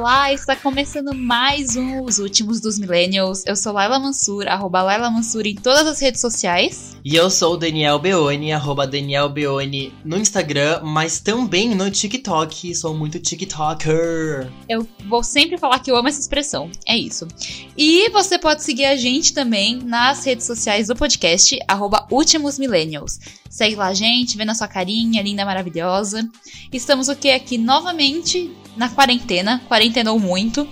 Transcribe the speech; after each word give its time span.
olá! 0.00 0.32
Está 0.32 0.56
começando 0.56 1.14
mais 1.14 1.76
um 1.76 2.02
Os 2.02 2.18
Últimos 2.18 2.58
dos 2.58 2.78
Millennials. 2.78 3.44
Eu 3.44 3.54
sou 3.54 3.70
Laila 3.70 3.98
Mansur, 3.98 4.48
arroba 4.48 4.82
Laila 4.82 5.10
Mansur 5.10 5.46
em 5.46 5.54
todas 5.54 5.86
as 5.86 6.00
redes 6.00 6.22
sociais. 6.22 6.96
E 7.04 7.14
eu 7.14 7.28
sou 7.28 7.52
o 7.52 7.56
Daniel 7.58 7.98
Beoni, 7.98 8.50
arroba 8.50 8.86
Daniel 8.86 9.28
Beoni 9.28 9.92
no 10.02 10.16
Instagram, 10.16 10.80
mas 10.82 11.20
também 11.20 11.74
no 11.74 11.90
TikTok. 11.90 12.74
Sou 12.74 12.94
muito 12.94 13.18
TikToker. 13.18 14.50
Eu 14.66 14.88
vou 15.06 15.22
sempre 15.22 15.58
falar 15.58 15.80
que 15.80 15.90
eu 15.90 15.96
amo 15.96 16.08
essa 16.08 16.20
expressão. 16.20 16.70
É 16.86 16.96
isso. 16.96 17.28
E 17.76 18.08
você 18.08 18.38
pode 18.38 18.62
seguir 18.62 18.86
a 18.86 18.96
gente 18.96 19.34
também 19.34 19.80
nas 19.82 20.24
redes 20.24 20.46
sociais 20.46 20.86
do 20.86 20.96
podcast, 20.96 21.58
arroba 21.68 22.06
Últimos 22.10 22.58
Millennials. 22.58 23.18
Segue 23.50 23.76
lá 23.76 23.88
a 23.88 23.94
gente, 23.94 24.38
vê 24.38 24.46
nossa 24.46 24.66
carinha 24.66 25.22
linda, 25.22 25.44
maravilhosa. 25.44 26.26
Estamos 26.72 27.08
o 27.08 27.16
que 27.16 27.30
aqui 27.30 27.58
novamente 27.58 28.50
na 28.80 28.88
quarentena, 28.88 29.62
quarentenou 29.68 30.18
muito, 30.18 30.66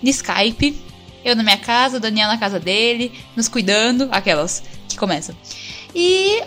no 0.00 0.08
Skype. 0.08 0.80
Eu 1.24 1.34
na 1.34 1.42
minha 1.42 1.56
casa, 1.56 1.98
Daniel 1.98 2.28
na 2.28 2.38
casa 2.38 2.60
dele, 2.60 3.12
nos 3.34 3.48
cuidando, 3.48 4.08
aquelas 4.12 4.62
que 4.88 4.96
começam. 4.96 5.34
E 5.92 6.40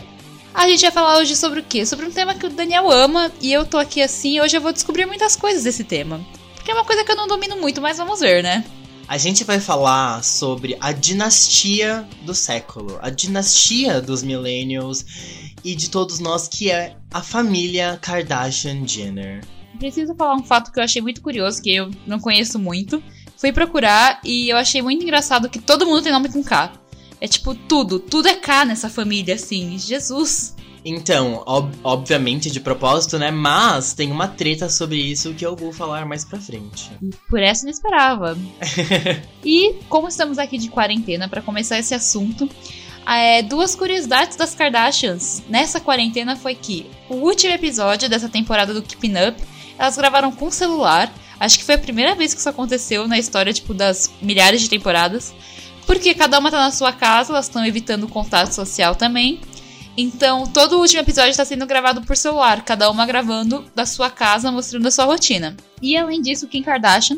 a 0.53 0.69
gente 0.69 0.81
vai 0.83 0.91
falar 0.91 1.17
hoje 1.17 1.35
sobre 1.35 1.59
o 1.59 1.63
quê? 1.63 1.85
Sobre 1.85 2.05
um 2.05 2.11
tema 2.11 2.33
que 2.33 2.45
o 2.45 2.49
Daniel 2.49 2.89
ama 2.89 3.29
e 3.41 3.51
eu 3.51 3.65
tô 3.65 3.77
aqui 3.77 4.01
assim, 4.01 4.39
hoje 4.39 4.55
eu 4.55 4.61
vou 4.61 4.71
descobrir 4.71 5.05
muitas 5.05 5.35
coisas 5.35 5.65
desse 5.65 5.83
tema. 5.83 6.21
Porque 6.55 6.71
é 6.71 6.73
uma 6.73 6.85
coisa 6.85 7.03
que 7.03 7.11
eu 7.11 7.15
não 7.17 7.27
domino 7.27 7.57
muito, 7.57 7.81
mas 7.81 7.97
vamos 7.97 8.21
ver, 8.21 8.41
né? 8.41 8.63
A 9.05 9.17
gente 9.17 9.43
vai 9.43 9.59
falar 9.59 10.23
sobre 10.23 10.77
a 10.79 10.93
dinastia 10.93 12.07
do 12.21 12.33
século, 12.33 12.97
a 13.01 13.09
dinastia 13.09 13.99
dos 13.99 14.23
millennials 14.23 15.05
e 15.61 15.75
de 15.75 15.89
todos 15.89 16.19
nós 16.19 16.47
que 16.47 16.71
é 16.71 16.95
a 17.11 17.21
família 17.21 17.99
Kardashian 18.01 18.87
Jenner 18.87 19.41
preciso 19.77 20.15
falar 20.15 20.35
um 20.35 20.43
fato 20.43 20.71
que 20.71 20.79
eu 20.79 20.83
achei 20.83 21.01
muito 21.01 21.21
curioso, 21.21 21.61
que 21.61 21.75
eu 21.75 21.89
não 22.05 22.19
conheço 22.19 22.59
muito. 22.59 23.01
Fui 23.37 23.51
procurar 23.51 24.21
e 24.23 24.49
eu 24.49 24.57
achei 24.57 24.81
muito 24.81 25.03
engraçado 25.03 25.49
que 25.49 25.59
todo 25.59 25.85
mundo 25.85 26.03
tem 26.03 26.11
nome 26.11 26.29
com 26.29 26.43
K. 26.43 26.73
É 27.19 27.27
tipo 27.27 27.53
tudo, 27.53 27.99
tudo 27.99 28.27
é 28.27 28.35
K 28.35 28.65
nessa 28.65 28.89
família, 28.89 29.35
assim. 29.35 29.77
Jesus. 29.77 30.55
Então, 30.83 31.43
ob 31.45 31.71
obviamente 31.83 32.49
de 32.49 32.59
propósito, 32.59 33.19
né? 33.19 33.29
Mas 33.29 33.93
tem 33.93 34.11
uma 34.11 34.27
treta 34.27 34.67
sobre 34.67 34.97
isso 34.97 35.33
que 35.33 35.45
eu 35.45 35.55
vou 35.55 35.71
falar 35.71 36.05
mais 36.05 36.25
pra 36.25 36.39
frente. 36.39 36.89
Por 37.29 37.39
essa 37.39 37.63
não 37.63 37.71
esperava. 37.71 38.37
e 39.45 39.75
como 39.87 40.07
estamos 40.07 40.39
aqui 40.39 40.57
de 40.57 40.69
quarentena 40.69 41.29
para 41.29 41.41
começar 41.41 41.77
esse 41.77 41.93
assunto, 41.93 42.49
é, 43.05 43.43
duas 43.43 43.75
curiosidades 43.75 44.35
das 44.35 44.55
Kardashians 44.55 45.43
nessa 45.47 45.79
quarentena 45.79 46.35
foi 46.35 46.55
que 46.55 46.87
o 47.09 47.15
último 47.15 47.53
episódio 47.53 48.09
dessa 48.09 48.29
temporada 48.29 48.73
do 48.73 48.81
Keeping 48.81 49.13
Up 49.27 49.50
elas 49.81 49.97
gravaram 49.97 50.31
com 50.31 50.51
celular. 50.51 51.11
Acho 51.39 51.57
que 51.57 51.65
foi 51.65 51.73
a 51.73 51.79
primeira 51.79 52.13
vez 52.13 52.35
que 52.35 52.39
isso 52.39 52.47
aconteceu 52.47 53.07
na 53.07 53.17
história, 53.17 53.51
tipo, 53.51 53.73
das 53.73 54.11
milhares 54.21 54.61
de 54.61 54.69
temporadas. 54.69 55.33
Porque 55.87 56.13
cada 56.13 56.37
uma 56.37 56.51
tá 56.51 56.59
na 56.59 56.71
sua 56.71 56.93
casa, 56.93 57.33
elas 57.33 57.47
estão 57.47 57.65
evitando 57.65 58.07
contato 58.07 58.53
social 58.53 58.93
também. 58.93 59.41
Então, 59.97 60.45
todo 60.45 60.73
o 60.73 60.81
último 60.81 61.01
episódio 61.01 61.31
está 61.31 61.43
sendo 61.43 61.65
gravado 61.65 62.03
por 62.03 62.15
celular, 62.15 62.63
cada 62.63 62.91
uma 62.91 63.07
gravando 63.07 63.65
da 63.75 63.87
sua 63.87 64.11
casa, 64.11 64.51
mostrando 64.51 64.87
a 64.87 64.91
sua 64.91 65.05
rotina. 65.05 65.57
E 65.81 65.97
além 65.97 66.21
disso, 66.21 66.47
Kim 66.47 66.61
Kardashian 66.61 67.17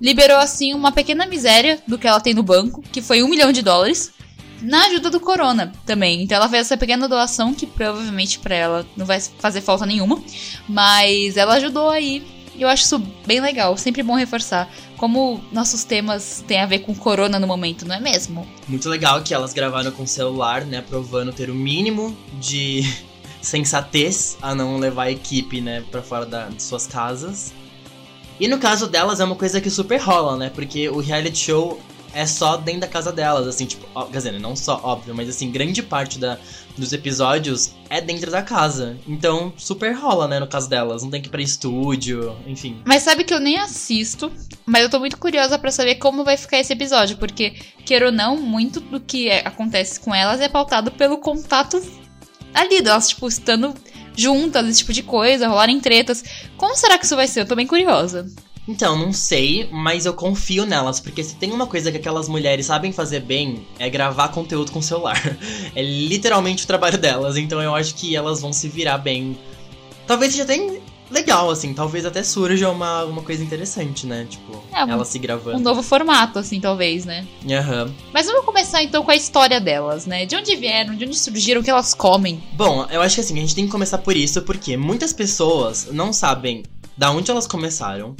liberou 0.00 0.38
assim 0.38 0.72
uma 0.72 0.90
pequena 0.90 1.26
miséria 1.26 1.78
do 1.86 1.98
que 1.98 2.06
ela 2.06 2.20
tem 2.20 2.32
no 2.32 2.42
banco, 2.42 2.82
que 2.90 3.02
foi 3.02 3.22
um 3.22 3.28
milhão 3.28 3.52
de 3.52 3.60
dólares, 3.60 4.12
na 4.60 4.86
ajuda 4.86 5.10
do 5.10 5.20
Corona 5.20 5.72
também. 5.86 6.22
Então 6.22 6.36
ela 6.36 6.48
fez 6.48 6.62
essa 6.62 6.76
pequena 6.76 7.08
doação 7.08 7.54
que 7.54 7.66
provavelmente 7.66 8.38
para 8.38 8.54
ela 8.54 8.86
não 8.96 9.06
vai 9.06 9.20
fazer 9.20 9.60
falta 9.60 9.86
nenhuma, 9.86 10.22
mas 10.68 11.36
ela 11.36 11.54
ajudou 11.54 11.90
aí. 11.90 12.22
Eu 12.58 12.68
acho 12.68 12.84
isso 12.84 12.98
bem 13.24 13.40
legal, 13.40 13.76
sempre 13.76 14.02
bom 14.02 14.14
reforçar 14.14 14.68
como 14.98 15.40
nossos 15.52 15.84
temas 15.84 16.44
têm 16.46 16.60
a 16.60 16.66
ver 16.66 16.80
com 16.80 16.94
corona 16.94 17.38
no 17.38 17.46
momento, 17.46 17.86
não 17.86 17.94
é 17.94 18.00
mesmo? 18.00 18.46
Muito 18.66 18.88
legal 18.88 19.22
que 19.22 19.32
elas 19.32 19.54
gravaram 19.54 19.90
com 19.92 20.06
celular, 20.06 20.66
né, 20.66 20.82
provando 20.86 21.32
ter 21.32 21.48
o 21.48 21.54
mínimo 21.54 22.14
de 22.34 22.82
sensatez 23.40 24.36
a 24.42 24.54
não 24.54 24.76
levar 24.76 25.04
a 25.04 25.10
equipe, 25.10 25.60
né, 25.60 25.82
para 25.90 26.02
fora 26.02 26.26
da, 26.26 26.48
de 26.48 26.62
suas 26.62 26.86
casas. 26.86 27.54
E 28.40 28.46
no 28.46 28.58
caso 28.58 28.86
delas 28.86 29.20
é 29.20 29.24
uma 29.24 29.36
coisa 29.36 29.60
que 29.60 29.70
super 29.70 30.00
rola, 30.00 30.36
né? 30.36 30.48
Porque 30.48 30.88
o 30.88 31.00
reality 31.00 31.38
show 31.38 31.80
é 32.18 32.26
só 32.26 32.56
dentro 32.56 32.80
da 32.80 32.88
casa 32.88 33.12
delas, 33.12 33.46
assim, 33.46 33.64
tipo, 33.64 33.86
ó, 33.94 34.06
quer 34.06 34.16
dizer, 34.16 34.40
não 34.40 34.56
só 34.56 34.80
óbvio, 34.82 35.14
mas 35.14 35.28
assim, 35.28 35.52
grande 35.52 35.80
parte 35.84 36.18
da, 36.18 36.36
dos 36.76 36.92
episódios 36.92 37.74
é 37.88 38.00
dentro 38.00 38.28
da 38.28 38.42
casa. 38.42 38.98
Então, 39.06 39.52
super 39.56 39.92
rola, 39.92 40.26
né, 40.26 40.40
no 40.40 40.48
caso 40.48 40.68
delas. 40.68 41.04
Não 41.04 41.10
tem 41.10 41.22
que 41.22 41.28
ir 41.28 41.30
pra 41.30 41.40
estúdio, 41.40 42.36
enfim. 42.44 42.82
Mas 42.84 43.04
sabe 43.04 43.22
que 43.22 43.32
eu 43.32 43.38
nem 43.38 43.56
assisto, 43.56 44.32
mas 44.66 44.82
eu 44.82 44.90
tô 44.90 44.98
muito 44.98 45.16
curiosa 45.16 45.56
para 45.60 45.70
saber 45.70 45.94
como 45.94 46.24
vai 46.24 46.36
ficar 46.36 46.58
esse 46.58 46.72
episódio, 46.72 47.16
porque, 47.18 47.50
queira 47.86 48.06
ou 48.06 48.12
não, 48.12 48.36
muito 48.36 48.80
do 48.80 48.98
que 48.98 49.28
é, 49.28 49.46
acontece 49.46 50.00
com 50.00 50.12
elas 50.12 50.40
é 50.40 50.48
pautado 50.48 50.90
pelo 50.90 51.18
contato 51.18 51.80
ali, 52.52 52.82
delas, 52.82 53.10
tipo, 53.10 53.28
estando 53.28 53.72
juntas, 54.16 54.66
esse 54.66 54.80
tipo 54.80 54.92
de 54.92 55.04
coisa, 55.04 55.46
rolarem 55.46 55.78
tretas. 55.78 56.24
Como 56.56 56.74
será 56.74 56.98
que 56.98 57.04
isso 57.04 57.14
vai 57.14 57.28
ser? 57.28 57.42
Eu 57.42 57.46
tô 57.46 57.54
bem 57.54 57.66
curiosa. 57.66 58.26
Então, 58.68 58.98
não 58.98 59.14
sei, 59.14 59.66
mas 59.72 60.04
eu 60.04 60.12
confio 60.12 60.66
nelas, 60.66 61.00
porque 61.00 61.24
se 61.24 61.36
tem 61.36 61.50
uma 61.50 61.66
coisa 61.66 61.90
que 61.90 61.96
aquelas 61.96 62.28
mulheres 62.28 62.66
sabem 62.66 62.92
fazer 62.92 63.20
bem, 63.20 63.66
é 63.78 63.88
gravar 63.88 64.28
conteúdo 64.28 64.70
com 64.70 64.82
celular. 64.82 65.18
É 65.74 65.82
literalmente 65.82 66.64
o 66.64 66.66
trabalho 66.66 66.98
delas, 66.98 67.36
então 67.36 67.62
eu 67.62 67.74
acho 67.74 67.94
que 67.94 68.14
elas 68.14 68.40
vão 68.40 68.52
se 68.52 68.68
virar 68.68 68.98
bem. 68.98 69.38
Talvez 70.06 70.32
seja 70.32 70.42
até 70.42 70.80
legal, 71.10 71.50
assim, 71.50 71.72
talvez 71.72 72.04
até 72.04 72.22
surja 72.22 72.68
uma, 72.68 73.04
uma 73.04 73.22
coisa 73.22 73.42
interessante, 73.42 74.06
né? 74.06 74.26
Tipo, 74.28 74.62
é, 74.72 74.84
um, 74.84 74.90
elas 74.90 75.08
se 75.08 75.18
gravando. 75.18 75.56
Um 75.56 75.60
novo 75.60 75.82
formato, 75.82 76.38
assim, 76.38 76.60
talvez, 76.60 77.04
né? 77.04 77.26
Aham. 77.48 77.84
Uhum. 77.84 77.94
Mas 78.12 78.26
vamos 78.26 78.44
começar 78.44 78.82
então 78.82 79.02
com 79.02 79.10
a 79.10 79.16
história 79.16 79.60
delas, 79.60 80.04
né? 80.04 80.26
De 80.26 80.36
onde 80.36 80.54
vieram, 80.56 80.94
de 80.94 81.04
onde 81.04 81.18
surgiram, 81.18 81.60
o 81.60 81.64
que 81.64 81.70
elas 81.70 81.94
comem. 81.94 82.42
Bom, 82.54 82.86
eu 82.90 83.00
acho 83.00 83.14
que 83.16 83.20
assim, 83.20 83.38
a 83.38 83.40
gente 83.40 83.54
tem 83.54 83.66
que 83.66 83.70
começar 83.72 83.98
por 83.98 84.16
isso, 84.16 84.42
porque 84.42 84.76
muitas 84.76 85.12
pessoas 85.12 85.88
não 85.92 86.12
sabem 86.12 86.64
da 86.96 87.10
onde 87.10 87.30
elas 87.30 87.46
começaram 87.46 88.16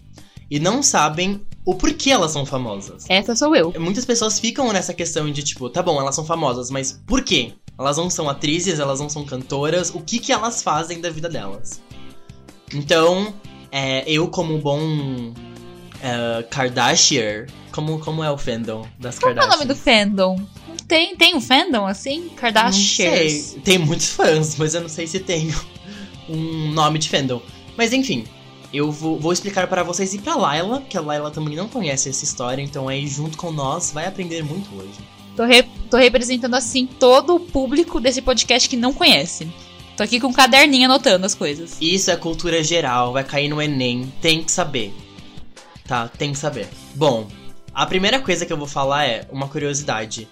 e 0.51 0.59
não 0.59 0.83
sabem 0.83 1.41
o 1.65 1.75
porquê 1.75 2.11
elas 2.11 2.33
são 2.33 2.47
famosas. 2.47 3.05
Essa 3.09 3.37
sou 3.37 3.55
eu. 3.55 3.75
Muitas 3.79 4.05
pessoas 4.05 4.41
ficam 4.41 4.73
nessa 4.73 4.95
questão 4.95 5.31
de 5.31 5.43
tipo, 5.43 5.69
tá 5.69 5.83
bom, 5.83 6.01
elas 6.01 6.15
são 6.15 6.25
famosas, 6.25 6.71
mas 6.71 6.99
por 7.07 7.23
quê? 7.23 7.53
Elas 7.79 7.97
não 7.97 8.09
são 8.09 8.29
atrizes, 8.29 8.81
elas 8.81 9.01
não 9.01 9.09
são 9.09 9.25
cantoras, 9.25 9.91
o 9.95 10.01
que 10.01 10.19
que 10.19 10.33
elas 10.33 10.63
fazem 10.63 11.01
da 11.01 11.11
vida 11.11 11.29
delas? 11.29 11.81
Então, 12.75 13.35
é, 13.71 14.03
eu 14.11 14.29
como 14.29 14.59
bom 14.59 14.81
uh, 14.81 16.49
Kardashian, 16.51 17.47
como, 17.71 17.99
como 17.99 18.25
é 18.25 18.31
o 18.31 18.39
fandom 18.39 18.87
das 18.99 19.19
Kardashians? 19.19 19.21
Qual 19.21 19.37
é 19.45 19.47
o 19.47 19.51
nome 19.51 19.65
do 19.67 19.77
fandom? 19.77 20.47
Tem, 20.89 21.15
tem 21.17 21.37
um 21.37 21.41
fandom 21.41 21.87
assim? 21.87 22.31
Kardashian? 22.31 23.11
Não 23.11 23.15
sei. 23.29 23.61
Tem 23.63 23.79
muitos 23.79 24.13
fãs, 24.13 24.57
mas 24.57 24.75
eu 24.75 24.81
não 24.81 24.89
sei 24.89 25.07
se 25.07 25.21
tem 25.21 25.53
um 26.29 26.73
nome 26.73 26.99
de 26.99 27.11
fandom. 27.11 27.43
Mas 27.77 27.93
enfim, 27.93 28.25
eu 28.73 28.91
vou, 28.91 29.19
vou 29.19 29.33
explicar 29.33 29.67
para 29.67 29.83
vocês 29.83 30.15
e 30.15 30.19
pra 30.19 30.37
Laila, 30.37 30.83
que 30.83 30.97
a 30.97 31.01
Laila 31.01 31.31
também 31.31 31.57
não 31.57 31.69
conhece 31.69 32.09
essa 32.09 32.25
história, 32.25 32.63
então 32.63 32.89
aí 32.89 33.07
junto 33.07 33.39
com 33.39 33.51
nós 33.51 33.93
vai 33.93 34.07
aprender 34.07 34.43
muito 34.43 34.69
hoje. 34.77 34.99
Tô, 35.35 35.45
re, 35.45 35.63
tô 35.91 35.97
representando 35.97 36.55
assim 36.55 36.87
todo 36.87 37.37
o 37.37 37.41
público 37.41 38.01
desse 38.01 38.21
podcast 38.21 38.69
que 38.69 38.77
não 38.77 38.93
conhece. 38.93 39.49
Tô 39.97 40.03
aqui 40.03 40.21
com 40.21 40.29
um 40.29 40.33
caderninho 40.33 40.85
anotando 40.85 41.27
as 41.27 41.35
coisas. 41.35 41.77
Isso 41.81 42.11
é 42.11 42.17
cultura 42.17 42.63
geral, 42.63 43.13
vai 43.13 43.25
cair 43.25 43.49
no 43.49 43.61
Enem, 43.61 44.13
tem 44.21 44.45
que 44.45 44.53
saber. 44.53 44.93
Tá, 45.87 46.07
tem 46.07 46.33
que 46.33 46.39
saber. 46.39 46.69
Bom, 46.95 47.27
a 47.73 47.87
primeira 47.87 48.21
coisa 48.21 48.45
que 48.45 48.53
eu 48.53 48.57
vou 48.57 48.67
falar 48.67 49.07
é 49.07 49.27
uma 49.31 49.49
curiosidade. 49.49 50.29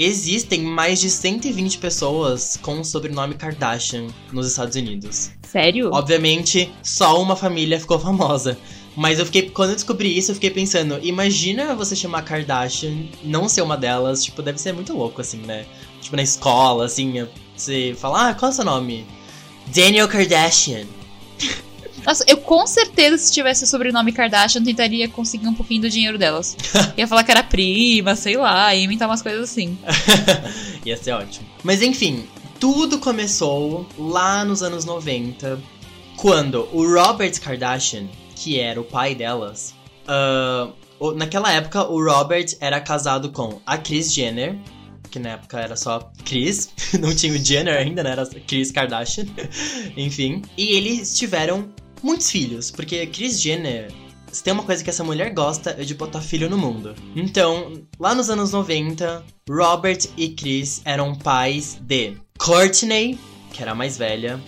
Existem 0.00 0.62
mais 0.62 1.00
de 1.00 1.10
120 1.10 1.78
pessoas 1.78 2.56
com 2.62 2.78
o 2.78 2.84
sobrenome 2.84 3.34
Kardashian 3.34 4.06
nos 4.32 4.46
Estados 4.46 4.76
Unidos. 4.76 5.32
Sério? 5.42 5.90
Obviamente, 5.92 6.72
só 6.84 7.20
uma 7.20 7.34
família 7.34 7.80
ficou 7.80 7.98
famosa. 7.98 8.56
Mas 8.94 9.18
eu 9.18 9.26
fiquei. 9.26 9.50
Quando 9.50 9.70
eu 9.70 9.74
descobri 9.74 10.16
isso, 10.16 10.30
eu 10.30 10.36
fiquei 10.36 10.50
pensando, 10.50 11.00
imagina 11.02 11.74
você 11.74 11.96
chamar 11.96 12.22
Kardashian, 12.22 13.08
não 13.24 13.48
ser 13.48 13.62
uma 13.62 13.76
delas, 13.76 14.22
tipo, 14.22 14.40
deve 14.40 14.60
ser 14.60 14.72
muito 14.72 14.96
louco, 14.96 15.20
assim, 15.20 15.38
né? 15.38 15.66
Tipo, 16.00 16.14
na 16.14 16.22
escola, 16.22 16.84
assim, 16.84 17.26
você 17.56 17.92
fala, 17.98 18.28
ah, 18.28 18.34
qual 18.34 18.50
é 18.50 18.52
o 18.52 18.54
seu 18.54 18.64
nome? 18.64 19.04
Daniel 19.66 20.06
Kardashian. 20.06 20.86
Nossa, 22.04 22.24
eu 22.26 22.38
com 22.38 22.66
certeza, 22.66 23.18
se 23.18 23.32
tivesse 23.32 23.64
o 23.64 23.66
sobrenome 23.66 24.12
Kardashian, 24.12 24.62
tentaria 24.62 25.08
conseguir 25.08 25.46
um 25.46 25.54
pouquinho 25.54 25.82
do 25.82 25.90
dinheiro 25.90 26.18
delas. 26.18 26.56
Ia 26.96 27.06
falar 27.06 27.24
que 27.24 27.30
era 27.30 27.42
prima, 27.42 28.14
sei 28.14 28.36
lá, 28.36 28.74
ia 28.74 28.84
inventar 28.84 29.08
umas 29.08 29.22
coisas 29.22 29.50
assim. 29.50 29.78
Ia 30.84 30.96
ser 30.96 31.12
ótimo. 31.12 31.46
Mas 31.62 31.82
enfim, 31.82 32.26
tudo 32.58 32.98
começou 32.98 33.86
lá 33.98 34.44
nos 34.44 34.62
anos 34.62 34.84
90, 34.84 35.60
quando 36.16 36.68
o 36.72 36.84
Robert 36.92 37.40
Kardashian, 37.40 38.08
que 38.34 38.58
era 38.58 38.80
o 38.80 38.84
pai 38.84 39.14
delas, 39.14 39.74
uh, 40.08 41.14
naquela 41.14 41.52
época 41.52 41.84
o 41.88 42.02
Robert 42.02 42.56
era 42.60 42.80
casado 42.80 43.30
com 43.30 43.60
a 43.64 43.78
Kris 43.78 44.12
Jenner, 44.12 44.58
que 45.10 45.18
na 45.18 45.30
época 45.30 45.60
era 45.60 45.76
só 45.76 46.10
Kris, 46.24 46.70
não 47.00 47.14
tinha 47.14 47.32
o 47.32 47.38
Jenner 47.38 47.76
ainda, 47.76 48.02
né? 48.02 48.10
Era 48.10 48.26
Kris 48.26 48.70
Kardashian, 48.70 49.26
enfim. 49.96 50.42
E 50.56 50.76
eles 50.76 51.16
tiveram 51.16 51.68
muitos 52.02 52.30
filhos, 52.30 52.70
porque 52.70 53.06
Kris 53.06 53.40
Jenner 53.40 53.92
se 54.32 54.42
tem 54.42 54.52
uma 54.52 54.62
coisa 54.62 54.84
que 54.84 54.90
essa 54.90 55.04
mulher 55.04 55.32
gosta 55.32 55.74
é 55.78 55.84
de 55.84 55.94
botar 55.94 56.20
filho 56.20 56.50
no 56.50 56.58
mundo. 56.58 56.94
Então, 57.16 57.72
lá 57.98 58.14
nos 58.14 58.30
anos 58.30 58.52
90, 58.52 59.24
Robert 59.48 60.06
e 60.16 60.28
Chris 60.30 60.82
eram 60.84 61.14
pais 61.14 61.78
de 61.80 62.14
Courtney, 62.38 63.18
que 63.52 63.62
era 63.62 63.72
a 63.72 63.74
mais 63.74 63.96
velha, 63.96 64.40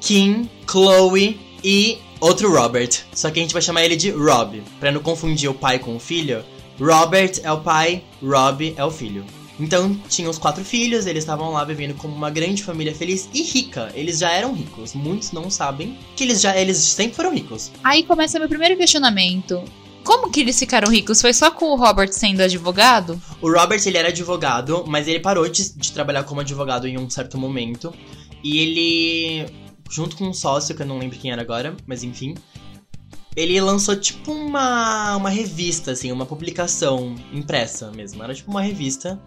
Kim, 0.00 0.48
Chloe 0.68 1.38
e 1.62 1.98
outro 2.20 2.52
Robert. 2.52 2.90
Só 3.14 3.30
que 3.30 3.38
a 3.38 3.42
gente 3.42 3.52
vai 3.52 3.62
chamar 3.62 3.84
ele 3.84 3.96
de 3.96 4.10
Rob, 4.10 4.62
para 4.80 4.92
não 4.92 5.02
confundir 5.02 5.50
o 5.50 5.54
pai 5.54 5.78
com 5.78 5.96
o 5.96 6.00
filho. 6.00 6.44
Robert 6.78 7.32
é 7.42 7.52
o 7.52 7.60
pai, 7.60 8.02
Rob 8.22 8.74
é 8.76 8.84
o 8.84 8.90
filho. 8.90 9.24
Então, 9.60 9.94
tinham 10.08 10.30
os 10.30 10.38
quatro 10.38 10.64
filhos, 10.64 11.06
eles 11.06 11.24
estavam 11.24 11.50
lá 11.50 11.64
vivendo 11.64 11.94
como 11.94 12.14
uma 12.14 12.30
grande 12.30 12.62
família 12.62 12.94
feliz 12.94 13.28
e 13.34 13.42
rica. 13.42 13.90
Eles 13.94 14.18
já 14.18 14.30
eram 14.30 14.54
ricos. 14.54 14.94
Muitos 14.94 15.32
não 15.32 15.50
sabem 15.50 15.98
que 16.14 16.22
eles 16.22 16.40
já 16.40 16.56
eles 16.56 16.76
sempre 16.78 17.16
foram 17.16 17.34
ricos. 17.34 17.72
Aí 17.82 18.04
começa 18.04 18.38
meu 18.38 18.48
primeiro 18.48 18.76
questionamento. 18.76 19.62
Como 20.04 20.30
que 20.30 20.40
eles 20.40 20.58
ficaram 20.58 20.90
ricos? 20.90 21.20
Foi 21.20 21.34
só 21.34 21.50
com 21.50 21.66
o 21.66 21.76
Robert 21.76 22.12
sendo 22.12 22.40
advogado? 22.40 23.20
O 23.42 23.52
Robert, 23.52 23.82
ele 23.84 23.98
era 23.98 24.08
advogado, 24.08 24.84
mas 24.86 25.06
ele 25.08 25.20
parou 25.20 25.48
de, 25.48 25.76
de 25.76 25.92
trabalhar 25.92 26.24
como 26.24 26.40
advogado 26.40 26.86
em 26.86 26.96
um 26.96 27.10
certo 27.10 27.36
momento. 27.36 27.92
E 28.42 28.58
ele, 28.58 29.46
junto 29.90 30.16
com 30.16 30.24
um 30.24 30.32
sócio, 30.32 30.74
que 30.74 30.82
eu 30.82 30.86
não 30.86 30.98
lembro 30.98 31.18
quem 31.18 31.32
era 31.32 31.42
agora, 31.42 31.76
mas 31.86 32.04
enfim, 32.04 32.34
ele 33.36 33.60
lançou 33.60 33.96
tipo 33.96 34.32
uma, 34.32 35.16
uma 35.16 35.30
revista, 35.30 35.90
assim, 35.90 36.10
uma 36.10 36.24
publicação 36.24 37.14
impressa 37.32 37.90
mesmo. 37.90 38.22
Era 38.22 38.34
tipo 38.34 38.50
uma 38.50 38.62
revista 38.62 39.20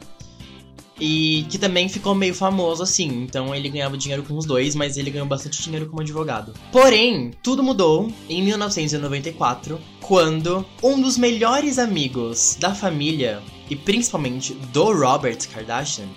e 1.02 1.48
que 1.50 1.58
também 1.58 1.90
ficou 1.90 2.14
meio 2.14 2.36
famoso 2.36 2.84
assim. 2.84 3.08
Então 3.24 3.54
ele 3.56 3.68
ganhava 3.68 3.98
dinheiro 3.98 4.22
com 4.24 4.38
os 4.38 4.46
dois, 4.46 4.76
mas 4.76 4.96
ele 4.98 5.10
ganhou 5.10 5.28
bastante 5.28 5.64
dinheiro 5.64 5.88
como 5.88 6.02
advogado. 6.02 6.54
Porém, 6.72 7.32
tudo 7.42 7.64
mudou 7.64 8.14
em 8.30 8.44
1994, 8.44 9.82
quando 10.00 10.64
um 10.84 11.02
dos 11.02 11.18
melhores 11.18 11.80
amigos 11.80 12.56
da 12.60 12.76
família, 12.76 13.42
e 13.68 13.76
principalmente 13.76 14.54
do 14.54 14.94
Robert 14.94 15.40
Kardashian, 15.52 16.08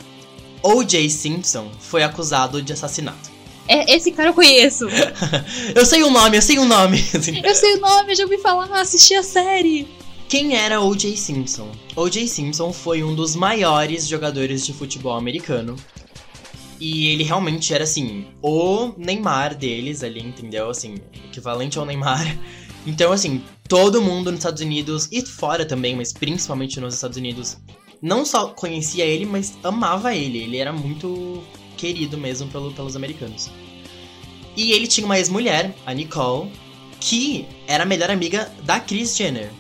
O.J. 0.63 1.09
Simpson, 1.09 1.71
foi 1.81 2.03
acusado 2.03 2.61
de 2.61 2.73
assassinato. 2.73 3.33
É, 3.67 3.95
esse 3.95 4.13
cara 4.13 4.29
eu 4.29 4.35
conheço. 4.35 4.87
eu 5.75 5.87
sei 5.87 6.03
o 6.03 6.11
nome, 6.11 6.37
eu 6.37 6.43
sei 6.43 6.59
o 6.59 6.67
nome. 6.67 7.03
eu 7.43 7.55
sei 7.55 7.77
o 7.77 7.81
nome, 7.81 8.13
eu 8.13 8.17
já 8.17 8.25
ouvi 8.25 8.37
falar, 8.37 8.69
assisti 8.79 9.15
a 9.15 9.23
série. 9.23 9.89
Quem 10.35 10.57
era 10.57 10.81
O.J. 10.81 11.17
Simpson? 11.17 11.71
O.J. 11.95 12.27
Simpson 12.27 12.73
foi 12.73 13.05
um 13.05 13.15
dos 13.15 13.37
maiores 13.37 14.09
jogadores 14.09 14.67
de 14.67 14.73
futebol 14.73 15.17
americano. 15.17 15.77
E 16.81 17.07
ele 17.07 17.23
realmente 17.23 17.73
era 17.73 17.85
assim, 17.85 18.27
o 18.43 18.95
Neymar 18.99 19.55
deles 19.55 20.03
ali, 20.03 20.21
entendeu? 20.21 20.69
Assim, 20.69 20.97
equivalente 21.25 21.79
ao 21.79 21.87
Neymar. 21.87 22.27
Então, 22.85 23.13
assim, 23.13 23.45
todo 23.69 24.03
mundo 24.03 24.33
nos 24.33 24.41
Estados 24.41 24.61
Unidos 24.61 25.09
e 25.13 25.25
fora 25.25 25.65
também, 25.65 25.95
mas 25.95 26.13
principalmente 26.13 26.81
nos 26.81 26.95
Estados 26.95 27.17
Unidos, 27.17 27.57
não 28.03 28.25
só 28.27 28.49
conhecia 28.49 29.05
ele, 29.05 29.25
mas 29.25 29.57
amava 29.63 30.17
ele. 30.17 30.39
Ele 30.39 30.57
era 30.57 30.73
muito 30.73 31.45
querido 31.77 32.19
mesmo 32.19 32.49
pelo, 32.49 32.73
pelos 32.73 32.97
americanos. 32.97 33.51
E 34.57 34.73
ele 34.73 34.89
tinha 34.89 35.07
uma 35.07 35.17
ex-mulher, 35.17 35.73
a 35.87 35.95
Nicole, 35.95 36.51
que 36.99 37.47
era 37.69 37.85
a 37.85 37.87
melhor 37.87 38.11
amiga 38.11 38.53
da 38.65 38.81
Kris 38.81 39.17
Jenner 39.17 39.51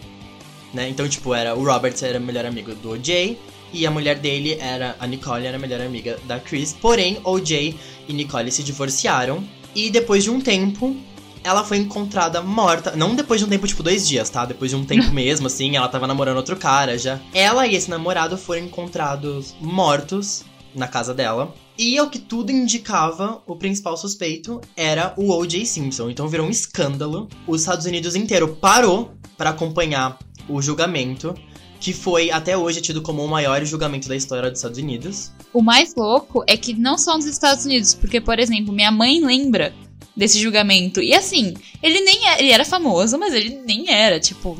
né? 0.74 0.88
Então, 0.88 1.08
tipo, 1.08 1.32
era 1.34 1.54
o 1.54 1.64
Robert 1.64 1.94
era 2.02 2.18
melhor 2.20 2.44
amigo 2.44 2.74
do 2.74 2.90
OJ 2.90 3.38
e 3.72 3.86
a 3.86 3.90
mulher 3.90 4.18
dele 4.18 4.56
era 4.60 4.96
a 5.00 5.06
Nicole, 5.06 5.46
era 5.46 5.56
a 5.56 5.60
melhor 5.60 5.80
amiga 5.80 6.18
da 6.24 6.38
Chris. 6.38 6.72
Porém, 6.72 7.18
OJ 7.24 7.76
e 8.08 8.12
Nicole 8.12 8.50
se 8.50 8.62
divorciaram 8.62 9.42
e 9.74 9.90
depois 9.90 10.22
de 10.24 10.30
um 10.30 10.40
tempo 10.40 10.96
ela 11.42 11.62
foi 11.62 11.76
encontrada 11.76 12.40
morta. 12.40 12.96
Não 12.96 13.14
depois 13.14 13.40
de 13.40 13.46
um 13.46 13.50
tempo, 13.50 13.66
tipo, 13.66 13.82
dois 13.82 14.08
dias, 14.08 14.30
tá? 14.30 14.46
Depois 14.46 14.70
de 14.70 14.76
um 14.76 14.84
tempo 14.84 15.10
mesmo, 15.12 15.46
assim, 15.46 15.76
ela 15.76 15.88
tava 15.88 16.06
namorando 16.06 16.38
outro 16.38 16.56
cara 16.56 16.96
já. 16.96 17.20
Ela 17.34 17.66
e 17.66 17.74
esse 17.74 17.90
namorado 17.90 18.38
foram 18.38 18.62
encontrados 18.62 19.54
mortos 19.60 20.42
na 20.74 20.88
casa 20.88 21.12
dela. 21.12 21.54
E 21.76 21.98
ao 21.98 22.08
que 22.08 22.18
tudo 22.18 22.50
indicava, 22.50 23.42
o 23.46 23.56
principal 23.56 23.96
suspeito 23.96 24.60
era 24.76 25.12
o 25.16 25.32
O.J. 25.32 25.66
Simpson. 25.66 26.08
Então 26.08 26.28
virou 26.28 26.46
um 26.46 26.50
escândalo. 26.50 27.28
Os 27.46 27.60
Estados 27.60 27.84
Unidos 27.84 28.16
inteiro 28.16 28.56
parou 28.60 29.12
para 29.36 29.50
acompanhar 29.50 30.18
o 30.48 30.60
julgamento, 30.60 31.34
que 31.80 31.92
foi 31.92 32.30
até 32.30 32.56
hoje 32.56 32.80
tido 32.80 33.02
como 33.02 33.24
o 33.24 33.28
maior 33.28 33.64
julgamento 33.64 34.08
da 34.08 34.16
história 34.16 34.50
dos 34.50 34.58
Estados 34.58 34.78
Unidos. 34.78 35.32
O 35.52 35.62
mais 35.62 35.94
louco 35.94 36.44
é 36.46 36.56
que 36.56 36.72
não 36.72 36.96
só 36.96 37.16
nos 37.16 37.26
Estados 37.26 37.64
Unidos, 37.64 37.94
porque, 37.94 38.20
por 38.20 38.38
exemplo, 38.38 38.72
minha 38.72 38.90
mãe 38.90 39.20
lembra 39.24 39.74
desse 40.16 40.38
julgamento. 40.38 41.00
E 41.00 41.12
assim, 41.12 41.54
ele 41.82 42.00
nem 42.00 42.26
era, 42.26 42.36
é, 42.36 42.42
ele 42.42 42.52
era 42.52 42.64
famoso, 42.64 43.18
mas 43.18 43.34
ele 43.34 43.60
nem 43.66 43.90
era, 43.90 44.20
tipo, 44.20 44.58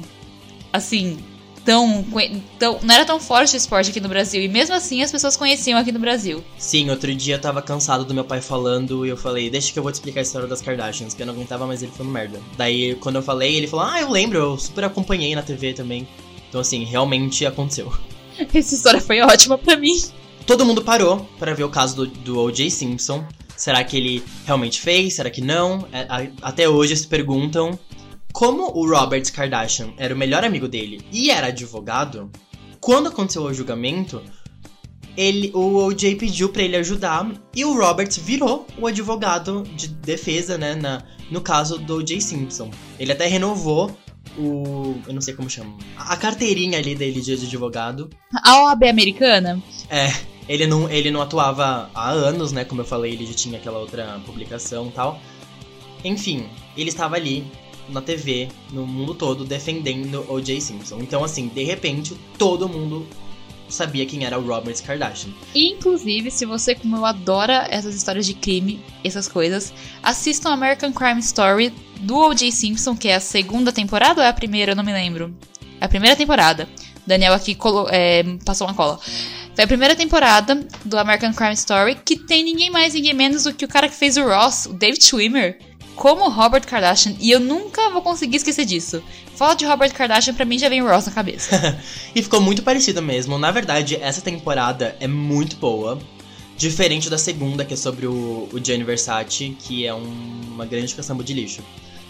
assim, 0.73 1.19
tão, 1.65 2.05
tão. 2.59 2.79
Não 2.83 2.95
era 2.95 3.05
tão 3.05 3.19
forte 3.19 3.55
o 3.55 3.57
esporte 3.57 3.91
aqui 3.91 4.01
no 4.01 4.09
Brasil. 4.09 4.43
E 4.43 4.49
mesmo 4.49 4.75
assim 4.75 5.03
as 5.03 5.11
pessoas 5.11 5.37
conheciam 5.37 5.79
aqui 5.79 5.91
no 5.91 5.99
Brasil. 5.99 6.45
Sim, 6.59 6.91
outro 6.91 7.15
dia 7.15 7.37
eu 7.37 7.41
tava 7.41 7.63
cansado 7.63 8.05
do 8.05 8.15
meu 8.15 8.25
pai 8.25 8.41
falando 8.41 9.07
e 9.07 9.09
eu 9.09 9.17
falei, 9.17 9.49
deixa 9.49 9.73
que 9.73 9.79
eu 9.79 9.83
vou 9.83 9.91
te 9.91 9.97
explicar 9.97 10.21
a 10.21 10.23
história 10.23 10.47
das 10.47 10.61
Kardashians, 10.61 11.15
que 11.15 11.23
eu 11.23 11.27
não 11.27 11.35
aguentava 11.35 11.67
mais 11.67 11.83
ele 11.83 11.93
falando 11.93 12.13
merda. 12.13 12.41
Daí, 12.57 12.95
quando 12.97 13.17
eu 13.17 13.23
falei, 13.23 13.57
ele 13.57 13.67
falou, 13.67 13.87
ah, 13.87 14.01
eu 14.01 14.11
lembro, 14.11 14.39
eu 14.39 14.59
super 14.59 14.85
acompanhei 14.85 15.35
na 15.35 15.43
TV 15.43 15.73
também. 15.73 16.07
Então, 16.49 16.61
assim, 16.61 16.85
realmente 16.85 17.45
aconteceu. 17.47 17.93
Essa 18.55 18.75
história 18.75 19.01
foi 19.01 19.21
ótima 19.21 19.57
para 19.59 19.77
mim. 19.77 20.01
Todo 20.47 20.65
mundo 20.65 20.83
parou 20.83 21.27
para 21.39 21.55
ver 21.55 21.65
o 21.65 21.71
caso 21.71 21.97
do, 21.97 22.07
do 22.07 22.41
O.J. 22.41 22.71
Simpson. 22.71 23.25
Será 23.57 23.83
que 23.83 23.97
ele 23.97 24.23
realmente 24.45 24.81
fez? 24.81 25.15
Será 25.15 25.31
que 25.31 25.41
não? 25.41 25.87
É, 25.93 26.07
até 26.43 26.69
hoje 26.69 26.97
se 26.97 27.07
perguntam. 27.07 27.79
Como 28.35 28.77
o 28.77 28.85
Robert 28.85 29.33
Kardashian 29.33 29.95
era 29.97 30.13
o 30.13 30.19
melhor 30.19 30.43
amigo 30.43 30.67
dele 30.67 31.01
e 31.13 31.31
era 31.31 31.47
advogado, 31.47 32.33
quando 32.81 33.09
aconteceu 33.09 33.45
o 33.45 33.55
julgamento, 33.55 34.21
ele, 35.17 35.53
o 35.55 35.77
OJ 35.77 36.17
pediu 36.17 36.49
para 36.49 36.63
ele 36.65 36.75
ajudar 36.75 37.31
e 37.55 37.65
o 37.65 37.73
Robert 37.79 38.11
virou 38.21 38.67
o 38.77 38.89
advogado 38.89 39.63
de 39.77 39.87
defesa, 39.87 40.59
né, 40.59 40.75
na, 40.75 41.05
no 41.31 41.41
caso 41.41 41.79
do 41.79 41.99
OJ 41.99 42.21
Simpson. 42.21 42.73
Ele 42.99 43.13
até 43.13 43.29
renovou 43.29 43.97
o. 44.37 44.97
Eu 45.07 45.15
não 45.15 45.21
sei 45.21 45.35
como 45.35 45.49
chama. 45.49 45.79
A 45.97 46.17
carteirinha 46.17 46.81
ali 46.81 46.97
dele 46.97 47.21
de 47.21 47.35
advogado. 47.35 48.11
A 48.43 48.65
OAB 48.65 48.83
americana? 48.83 49.63
É. 49.89 50.13
Ele 50.49 50.67
não, 50.67 50.91
ele 50.91 51.09
não 51.09 51.23
atuava 51.23 51.89
há 51.95 52.11
anos, 52.11 52.51
né? 52.51 52.65
Como 52.65 52.81
eu 52.81 52.85
falei, 52.85 53.13
ele 53.13 53.27
já 53.27 53.33
tinha 53.33 53.59
aquela 53.59 53.79
outra 53.79 54.21
publicação 54.27 54.89
e 54.89 54.91
tal. 54.91 55.21
Enfim, 56.05 56.49
ele 56.77 56.91
estava 56.91 57.15
ali 57.15 57.47
na 57.89 58.01
TV, 58.01 58.49
no 58.73 58.87
mundo 58.87 59.15
todo, 59.15 59.45
defendendo 59.45 60.25
O.J. 60.29 60.61
Simpson. 60.61 60.99
Então, 61.01 61.25
assim, 61.25 61.49
de 61.49 61.65
repente, 61.65 62.17
todo 62.39 62.69
mundo 62.69 63.07
sabia 63.69 64.07
quem 64.07 64.25
era 64.25 64.39
o 64.39 64.47
Robert 64.47 64.81
Kardashian. 64.83 65.31
Inclusive, 65.55 66.31
se 66.31 66.45
você, 66.45 66.75
como 66.75 66.97
eu, 66.97 67.05
adora 67.05 67.67
essas 67.71 67.95
histórias 67.95 68.27
de 68.27 68.35
crime, 68.35 68.81
essas 69.03 69.29
coisas, 69.29 69.73
assistam 70.03 70.51
American 70.51 70.93
Crime 70.93 71.21
Story 71.21 71.73
do 72.01 72.17
O.J. 72.17 72.51
Simpson, 72.53 72.97
que 72.97 73.09
é 73.09 73.17
a 73.17 73.21
segunda 73.21 73.73
temporada 73.73 74.21
ou 74.21 74.27
é 74.27 74.29
a 74.29 74.33
primeira? 74.33 74.73
Eu 74.73 74.77
não 74.77 74.85
me 74.85 74.93
lembro. 74.93 75.35
É 75.81 75.85
a 75.85 75.89
primeira 75.89 76.17
temporada. 76.17 76.69
Daniel 77.07 77.35
aqui 77.35 77.57
é, 77.91 78.23
passou 78.45 78.67
uma 78.67 78.75
cola. 78.75 78.99
Foi 79.55 79.65
a 79.65 79.69
primeira 79.69 79.95
temporada 79.95 80.67
do 80.85 80.99
American 80.99 81.33
Crime 81.33 81.55
Story, 81.55 81.97
que 82.05 82.19
tem 82.19 82.43
ninguém 82.43 82.71
mais, 82.71 82.95
ninguém 82.95 83.15
menos 83.15 83.45
do 83.45 83.55
que 83.55 83.65
o 83.65 83.69
cara 83.69 83.89
que 83.89 83.95
fez 83.95 84.17
o 84.17 84.25
Ross, 84.25 84.67
o 84.67 84.73
David 84.73 85.05
Schwimmer 85.05 85.59
como 85.95 86.29
Robert 86.29 86.67
Kardashian 86.67 87.15
e 87.21 87.31
eu 87.31 87.41
nunca 87.41 87.91
vou 87.91 88.03
conseguir 88.03 88.37
esquecer 88.37 88.65
disso. 88.65 89.03
Fala 89.35 89.55
de 89.55 89.65
Robert 89.65 89.93
Kardashian, 89.93 90.35
pra 90.35 90.45
mim 90.45 90.59
já 90.59 90.69
vem 90.69 90.83
o 90.83 90.89
Ross 90.89 91.07
na 91.07 91.13
cabeça. 91.13 91.79
e 92.15 92.23
ficou 92.23 92.41
muito 92.41 92.63
parecido 92.63 93.03
mesmo. 93.03 93.39
Na 93.39 93.51
verdade, 93.51 93.97
essa 93.97 94.21
temporada 94.21 94.97
é 95.01 95.07
muito 95.07 95.57
boa. 95.57 95.99
Diferente 96.57 97.11
da 97.11 97.19
segunda, 97.19 97.65
que 97.65 97.75
é 97.75 97.77
sobre 97.77 98.07
o, 98.07 98.49
o 98.53 98.61
Gianni 98.63 98.85
Versace, 98.85 99.57
que 99.59 99.85
é 99.85 99.93
um, 99.93 100.41
uma 100.53 100.65
grande 100.65 100.95
caçamba 100.95 101.25
de 101.25 101.35
lixo. 101.35 101.63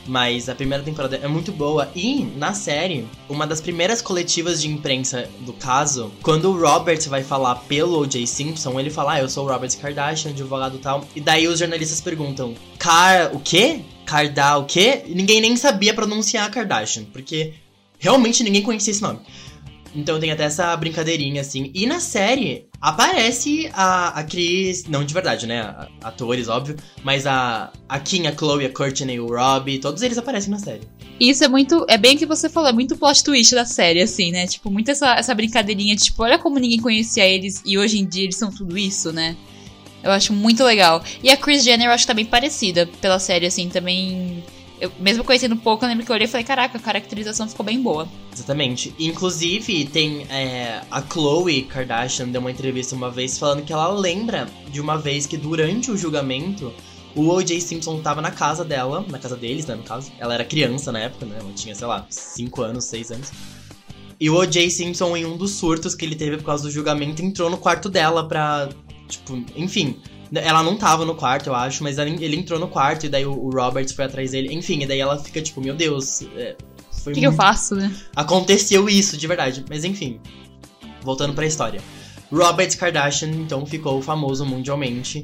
Mas 0.06 0.48
a 0.48 0.54
primeira 0.54 0.82
temporada 0.82 1.16
é 1.16 1.28
muito 1.28 1.50
boa. 1.52 1.90
E 1.94 2.24
na 2.36 2.52
série, 2.52 3.06
uma 3.28 3.46
das 3.46 3.60
primeiras 3.60 4.02
coletivas 4.02 4.60
de 4.60 4.68
imprensa 4.68 5.28
do 5.40 5.52
caso, 5.52 6.12
quando 6.22 6.50
o 6.50 6.60
Robert 6.60 7.08
vai 7.08 7.22
falar 7.22 7.56
pelo 7.66 8.00
O.J. 8.00 8.26
Simpson, 8.26 8.78
ele 8.78 8.90
fala: 8.90 9.14
Ah, 9.14 9.20
eu 9.20 9.28
sou 9.28 9.46
o 9.46 9.48
Robert 9.48 9.76
Kardashian, 9.78 10.30
advogado 10.30 10.78
tal. 10.78 11.06
E 11.14 11.20
daí 11.20 11.48
os 11.48 11.58
jornalistas 11.58 12.00
perguntam: 12.00 12.54
Car. 12.78 13.34
o 13.34 13.40
quê? 13.40 13.80
Kardal 14.04 14.62
o 14.62 14.64
quê? 14.66 15.02
E 15.06 15.14
ninguém 15.14 15.40
nem 15.40 15.56
sabia 15.56 15.94
pronunciar 15.94 16.50
Kardashian, 16.50 17.04
porque 17.12 17.54
realmente 17.98 18.42
ninguém 18.42 18.62
conhecia 18.62 18.90
esse 18.90 19.02
nome. 19.02 19.20
Então 19.94 20.18
tem 20.18 20.32
até 20.32 20.44
essa 20.44 20.76
brincadeirinha, 20.76 21.40
assim. 21.40 21.70
E 21.72 21.86
na 21.86 22.00
série 22.00 22.66
aparece 22.80 23.70
a, 23.72 24.08
a 24.18 24.24
Cris, 24.24 24.84
não 24.86 25.04
de 25.04 25.14
verdade, 25.14 25.46
né? 25.46 25.88
Atores, 26.02 26.48
óbvio. 26.48 26.76
Mas 27.02 27.26
a, 27.26 27.72
a 27.88 28.00
Kim, 28.00 28.26
a 28.26 28.36
Chloe, 28.36 28.66
a 28.66 28.70
Courtney, 28.70 29.20
o 29.20 29.28
Robbie, 29.28 29.78
todos 29.78 30.02
eles 30.02 30.18
aparecem 30.18 30.50
na 30.50 30.58
série. 30.58 30.82
Isso 31.20 31.44
é 31.44 31.48
muito. 31.48 31.86
É 31.88 31.96
bem 31.96 32.16
o 32.16 32.18
que 32.18 32.26
você 32.26 32.48
falou, 32.48 32.68
é 32.68 32.72
muito 32.72 32.96
plot 32.96 33.22
twist 33.22 33.54
da 33.54 33.64
série, 33.64 34.02
assim, 34.02 34.32
né? 34.32 34.46
Tipo, 34.46 34.70
muito 34.70 34.90
essa, 34.90 35.14
essa 35.14 35.34
brincadeirinha 35.34 35.94
de, 35.94 36.04
tipo, 36.04 36.22
olha 36.22 36.38
como 36.38 36.58
ninguém 36.58 36.80
conhecia 36.80 37.24
eles 37.24 37.62
e 37.64 37.78
hoje 37.78 37.98
em 37.98 38.04
dia 38.04 38.24
eles 38.24 38.36
são 38.36 38.50
tudo 38.50 38.76
isso, 38.76 39.12
né? 39.12 39.36
Eu 40.02 40.10
acho 40.10 40.32
muito 40.32 40.62
legal. 40.64 41.02
E 41.22 41.30
a 41.30 41.36
Chris 41.36 41.64
Jenner 41.64 41.86
eu 41.86 41.92
acho 41.92 42.02
que 42.02 42.08
tá 42.08 42.14
bem 42.14 42.26
parecida 42.26 42.86
pela 43.00 43.18
série, 43.18 43.46
assim, 43.46 43.68
também 43.68 44.42
Eu, 44.80 44.90
mesmo 44.98 45.24
conhecendo 45.24 45.56
pouco, 45.56 45.84
eu 45.84 45.88
lembro 45.88 46.04
que 46.04 46.10
eu 46.10 46.14
olhei 46.14 46.26
e 46.26 46.30
falei, 46.30 46.44
caraca, 46.44 46.76
a 46.76 46.80
caracterização 46.80 47.48
ficou 47.48 47.64
bem 47.64 47.80
boa. 47.80 48.08
Exatamente. 48.32 48.94
Inclusive, 48.98 49.84
tem 49.86 50.26
é, 50.28 50.82
a 50.90 51.00
Chloe 51.00 51.62
Kardashian 51.62 52.28
deu 52.28 52.40
uma 52.40 52.50
entrevista 52.50 52.94
uma 52.94 53.10
vez 53.10 53.38
falando 53.38 53.62
que 53.62 53.72
ela 53.72 53.88
lembra 53.88 54.48
de 54.68 54.80
uma 54.80 54.98
vez 54.98 55.26
que 55.26 55.36
durante 55.36 55.90
o 55.90 55.96
julgamento 55.96 56.72
o 57.14 57.28
O.J. 57.28 57.60
Simpson 57.60 58.00
tava 58.00 58.20
na 58.20 58.32
casa 58.32 58.64
dela, 58.64 59.04
na 59.08 59.18
casa 59.18 59.36
deles, 59.36 59.66
né, 59.66 59.76
no 59.76 59.84
caso. 59.84 60.10
Ela 60.18 60.34
era 60.34 60.44
criança 60.44 60.90
na 60.90 60.98
época, 60.98 61.24
né? 61.24 61.36
Ela 61.38 61.52
tinha, 61.52 61.74
sei 61.74 61.86
lá, 61.86 62.04
5 62.10 62.62
anos, 62.62 62.84
6 62.86 63.12
anos. 63.12 63.32
E 64.18 64.28
o 64.28 64.36
O.J. 64.36 64.68
Simpson, 64.70 65.16
em 65.16 65.24
um 65.24 65.36
dos 65.36 65.52
surtos 65.52 65.94
que 65.94 66.04
ele 66.04 66.16
teve 66.16 66.38
por 66.38 66.44
causa 66.44 66.64
do 66.64 66.70
julgamento, 66.70 67.22
entrou 67.22 67.48
no 67.48 67.56
quarto 67.56 67.88
dela 67.88 68.26
pra. 68.26 68.68
Tipo, 69.08 69.40
enfim. 69.54 69.96
Ela 70.34 70.62
não 70.62 70.76
tava 70.76 71.04
no 71.04 71.14
quarto, 71.14 71.48
eu 71.48 71.54
acho, 71.54 71.82
mas 71.82 71.98
ele 71.98 72.36
entrou 72.36 72.58
no 72.58 72.68
quarto 72.68 73.06
e 73.06 73.08
daí 73.08 73.24
o 73.24 73.50
Robert 73.50 73.92
foi 73.94 74.04
atrás 74.04 74.30
dele. 74.32 74.52
Enfim, 74.52 74.82
e 74.82 74.86
daí 74.86 75.00
ela 75.00 75.18
fica 75.18 75.40
tipo, 75.40 75.60
meu 75.60 75.74
Deus. 75.74 76.22
É, 76.36 76.56
o 77.06 77.12
que, 77.12 77.20
que 77.20 77.26
eu 77.26 77.32
faço, 77.32 77.74
né? 77.74 77.94
Aconteceu 78.16 78.88
isso, 78.88 79.16
de 79.16 79.26
verdade. 79.26 79.64
Mas 79.68 79.84
enfim. 79.84 80.20
Voltando 81.02 81.34
pra 81.34 81.46
história. 81.46 81.80
Robert 82.32 82.76
Kardashian, 82.76 83.28
então, 83.28 83.64
ficou 83.66 84.00
famoso 84.02 84.44
mundialmente 84.44 85.22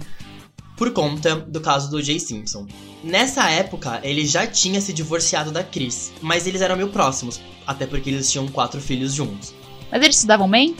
por 0.76 0.92
conta 0.92 1.36
do 1.36 1.60
caso 1.60 1.90
do 1.90 2.02
Jay 2.02 2.18
Simpson. 2.18 2.66
Nessa 3.04 3.50
época, 3.50 4.00
ele 4.02 4.26
já 4.26 4.46
tinha 4.46 4.80
se 4.80 4.94
divorciado 4.94 5.50
da 5.50 5.62
Chris, 5.62 6.12
mas 6.22 6.46
eles 6.46 6.62
eram 6.62 6.76
meio 6.76 6.88
próximos, 6.88 7.38
até 7.66 7.86
porque 7.86 8.08
eles 8.08 8.30
tinham 8.30 8.48
quatro 8.48 8.80
filhos 8.80 9.12
juntos. 9.12 9.54
Mas 9.90 10.02
eles 10.02 10.16
se 10.16 10.26
davam 10.26 10.48
bem? 10.48 10.74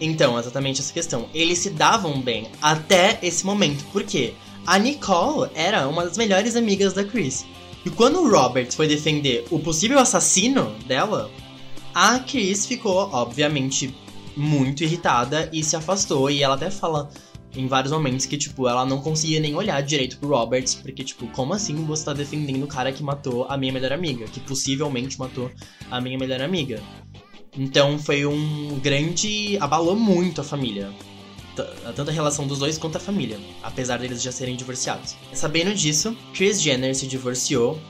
Então, 0.00 0.38
exatamente 0.38 0.80
essa 0.80 0.92
questão. 0.92 1.28
Eles 1.34 1.58
se 1.58 1.70
davam 1.70 2.20
bem 2.20 2.48
até 2.62 3.18
esse 3.22 3.44
momento, 3.44 3.84
porque 3.92 4.34
a 4.66 4.78
Nicole 4.78 5.50
era 5.54 5.88
uma 5.88 6.04
das 6.04 6.16
melhores 6.16 6.56
amigas 6.56 6.92
da 6.92 7.04
Chris. 7.04 7.46
E 7.84 7.90
quando 7.90 8.20
o 8.20 8.30
Robert 8.30 8.70
foi 8.72 8.86
defender 8.86 9.46
o 9.50 9.58
possível 9.58 9.98
assassino 9.98 10.74
dela, 10.86 11.30
a 11.94 12.18
Chris 12.18 12.66
ficou, 12.66 13.08
obviamente, 13.12 13.94
muito 14.36 14.84
irritada 14.84 15.48
e 15.52 15.64
se 15.64 15.74
afastou. 15.74 16.30
E 16.30 16.42
ela 16.42 16.54
até 16.54 16.70
fala 16.70 17.10
em 17.54 17.66
vários 17.66 17.92
momentos 17.92 18.26
que, 18.26 18.36
tipo, 18.36 18.68
ela 18.68 18.84
não 18.84 19.00
conseguia 19.00 19.40
nem 19.40 19.54
olhar 19.54 19.80
direito 19.82 20.18
pro 20.18 20.28
Roberts, 20.28 20.74
porque, 20.74 21.02
tipo, 21.02 21.26
como 21.28 21.54
assim 21.54 21.74
você 21.86 22.04
tá 22.04 22.12
defendendo 22.12 22.62
o 22.62 22.68
cara 22.68 22.92
que 22.92 23.02
matou 23.02 23.46
a 23.48 23.56
minha 23.56 23.72
melhor 23.72 23.92
amiga? 23.92 24.26
Que 24.26 24.40
possivelmente 24.40 25.18
matou 25.18 25.50
a 25.90 26.00
minha 26.00 26.18
melhor 26.18 26.40
amiga. 26.40 26.82
Então 27.56 27.98
foi 27.98 28.26
um 28.26 28.78
grande. 28.82 29.56
abalou 29.60 29.96
muito 29.96 30.40
a 30.40 30.44
família. 30.44 30.90
Tanto 31.96 32.08
a 32.08 32.12
relação 32.12 32.46
dos 32.46 32.60
dois 32.60 32.78
quanto 32.78 32.96
a 32.96 33.00
família, 33.00 33.38
apesar 33.64 33.98
deles 33.98 34.22
já 34.22 34.30
serem 34.30 34.54
divorciados. 34.54 35.16
Sabendo 35.32 35.74
disso, 35.74 36.16
Chris 36.32 36.62
Jenner 36.62 36.94
se 36.94 37.06
divorciou. 37.06 37.80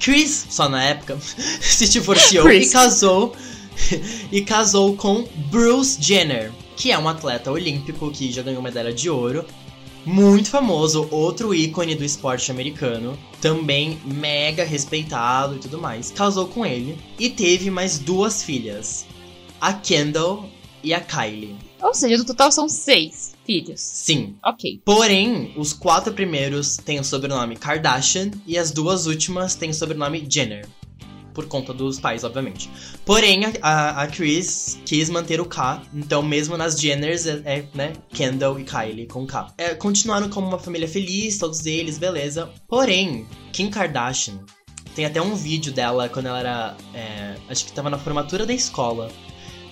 Chris, 0.00 0.46
só 0.50 0.68
na 0.68 0.82
época, 0.82 1.16
se 1.60 1.88
divorciou 1.88 2.50
e 2.50 2.68
casou. 2.68 3.34
e 4.32 4.42
casou 4.42 4.96
com 4.96 5.26
Bruce 5.50 6.00
Jenner, 6.00 6.52
que 6.76 6.90
é 6.90 6.98
um 6.98 7.08
atleta 7.08 7.50
olímpico 7.50 8.10
que 8.10 8.32
já 8.32 8.42
ganhou 8.42 8.62
medalha 8.62 8.92
de 8.92 9.08
ouro. 9.08 9.44
Muito 10.06 10.50
famoso, 10.50 11.08
outro 11.10 11.54
ícone 11.54 11.94
do 11.94 12.04
esporte 12.04 12.50
americano, 12.50 13.18
também 13.40 13.98
mega 14.04 14.62
respeitado 14.62 15.56
e 15.56 15.58
tudo 15.58 15.78
mais. 15.78 16.10
Casou 16.10 16.46
com 16.46 16.64
ele 16.64 16.98
e 17.18 17.30
teve 17.30 17.70
mais 17.70 17.98
duas 17.98 18.42
filhas, 18.42 19.06
a 19.60 19.72
Kendall 19.72 20.48
e 20.82 20.92
a 20.92 21.00
Kylie. 21.00 21.56
Ou 21.80 21.94
seja, 21.94 22.18
no 22.18 22.24
total 22.24 22.52
são 22.52 22.68
seis 22.68 23.34
filhos. 23.46 23.80
Sim. 23.80 24.36
Ok. 24.44 24.82
Porém, 24.84 25.52
os 25.56 25.72
quatro 25.72 26.12
primeiros 26.12 26.76
têm 26.76 27.00
o 27.00 27.04
sobrenome 27.04 27.56
Kardashian 27.56 28.30
e 28.46 28.58
as 28.58 28.70
duas 28.70 29.06
últimas 29.06 29.54
têm 29.54 29.70
o 29.70 29.74
sobrenome 29.74 30.26
Jenner 30.28 30.66
por 31.34 31.46
conta 31.46 31.74
dos 31.74 31.98
pais, 31.98 32.24
obviamente. 32.24 32.70
Porém, 33.04 33.42
a, 33.60 34.02
a 34.02 34.06
Chris 34.06 34.78
quis 34.86 35.10
manter 35.10 35.40
o 35.40 35.44
K, 35.44 35.82
então 35.92 36.22
mesmo 36.22 36.56
nas 36.56 36.80
Jenners 36.80 37.26
é, 37.26 37.42
é 37.44 37.64
né, 37.74 37.92
Kendall 38.12 38.60
e 38.60 38.64
Kylie 38.64 39.06
com 39.06 39.26
K. 39.26 39.52
É, 39.58 39.74
continuaram 39.74 40.28
como 40.28 40.46
uma 40.46 40.58
família 40.58 40.88
feliz, 40.88 41.36
todos 41.36 41.66
eles, 41.66 41.98
beleza. 41.98 42.48
Porém, 42.68 43.26
Kim 43.52 43.68
Kardashian 43.68 44.38
tem 44.94 45.04
até 45.04 45.20
um 45.20 45.34
vídeo 45.34 45.72
dela 45.72 46.08
quando 46.08 46.26
ela 46.26 46.38
era. 46.38 46.76
É, 46.94 47.34
acho 47.48 47.64
que 47.64 47.72
tava 47.72 47.90
na 47.90 47.98
formatura 47.98 48.46
da 48.46 48.52
escola. 48.52 49.10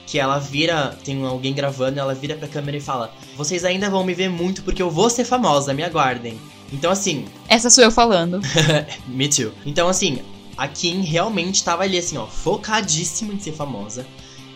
Que 0.04 0.19
ela 0.19 0.38
vira, 0.38 0.99
tem 1.04 1.25
alguém 1.25 1.54
gravando, 1.54 1.99
ela 1.99 2.12
vira 2.12 2.35
pra 2.35 2.49
câmera 2.49 2.76
e 2.76 2.81
fala: 2.81 3.14
Vocês 3.37 3.64
ainda 3.64 3.88
vão 3.88 4.04
me 4.04 4.12
ver 4.12 4.28
muito 4.28 4.62
porque 4.62 4.83
eu 4.83 4.90
vou 4.90 5.09
ser 5.09 5.25
famosa, 5.25 5.73
me 5.73 5.83
aguardem. 5.83 6.38
Então, 6.73 6.90
assim. 6.90 7.26
Essa 7.49 7.71
sou 7.71 7.85
eu 7.85 7.90
falando. 7.90 8.40
me 9.07 9.28
too. 9.28 9.52
Então, 9.64 9.88
assim, 9.88 10.21
a 10.56 10.68
Kim 10.68 11.02
realmente 11.02 11.56
estava 11.56 11.82
ali 11.82 11.99
assim, 11.99 12.16
ó, 12.16 12.26
focadíssima 12.26 13.32
em 13.32 13.40
ser 13.40 13.52
famosa. 13.52 14.06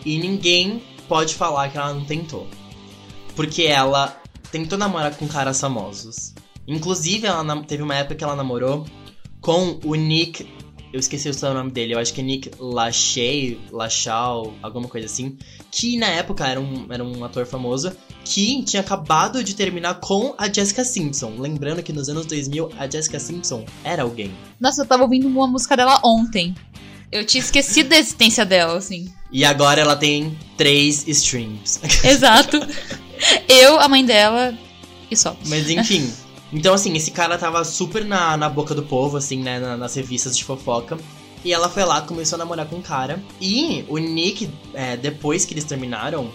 E 0.05 0.17
ninguém 0.17 0.81
pode 1.07 1.35
falar 1.35 1.69
que 1.69 1.77
ela 1.77 1.93
não 1.93 2.05
tentou. 2.05 2.47
Porque 3.35 3.63
ela 3.63 4.21
tentou 4.51 4.77
namorar 4.77 5.15
com 5.15 5.27
caras 5.27 5.59
famosos. 5.59 6.33
Inclusive, 6.67 7.27
ela 7.27 7.63
teve 7.63 7.83
uma 7.83 7.95
época 7.95 8.15
que 8.15 8.23
ela 8.23 8.35
namorou 8.35 8.85
com 9.41 9.79
o 9.83 9.95
Nick 9.95 10.47
eu 10.91 10.99
esqueci 10.99 11.29
o 11.29 11.53
nome 11.53 11.71
dele, 11.71 11.93
eu 11.93 11.99
acho 11.99 12.13
que 12.13 12.21
é 12.21 12.23
Nick 12.23 12.51
Lachey, 12.59 13.59
Lachau, 13.71 14.53
alguma 14.63 14.87
coisa 14.87 15.05
assim. 15.05 15.37
Que 15.69 15.97
na 15.97 16.07
época 16.07 16.47
era 16.47 16.59
um, 16.59 16.87
era 16.91 17.03
um 17.03 17.23
ator 17.23 17.45
famoso 17.45 17.95
que 18.27 18.61
tinha 18.63 18.81
acabado 18.81 19.41
de 19.43 19.55
terminar 19.55 19.95
com 19.95 20.35
a 20.37 20.51
Jessica 20.51 20.83
Simpson. 20.83 21.35
Lembrando 21.37 21.81
que 21.81 21.93
nos 21.93 22.09
anos 22.09 22.25
2000 22.25 22.71
a 22.77 22.89
Jessica 22.89 23.19
Simpson 23.19 23.65
era 23.83 24.03
alguém. 24.03 24.33
Nossa, 24.59 24.81
eu 24.81 24.85
tava 24.85 25.03
ouvindo 25.03 25.27
uma 25.27 25.47
música 25.47 25.77
dela 25.77 26.01
ontem. 26.03 26.53
Eu 27.09 27.25
tinha 27.25 27.41
esquecido 27.41 27.89
da 27.89 27.97
existência 27.97 28.45
dela, 28.45 28.77
assim. 28.77 29.11
E 29.31 29.45
agora 29.45 29.79
ela 29.79 29.95
tem 29.95 30.37
três 30.57 31.07
streams. 31.07 31.79
Exato. 32.03 32.59
Eu, 33.47 33.79
a 33.79 33.87
mãe 33.87 34.05
dela 34.05 34.53
e 35.09 35.15
só. 35.15 35.35
Mas 35.47 35.69
enfim. 35.69 36.11
Então, 36.51 36.73
assim, 36.73 36.93
esse 36.95 37.11
cara 37.11 37.37
tava 37.37 37.63
super 37.63 38.03
na, 38.03 38.35
na 38.35 38.49
boca 38.49 38.75
do 38.75 38.83
povo, 38.83 39.17
assim, 39.17 39.41
né, 39.41 39.59
na, 39.59 39.77
nas 39.77 39.95
revistas 39.95 40.37
de 40.37 40.43
fofoca. 40.43 40.97
E 41.45 41.53
ela 41.53 41.69
foi 41.69 41.85
lá, 41.85 42.01
começou 42.01 42.35
a 42.35 42.39
namorar 42.39 42.65
com 42.67 42.77
o 42.77 42.81
cara. 42.81 43.23
E 43.39 43.85
o 43.87 43.97
Nick, 43.97 44.49
é, 44.73 44.97
depois 44.97 45.45
que 45.45 45.53
eles 45.53 45.63
terminaram, 45.63 46.29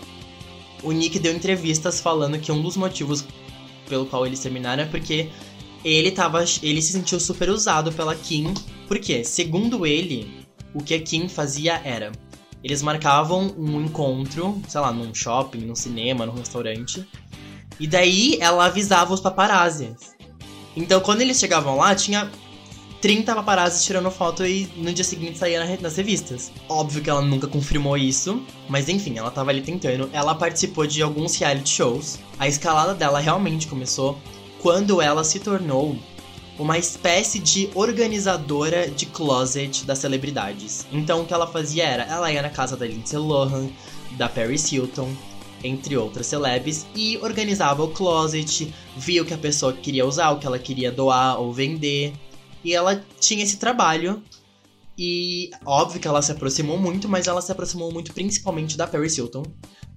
o 0.83 0.93
Nick 0.93 1.19
deu 1.19 1.35
entrevistas 1.35 2.01
falando 2.01 2.39
que 2.39 2.51
um 2.51 2.61
dos 2.61 2.77
motivos 2.77 3.25
pelo 3.89 4.07
qual 4.07 4.27
eles 4.27 4.41
terminaram 4.41 4.85
é 4.85 4.87
porque 4.87 5.31
ele 5.85 6.11
tava. 6.11 6.45
ele 6.63 6.81
se 6.81 6.93
sentiu 6.93 7.19
super 7.21 7.51
usado 7.51 7.93
pela 7.93 8.15
Kim. 8.15 8.55
Porque, 8.87 9.25
segundo 9.25 9.87
ele, 9.87 10.47
o 10.75 10.83
que 10.83 10.95
a 10.95 11.01
Kim 11.01 11.29
fazia 11.29 11.81
era. 11.85 12.13
Eles 12.63 12.83
marcavam 12.83 13.53
um 13.59 13.83
encontro, 13.83 14.61
sei 14.69 14.81
lá, 14.81 14.93
num 14.93 15.13
shopping, 15.13 15.61
num 15.61 15.75
cinema, 15.75 16.25
num 16.25 16.35
restaurante. 16.35 17.07
E 17.81 17.87
daí 17.87 18.39
ela 18.41 18.67
avisava 18.67 19.13
os 19.13 19.21
paparazzi. 19.21 19.95
Então 20.77 21.01
quando 21.01 21.23
eles 21.23 21.39
chegavam 21.39 21.77
lá, 21.77 21.95
tinha 21.95 22.31
30 23.03 23.35
paparazzi 23.35 23.85
tirando 23.85 24.09
foto 24.13 24.47
e 24.47 24.71
no 24.77 24.93
dia 24.93 25.03
seguinte 25.03 25.37
saía 25.37 25.77
nas 25.81 25.97
revistas. 25.97 26.53
Óbvio 26.69 27.03
que 27.03 27.11
ela 27.11 27.21
nunca 27.21 27.49
confirmou 27.49 27.99
isso, 27.99 28.41
mas 28.69 28.89
enfim, 28.89 29.19
ela 29.19 29.29
tava 29.29 29.51
ali 29.51 29.61
tentando. 29.61 30.09
Ela 30.13 30.37
participou 30.37 30.87
de 30.87 31.03
alguns 31.03 31.37
reality 31.37 31.69
shows. 31.69 32.21
A 32.39 32.47
escalada 32.47 32.95
dela 32.95 33.19
realmente 33.19 33.67
começou 33.67 34.17
quando 34.61 35.03
ela 35.03 35.25
se 35.25 35.41
tornou 35.41 35.99
uma 36.57 36.79
espécie 36.79 37.41
de 37.41 37.69
organizadora 37.75 38.89
de 38.89 39.07
closet 39.07 39.85
das 39.85 39.99
celebridades. 39.99 40.87
Então 40.93 41.23
o 41.23 41.27
que 41.27 41.35
ela 41.35 41.49
fazia 41.49 41.85
era, 41.85 42.05
ela 42.05 42.31
ia 42.31 42.41
na 42.41 42.51
casa 42.51 42.77
da 42.77 42.87
Lindsay 42.87 43.19
Lohan, 43.19 43.69
da 44.13 44.29
Paris 44.29 44.71
Hilton, 44.71 45.13
entre 45.65 45.97
outras 45.97 46.27
celebs, 46.27 46.87
e 46.95 47.19
organizava 47.19 47.83
o 47.83 47.89
closet, 47.89 48.73
via 48.97 49.23
o 49.23 49.25
que 49.25 49.35
a 49.35 49.39
pessoa 49.39 49.73
queria 49.73 50.07
usar, 50.07 50.31
o 50.31 50.39
que 50.39 50.47
ela 50.47 50.59
queria 50.59 50.93
doar 50.93 51.41
ou 51.41 51.53
vender. 51.53 52.13
E 52.65 52.75
ela 52.75 53.03
tinha 53.21 53.45
esse 53.45 53.57
trabalho. 53.57 54.23
E 54.97 55.51
óbvio 55.65 56.01
que 56.01 56.07
ela 56.07 56.21
se 56.21 56.33
aproximou 56.33 56.79
muito, 56.79 57.09
mas 57.09 57.27
ela 57.27 57.41
se 57.41 57.51
aproximou 57.51 57.91
muito 57.93 58.13
principalmente 58.13 58.77
da 58.77 58.87
Paris 58.87 59.17
Hilton. 59.17 59.43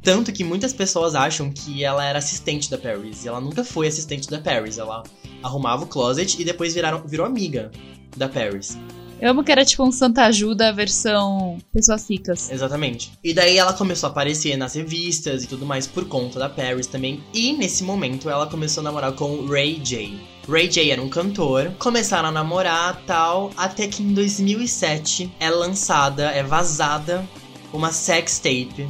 Tanto 0.02 0.32
que 0.32 0.44
muitas 0.44 0.72
pessoas 0.72 1.16
acham 1.16 1.52
que 1.52 1.84
ela 1.84 2.06
era 2.06 2.20
assistente 2.20 2.70
da 2.70 2.78
Paris. 2.78 3.26
E 3.26 3.28
ela 3.28 3.42
nunca 3.42 3.64
foi 3.64 3.88
assistente 3.88 4.30
da 4.30 4.40
Paris. 4.40 4.78
Ela 4.78 5.04
arrumava 5.44 5.84
o 5.84 5.88
closet 5.88 6.40
e 6.40 6.46
depois 6.46 6.74
viraram, 6.74 7.06
virou 7.06 7.26
amiga 7.26 7.72
da 8.16 8.30
Paris. 8.30 8.78
Eu 9.20 9.32
amo 9.32 9.44
que 9.44 9.52
era 9.52 9.64
tipo 9.64 9.84
um 9.84 9.92
Santa 9.92 10.26
Ajuda 10.26 10.74
versão 10.74 11.58
pessoas 11.74 12.10
ricas. 12.10 12.52
Exatamente. 12.52 13.14
E 13.24 13.34
daí 13.34 13.58
ela 13.58 13.74
começou 13.74 14.08
a 14.08 14.12
aparecer 14.12 14.58
nas 14.58 14.76
revistas 14.76 15.44
e 15.44 15.48
tudo 15.48 15.66
mais 15.66 15.88
por 15.88 16.06
conta 16.08 16.38
da 16.38 16.50
Paris 16.50 16.86
também. 16.86 17.24
E 17.34 17.54
nesse 17.54 17.84
momento 17.84 18.30
ela 18.30 18.46
começou 18.46 18.82
a 18.82 18.84
namorar 18.84 19.14
com 19.14 19.46
Ray 19.48 19.80
J. 19.80 20.20
Ray 20.48 20.68
J 20.68 20.92
era 20.92 21.02
um 21.02 21.10
cantor, 21.10 21.72
começaram 21.80 22.30
a 22.30 22.32
namorar 22.32 23.02
tal, 23.08 23.52
até 23.58 23.88
que 23.88 24.04
em 24.04 24.14
2007 24.14 25.32
é 25.40 25.50
lançada, 25.50 26.30
é 26.30 26.44
vazada 26.44 27.28
uma 27.74 27.92
sex 27.92 28.38
tape 28.38 28.88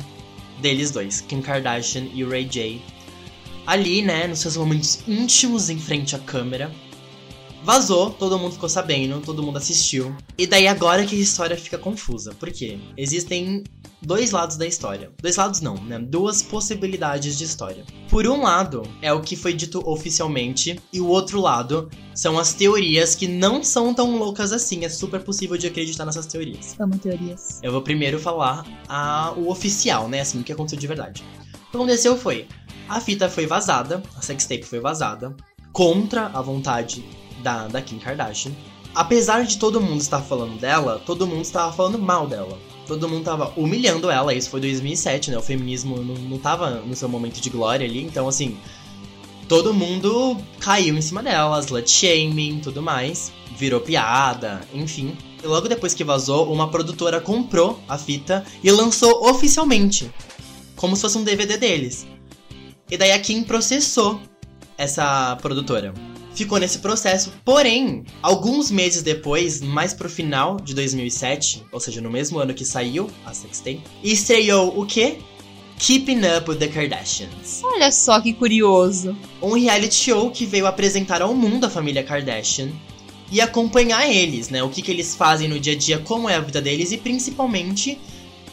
deles 0.60 0.92
dois, 0.92 1.22
Kim 1.22 1.42
Kardashian 1.42 2.08
e 2.14 2.26
Ray 2.26 2.44
J. 2.46 2.82
Ali, 3.66 4.02
né, 4.02 4.28
nos 4.28 4.40
seus 4.40 4.58
momentos 4.58 5.00
íntimos 5.08 5.70
em 5.70 5.80
frente 5.80 6.14
à 6.16 6.20
câmera, 6.20 6.72
Vazou, 7.66 8.12
todo 8.12 8.38
mundo 8.38 8.52
ficou 8.52 8.70
sabendo, 8.70 9.20
todo 9.22 9.42
mundo 9.42 9.58
assistiu. 9.58 10.16
E 10.38 10.46
daí 10.46 10.68
agora 10.68 11.04
que 11.04 11.16
a 11.16 11.20
história 11.20 11.58
fica 11.58 11.80
confusa. 11.80 12.32
Por 12.36 12.52
quê? 12.52 12.78
Existem 12.96 13.64
dois 14.00 14.30
lados 14.30 14.56
da 14.56 14.68
história. 14.68 15.12
Dois 15.20 15.36
lados 15.36 15.62
não, 15.62 15.74
né? 15.74 15.98
Duas 15.98 16.44
possibilidades 16.44 17.36
de 17.36 17.44
história. 17.44 17.84
Por 18.08 18.28
um 18.28 18.44
lado, 18.44 18.84
é 19.02 19.12
o 19.12 19.20
que 19.20 19.36
foi 19.36 19.52
dito 19.52 19.82
oficialmente, 19.84 20.80
e 20.94 21.02
o 21.02 21.08
outro 21.08 21.42
lado 21.42 21.90
são 22.14 22.38
as 22.38 22.54
teorias 22.54 23.16
que 23.16 23.28
não 23.28 23.64
são 23.64 23.96
tão 23.96 24.16
loucas 24.16 24.54
assim. 24.54 24.86
É 24.86 24.90
super 24.90 25.24
possível 25.24 25.58
de 25.58 25.66
acreditar 25.66 26.06
nessas 26.06 26.28
teorias. 26.28 26.76
Amo 26.80 27.00
teorias. 27.00 27.60
Eu 27.64 27.72
vou 27.72 27.82
primeiro 27.82 28.20
falar 28.20 28.64
a, 28.88 29.34
o 29.36 29.50
oficial, 29.50 30.08
né? 30.08 30.22
Assim, 30.22 30.40
o 30.40 30.44
que 30.44 30.54
aconteceu 30.54 30.78
de 30.78 30.86
verdade. 30.86 31.24
O 31.68 31.72
que 31.72 31.78
aconteceu 31.78 32.16
foi: 32.16 32.48
a 32.88 33.02
fita 33.02 33.28
foi 33.28 33.48
vazada, 33.48 34.04
a 34.16 34.22
sextape 34.22 34.66
foi 34.66 34.80
vazada, 34.80 35.36
contra 35.74 36.28
a 36.28 36.44
vontade 36.44 37.04
da, 37.46 37.68
da 37.68 37.82
Kim 37.82 38.00
Kardashian. 38.00 38.52
Apesar 38.96 39.44
de 39.44 39.58
todo 39.58 39.80
mundo 39.80 40.02
estar 40.02 40.22
falando 40.22 40.60
dela, 40.60 41.02
todo 41.06 41.28
mundo 41.28 41.44
estava 41.44 41.72
falando 41.72 42.00
mal 42.00 42.28
dela. 42.28 42.58
Todo 42.88 43.08
mundo 43.08 43.24
tava 43.24 43.54
humilhando 43.56 44.10
ela, 44.10 44.34
isso 44.34 44.50
foi 44.50 44.60
2007, 44.62 45.32
né? 45.32 45.38
O 45.38 45.42
feminismo 45.42 45.98
não, 45.98 46.16
não 46.16 46.38
tava 46.40 46.70
no 46.82 46.96
seu 46.96 47.08
momento 47.08 47.40
de 47.40 47.50
glória 47.50 47.86
ali, 47.86 48.04
então 48.04 48.28
assim. 48.28 48.58
Todo 49.48 49.76
mundo 49.76 50.38
caiu 50.60 50.98
em 50.98 51.02
cima 51.02 51.22
dela, 51.22 51.60
slut 51.60 51.90
shaming 51.90 52.62
tudo 52.62 52.82
mais. 52.82 53.32
Virou 53.58 53.80
piada, 53.80 54.62
enfim. 54.74 55.16
E 55.44 55.48
logo 55.48 55.68
depois 55.68 55.94
que 55.94 56.04
vazou, 56.04 56.52
uma 56.52 56.70
produtora 56.72 57.22
comprou 57.22 57.80
a 57.88 57.98
fita 57.98 58.44
e 58.64 58.72
lançou 58.72 59.30
oficialmente. 59.30 60.12
Como 60.76 60.96
se 60.96 61.04
fosse 61.04 61.18
um 61.18 61.24
DVD 61.24 61.58
deles. 61.58 62.08
E 62.90 62.98
daí 62.98 63.12
a 63.12 63.20
Kim 63.20 63.44
processou 63.44 64.20
essa 64.78 65.36
produtora 65.42 65.94
ficou 66.36 66.60
nesse 66.60 66.80
processo. 66.80 67.34
Porém, 67.44 68.04
alguns 68.22 68.70
meses 68.70 69.02
depois, 69.02 69.62
mais 69.62 69.94
pro 69.94 70.10
final 70.10 70.58
de 70.58 70.74
2007, 70.74 71.64
ou 71.72 71.80
seja, 71.80 72.02
no 72.02 72.12
mesmo 72.12 72.40
ano 72.40 72.54
que 72.54 72.66
saiu 72.66 73.10
a 73.26 73.34
Sextape, 73.34 73.82
estreou 74.04 74.80
o 74.80 74.86
quê? 74.86 75.18
Keeping 75.78 76.22
Up 76.38 76.50
with 76.50 76.58
the 76.58 76.68
Kardashians. 76.68 77.62
Olha 77.64 77.92
só 77.92 78.20
que 78.22 78.34
curioso. 78.34 79.16
Um 79.42 79.54
reality 79.54 79.96
show 79.96 80.32
que 80.32 80.46
veio 80.46 80.68
apresentar 80.68 81.22
ao 81.22 81.34
mundo 81.34 81.66
a 81.66 81.70
família 81.70 82.04
Kardashian 82.04 82.70
e 83.32 83.42
acompanhar 83.42 84.10
eles, 84.10 84.50
né? 84.50 84.64
O 84.64 84.70
que, 84.70 84.82
que 84.82 84.92
eles 84.92 85.16
fazem 85.16 85.50
no 85.50 85.60
dia 85.60 85.74
a 85.74 85.78
dia, 85.78 86.00
como 86.00 86.30
é 86.30 86.36
a 86.36 86.40
vida 86.40 86.62
deles 86.62 86.92
e 86.92 86.98
principalmente 86.98 88.00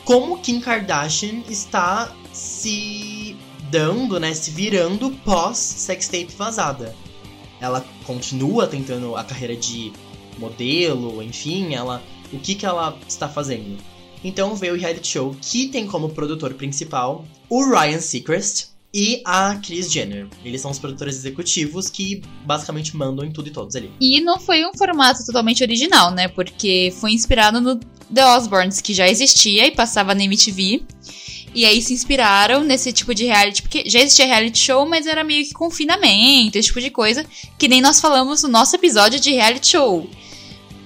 como 0.05 0.39
Kim 0.39 0.61
Kardashian 0.61 1.43
está 1.49 2.13
se 2.33 3.37
dando, 3.71 4.19
né? 4.19 4.35
Se 4.35 4.51
virando 4.51 5.11
pós 5.25 5.59
sextape 5.59 6.33
vazada 6.37 6.95
ela 7.63 7.87
continua 8.05 8.67
tentando 8.67 9.15
a 9.15 9.23
carreira 9.23 9.55
de 9.57 9.93
modelo, 10.37 11.23
enfim, 11.23 11.75
ela 11.75 12.03
o 12.33 12.39
que 12.39 12.57
que 12.57 12.67
ela 12.67 12.99
está 13.07 13.29
fazendo. 13.29 13.79
Então 14.25 14.55
veio 14.57 14.75
o 14.75 14.77
reality 14.77 15.07
show 15.07 15.37
que 15.41 15.69
tem 15.69 15.87
como 15.87 16.09
produtor 16.09 16.55
principal 16.55 17.25
o 17.49 17.65
Ryan 17.65 18.01
Seacrest 18.01 18.73
e 18.93 19.23
a 19.25 19.57
Kris 19.57 19.91
Jenner. 19.91 20.27
Eles 20.45 20.61
são 20.61 20.71
os 20.71 20.79
produtores 20.79 21.17
executivos 21.17 21.89
que 21.89 22.23
basicamente 22.45 22.97
mandam 22.97 23.25
em 23.25 23.31
tudo 23.31 23.49
e 23.49 23.53
todos 23.53 23.77
ali. 23.77 23.91
E 24.01 24.21
não 24.21 24.41
foi 24.41 24.67
um 24.67 24.73
formato 24.75 25.25
totalmente 25.25 25.63
original, 25.63 26.11
né? 26.11 26.29
Porque 26.29 26.93
foi 27.01 27.13
inspirado 27.13 27.61
no 27.61 27.77
The 28.13 28.27
Osbournes, 28.37 28.81
que 28.81 28.93
já 28.93 29.09
existia 29.09 29.67
e 29.67 29.71
passava 29.71 30.15
na 30.15 30.25
MTV. 30.25 30.83
E 31.55 31.67
aí 31.67 31.83
se 31.83 31.93
inspiraram 31.93 32.65
nesse 32.65 32.93
tipo 32.93 33.15
de 33.15 33.25
reality, 33.25 33.63
porque 33.63 33.85
já 33.87 34.01
existia 34.01 34.27
reality 34.27 34.59
show, 34.59 34.87
mas 34.87 35.07
era 35.07 35.23
meio 35.23 35.45
que 35.45 35.53
confinamento, 35.53 36.57
esse 36.57 36.69
tipo 36.69 36.81
de 36.81 36.91
coisa, 36.91 37.27
que 37.59 37.69
nem 37.69 37.81
nós 37.81 38.01
falamos 38.01 38.43
no 38.43 38.49
nosso 38.49 38.75
episódio 38.75 39.21
de 39.21 39.33
reality 39.33 39.69
show. 39.69 40.09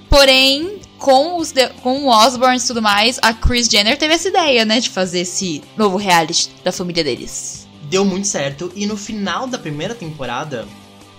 Porém, 0.09 0.79
com, 0.97 1.37
os 1.37 1.53
com 1.81 2.07
Osborne 2.07 2.57
e 2.57 2.67
tudo 2.67 2.81
mais, 2.81 3.19
a 3.21 3.33
Kris 3.33 3.67
Jenner 3.67 3.97
teve 3.97 4.13
essa 4.13 4.27
ideia, 4.27 4.65
né, 4.65 4.79
de 4.79 4.89
fazer 4.89 5.19
esse 5.19 5.61
novo 5.77 5.97
reality 5.97 6.49
da 6.63 6.71
família 6.71 7.03
deles. 7.03 7.67
Deu 7.83 8.03
muito 8.03 8.27
certo, 8.27 8.71
e 8.75 8.85
no 8.85 8.97
final 8.97 9.47
da 9.47 9.57
primeira 9.57 9.95
temporada, 9.95 10.67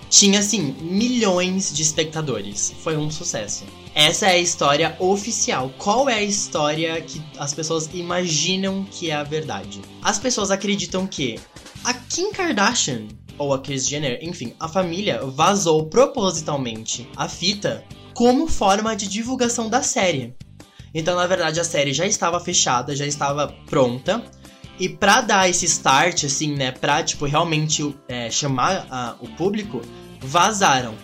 tinha 0.09 0.39
assim 0.39 0.75
milhões 0.81 1.73
de 1.73 1.81
espectadores. 1.81 2.73
Foi 2.81 2.97
um 2.97 3.11
sucesso. 3.11 3.65
Essa 3.93 4.27
é 4.27 4.31
a 4.31 4.37
história 4.37 4.95
oficial. 4.99 5.71
Qual 5.77 6.09
é 6.09 6.15
a 6.15 6.23
história 6.23 6.99
que 7.01 7.21
as 7.37 7.53
pessoas 7.53 7.89
imaginam 7.93 8.85
que 8.89 9.11
é 9.11 9.15
a 9.15 9.23
verdade? 9.23 9.81
As 10.01 10.17
pessoas 10.17 10.51
acreditam 10.51 11.05
que 11.05 11.39
a 11.83 11.93
Kim 11.93 12.31
Kardashian 12.31 13.07
ou 13.37 13.53
a 13.53 13.59
Kris 13.59 13.87
Jenner, 13.87 14.19
enfim, 14.21 14.53
a 14.59 14.67
família 14.67 15.25
vazou 15.25 15.85
propositalmente 15.85 17.07
a 17.15 17.27
fita 17.29 17.83
como 18.13 18.47
forma 18.47 18.95
de 18.95 19.07
divulgação 19.07 19.69
da 19.69 19.81
série. 19.81 20.35
Então, 20.93 21.15
na 21.15 21.25
verdade, 21.25 21.59
a 21.59 21.63
série 21.63 21.93
já 21.93 22.05
estava 22.05 22.39
fechada, 22.39 22.95
já 22.95 23.05
estava 23.05 23.47
pronta. 23.67 24.23
E 24.79 24.87
pra 24.87 25.19
dar 25.21 25.49
esse 25.49 25.65
start, 25.65 26.23
assim, 26.23 26.55
né, 26.55 26.71
pra, 26.71 27.03
tipo, 27.03 27.25
realmente 27.25 27.93
é, 28.07 28.29
chamar 28.31 28.87
a, 28.89 29.15
o 29.19 29.27
público, 29.27 29.81
vazaram. 30.21 30.95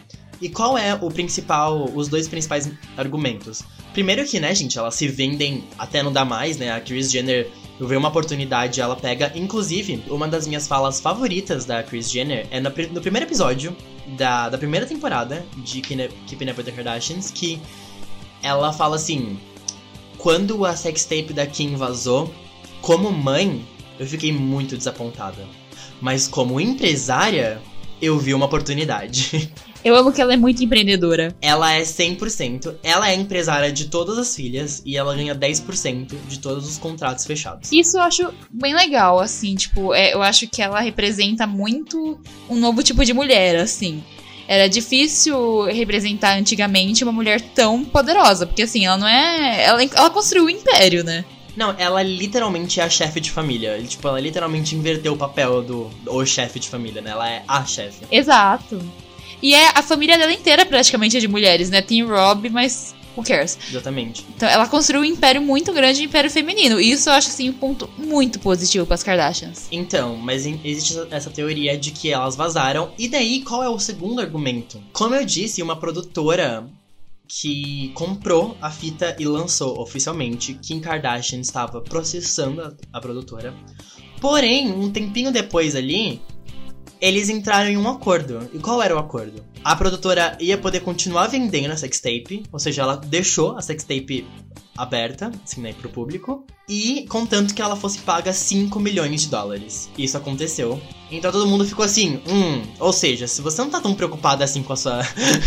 E 0.41 0.49
qual 0.49 0.77
é 0.77 0.93
o 0.93 1.09
principal, 1.09 1.89
os 1.93 2.07
dois 2.07 2.27
principais 2.27 2.71
argumentos? 2.95 3.63
Primeiro 3.93 4.25
que, 4.25 4.39
né, 4.39 4.53
gente, 4.53 4.77
elas 4.77 4.95
se 4.95 5.07
vendem 5.07 5.63
até 5.77 6.03
não 6.03 6.11
dá 6.11 6.23
mais, 6.25 6.57
né? 6.57 6.71
A 6.71 6.81
Kris 6.81 7.11
Jenner, 7.11 7.49
vejo 7.79 7.97
uma 7.97 8.09
oportunidade, 8.09 8.81
ela 8.81 8.95
pega. 8.95 9.31
Inclusive, 9.35 10.03
uma 10.09 10.27
das 10.27 10.47
minhas 10.47 10.67
falas 10.67 10.99
favoritas 10.99 11.65
da 11.65 11.81
Kris 11.81 12.09
Jenner 12.09 12.47
é 12.51 12.59
no, 12.59 12.69
no 12.69 13.01
primeiro 13.01 13.25
episódio 13.25 13.75
da, 14.17 14.49
da 14.49 14.57
primeira 14.57 14.85
temporada 14.85 15.45
de 15.57 15.81
Keeping 15.81 16.49
Up 16.49 16.59
with 16.59 16.65
the 16.65 16.71
Kardashians, 16.71 17.31
que 17.31 17.61
ela 18.43 18.73
fala 18.73 18.97
assim: 18.97 19.39
Quando 20.17 20.65
a 20.65 20.75
sextape 20.75 21.31
da 21.31 21.47
Kim 21.47 21.75
vazou, 21.77 22.33
como 22.85 23.11
mãe, 23.11 23.65
eu 23.99 24.05
fiquei 24.05 24.31
muito 24.31 24.77
desapontada. 24.77 25.43
Mas 25.99 26.27
como 26.27 26.61
empresária, 26.61 27.59
eu 27.99 28.19
vi 28.19 28.31
uma 28.31 28.45
oportunidade. 28.45 29.51
Eu 29.83 29.95
amo 29.95 30.11
que 30.11 30.19
ela 30.19 30.33
é 30.33 30.37
muito 30.37 30.63
empreendedora. 30.63 31.35
Ela 31.39 31.73
é 31.73 31.83
100%, 31.83 32.77
ela 32.81 33.07
é 33.07 33.13
empresária 33.13 33.71
de 33.71 33.85
todas 33.85 34.17
as 34.17 34.35
filhas 34.35 34.81
e 34.83 34.97
ela 34.97 35.13
ganha 35.13 35.35
10% 35.35 36.15
de 36.27 36.39
todos 36.39 36.67
os 36.67 36.79
contratos 36.79 37.23
fechados. 37.23 37.71
Isso 37.71 37.95
eu 37.95 38.01
acho 38.01 38.33
bem 38.49 38.73
legal, 38.73 39.19
assim, 39.19 39.53
tipo, 39.53 39.93
é, 39.93 40.15
eu 40.15 40.23
acho 40.23 40.47
que 40.47 40.59
ela 40.59 40.79
representa 40.79 41.45
muito 41.45 42.19
um 42.49 42.55
novo 42.55 42.81
tipo 42.81 43.05
de 43.05 43.13
mulher, 43.13 43.57
assim. 43.57 44.03
Era 44.47 44.67
difícil 44.67 45.65
representar 45.65 46.35
antigamente 46.35 47.03
uma 47.03 47.13
mulher 47.13 47.39
tão 47.39 47.85
poderosa, 47.85 48.47
porque 48.47 48.63
assim, 48.63 48.87
ela 48.87 48.97
não 48.97 49.07
é. 49.07 49.65
Ela, 49.65 49.83
ela 49.83 50.09
construiu 50.09 50.45
um 50.45 50.49
império, 50.49 51.03
né? 51.03 51.23
Não, 51.55 51.75
ela 51.77 52.03
literalmente 52.03 52.79
é 52.79 52.83
a 52.83 52.89
chefe 52.89 53.19
de 53.19 53.31
família. 53.31 53.81
Tipo, 53.87 54.07
ela 54.07 54.19
literalmente 54.19 54.75
inverteu 54.75 55.13
o 55.13 55.17
papel 55.17 55.61
do 55.61 55.89
o 56.05 56.25
chefe 56.25 56.59
de 56.59 56.69
família, 56.69 57.01
né? 57.01 57.11
Ela 57.11 57.29
é 57.29 57.43
a 57.47 57.65
chefe. 57.65 58.05
Exato. 58.11 58.79
E 59.41 59.53
é 59.53 59.69
a 59.75 59.81
família 59.81 60.17
dela 60.17 60.33
inteira 60.33 60.65
praticamente 60.65 61.17
é 61.17 61.19
de 61.19 61.27
mulheres, 61.27 61.69
né? 61.69 61.81
Tem 61.81 62.03
Rob, 62.03 62.49
mas 62.49 62.95
who 63.15 63.23
cares? 63.23 63.57
Exatamente. 63.69 64.25
Então 64.35 64.47
ela 64.47 64.67
construiu 64.67 65.01
um 65.01 65.05
império 65.05 65.41
muito 65.41 65.71
grande, 65.73 66.01
um 66.01 66.05
império 66.05 66.29
feminino. 66.29 66.79
E 66.79 66.91
isso 66.91 67.09
eu 67.09 67.13
acho 67.13 67.29
assim 67.29 67.49
um 67.49 67.53
ponto 67.53 67.89
muito 67.97 68.39
positivo 68.39 68.85
para 68.85 68.95
as 68.95 69.03
Kardashians. 69.03 69.67
Então, 69.71 70.15
mas 70.17 70.45
existe 70.45 70.99
essa 71.11 71.29
teoria 71.29 71.77
de 71.77 71.91
que 71.91 72.11
elas 72.11 72.35
vazaram. 72.35 72.91
E 72.97 73.07
daí, 73.07 73.41
qual 73.41 73.63
é 73.63 73.69
o 73.69 73.79
segundo 73.79 74.21
argumento? 74.21 74.81
Como 74.91 75.15
eu 75.15 75.25
disse, 75.25 75.61
uma 75.61 75.75
produtora 75.75 76.65
que 77.27 77.91
comprou 77.93 78.57
a 78.61 78.69
fita 78.69 79.15
e 79.19 79.25
lançou 79.25 79.79
oficialmente. 79.79 80.53
Kim 80.55 80.79
Kardashian 80.79 81.39
estava 81.39 81.81
processando 81.81 82.61
a, 82.61 82.73
a 82.93 83.01
produtora. 83.01 83.53
Porém, 84.21 84.71
um 84.71 84.91
tempinho 84.91 85.31
depois 85.31 85.75
ali, 85.75 86.21
eles 86.99 87.29
entraram 87.29 87.69
em 87.69 87.77
um 87.77 87.87
acordo. 87.89 88.49
E 88.53 88.59
qual 88.59 88.81
era 88.81 88.95
o 88.95 88.99
acordo? 88.99 89.43
A 89.63 89.75
produtora 89.75 90.37
ia 90.39 90.57
poder 90.57 90.81
continuar 90.81 91.27
vendendo 91.27 91.71
a 91.71 91.77
sextape, 91.77 92.43
ou 92.51 92.59
seja, 92.59 92.83
ela 92.83 92.97
deixou 92.97 93.57
a 93.57 93.61
sextape 93.61 94.25
aberta, 94.77 95.31
assim, 95.43 95.61
né, 95.61 95.73
pro 95.73 95.89
público, 95.89 96.43
e 96.67 97.05
contanto 97.07 97.53
que 97.53 97.61
ela 97.61 97.75
fosse 97.75 97.99
paga 97.99 98.33
5 98.33 98.79
milhões 98.79 99.21
de 99.21 99.29
dólares. 99.29 99.89
Isso 99.97 100.17
aconteceu. 100.17 100.81
Então 101.09 101.31
todo 101.31 101.47
mundo 101.47 101.63
ficou 101.65 101.85
assim, 101.85 102.19
hum, 102.27 102.63
ou 102.79 102.91
seja, 102.91 103.27
se 103.27 103.41
você 103.41 103.61
não 103.61 103.69
tá 103.69 103.79
tão 103.79 103.93
preocupado 103.93 104.43
assim 104.43 104.63
com 104.63 104.73
a 104.73 104.75
sua 104.75 105.01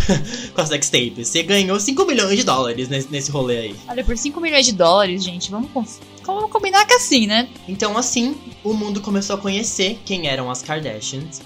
com 0.54 0.60
a 0.60 0.66
sextape, 0.66 1.24
você 1.24 1.42
ganhou 1.42 1.78
5 1.78 2.04
milhões 2.06 2.38
de 2.38 2.44
dólares 2.44 2.88
nesse, 2.88 3.10
nesse 3.10 3.30
rolê 3.30 3.58
aí. 3.58 3.76
Olha, 3.88 4.04
por 4.04 4.16
5 4.16 4.40
milhões 4.40 4.64
de 4.64 4.72
dólares, 4.72 5.22
gente, 5.24 5.50
vamos, 5.50 6.00
vamos 6.24 6.50
combinar 6.50 6.86
que 6.86 6.94
é 6.94 6.96
assim, 6.96 7.26
né? 7.26 7.48
Então 7.66 7.98
assim, 7.98 8.36
o 8.62 8.72
mundo 8.72 9.00
começou 9.00 9.36
a 9.36 9.38
conhecer 9.38 10.00
quem 10.04 10.28
eram 10.28 10.50
as 10.50 10.62
Kardashians, 10.62 11.42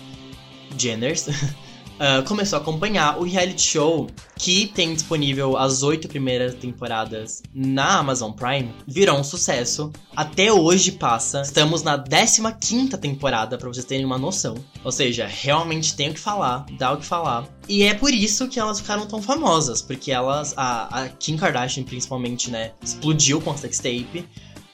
Jenners, 0.77 1.27
uh, 1.98 2.22
começou 2.26 2.59
a 2.59 2.62
acompanhar 2.62 3.18
o 3.18 3.24
reality 3.24 3.62
show 3.62 4.09
que 4.37 4.66
tem 4.66 4.92
disponível 4.92 5.57
as 5.57 5.83
oito 5.83 6.09
primeiras 6.09 6.55
temporadas 6.55 7.42
na 7.55 7.98
Amazon 7.98 8.33
Prime, 8.33 8.74
virou 8.87 9.18
um 9.18 9.24
sucesso. 9.24 9.92
Até 10.16 10.52
hoje 10.52 10.92
passa. 10.92 11.42
Estamos 11.42 11.83
na 11.83 11.96
15 11.98 12.88
temporada, 12.98 13.57
para 13.57 13.68
vocês 13.68 13.85
terem 13.85 14.05
uma 14.05 14.18
noção. 14.18 14.57
Ou 14.85 14.90
seja, 14.90 15.26
realmente 15.26 15.94
tem 15.94 16.11
o 16.11 16.14
que 16.14 16.20
falar, 16.20 16.66
dá 16.76 16.92
o 16.92 16.96
que 16.96 17.07
falar. 17.07 17.48
E 17.68 17.85
é 17.85 17.94
por 17.94 18.12
isso 18.12 18.48
que 18.48 18.59
elas 18.59 18.81
ficaram 18.81 19.07
tão 19.07 19.22
famosas, 19.22 19.81
porque 19.81 20.11
elas, 20.11 20.55
a, 20.57 21.05
a 21.05 21.09
Kim 21.09 21.37
Kardashian 21.37 21.85
principalmente, 21.85 22.50
né, 22.50 22.72
explodiu 22.83 23.40
com 23.40 23.50
a 23.50 23.57
sextape. 23.57 24.28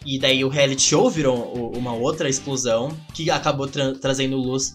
E 0.07 0.19
daí 0.19 0.45
o 0.45 0.49
reality 0.49 0.83
show 0.83 1.11
virou 1.11 1.73
uma 1.77 1.93
outra 1.93 2.29
explosão 2.29 2.97
que 3.13 3.31
acabou 3.31 3.67
tra 3.67 3.95
trazendo 3.95 4.37
luz 4.37 4.75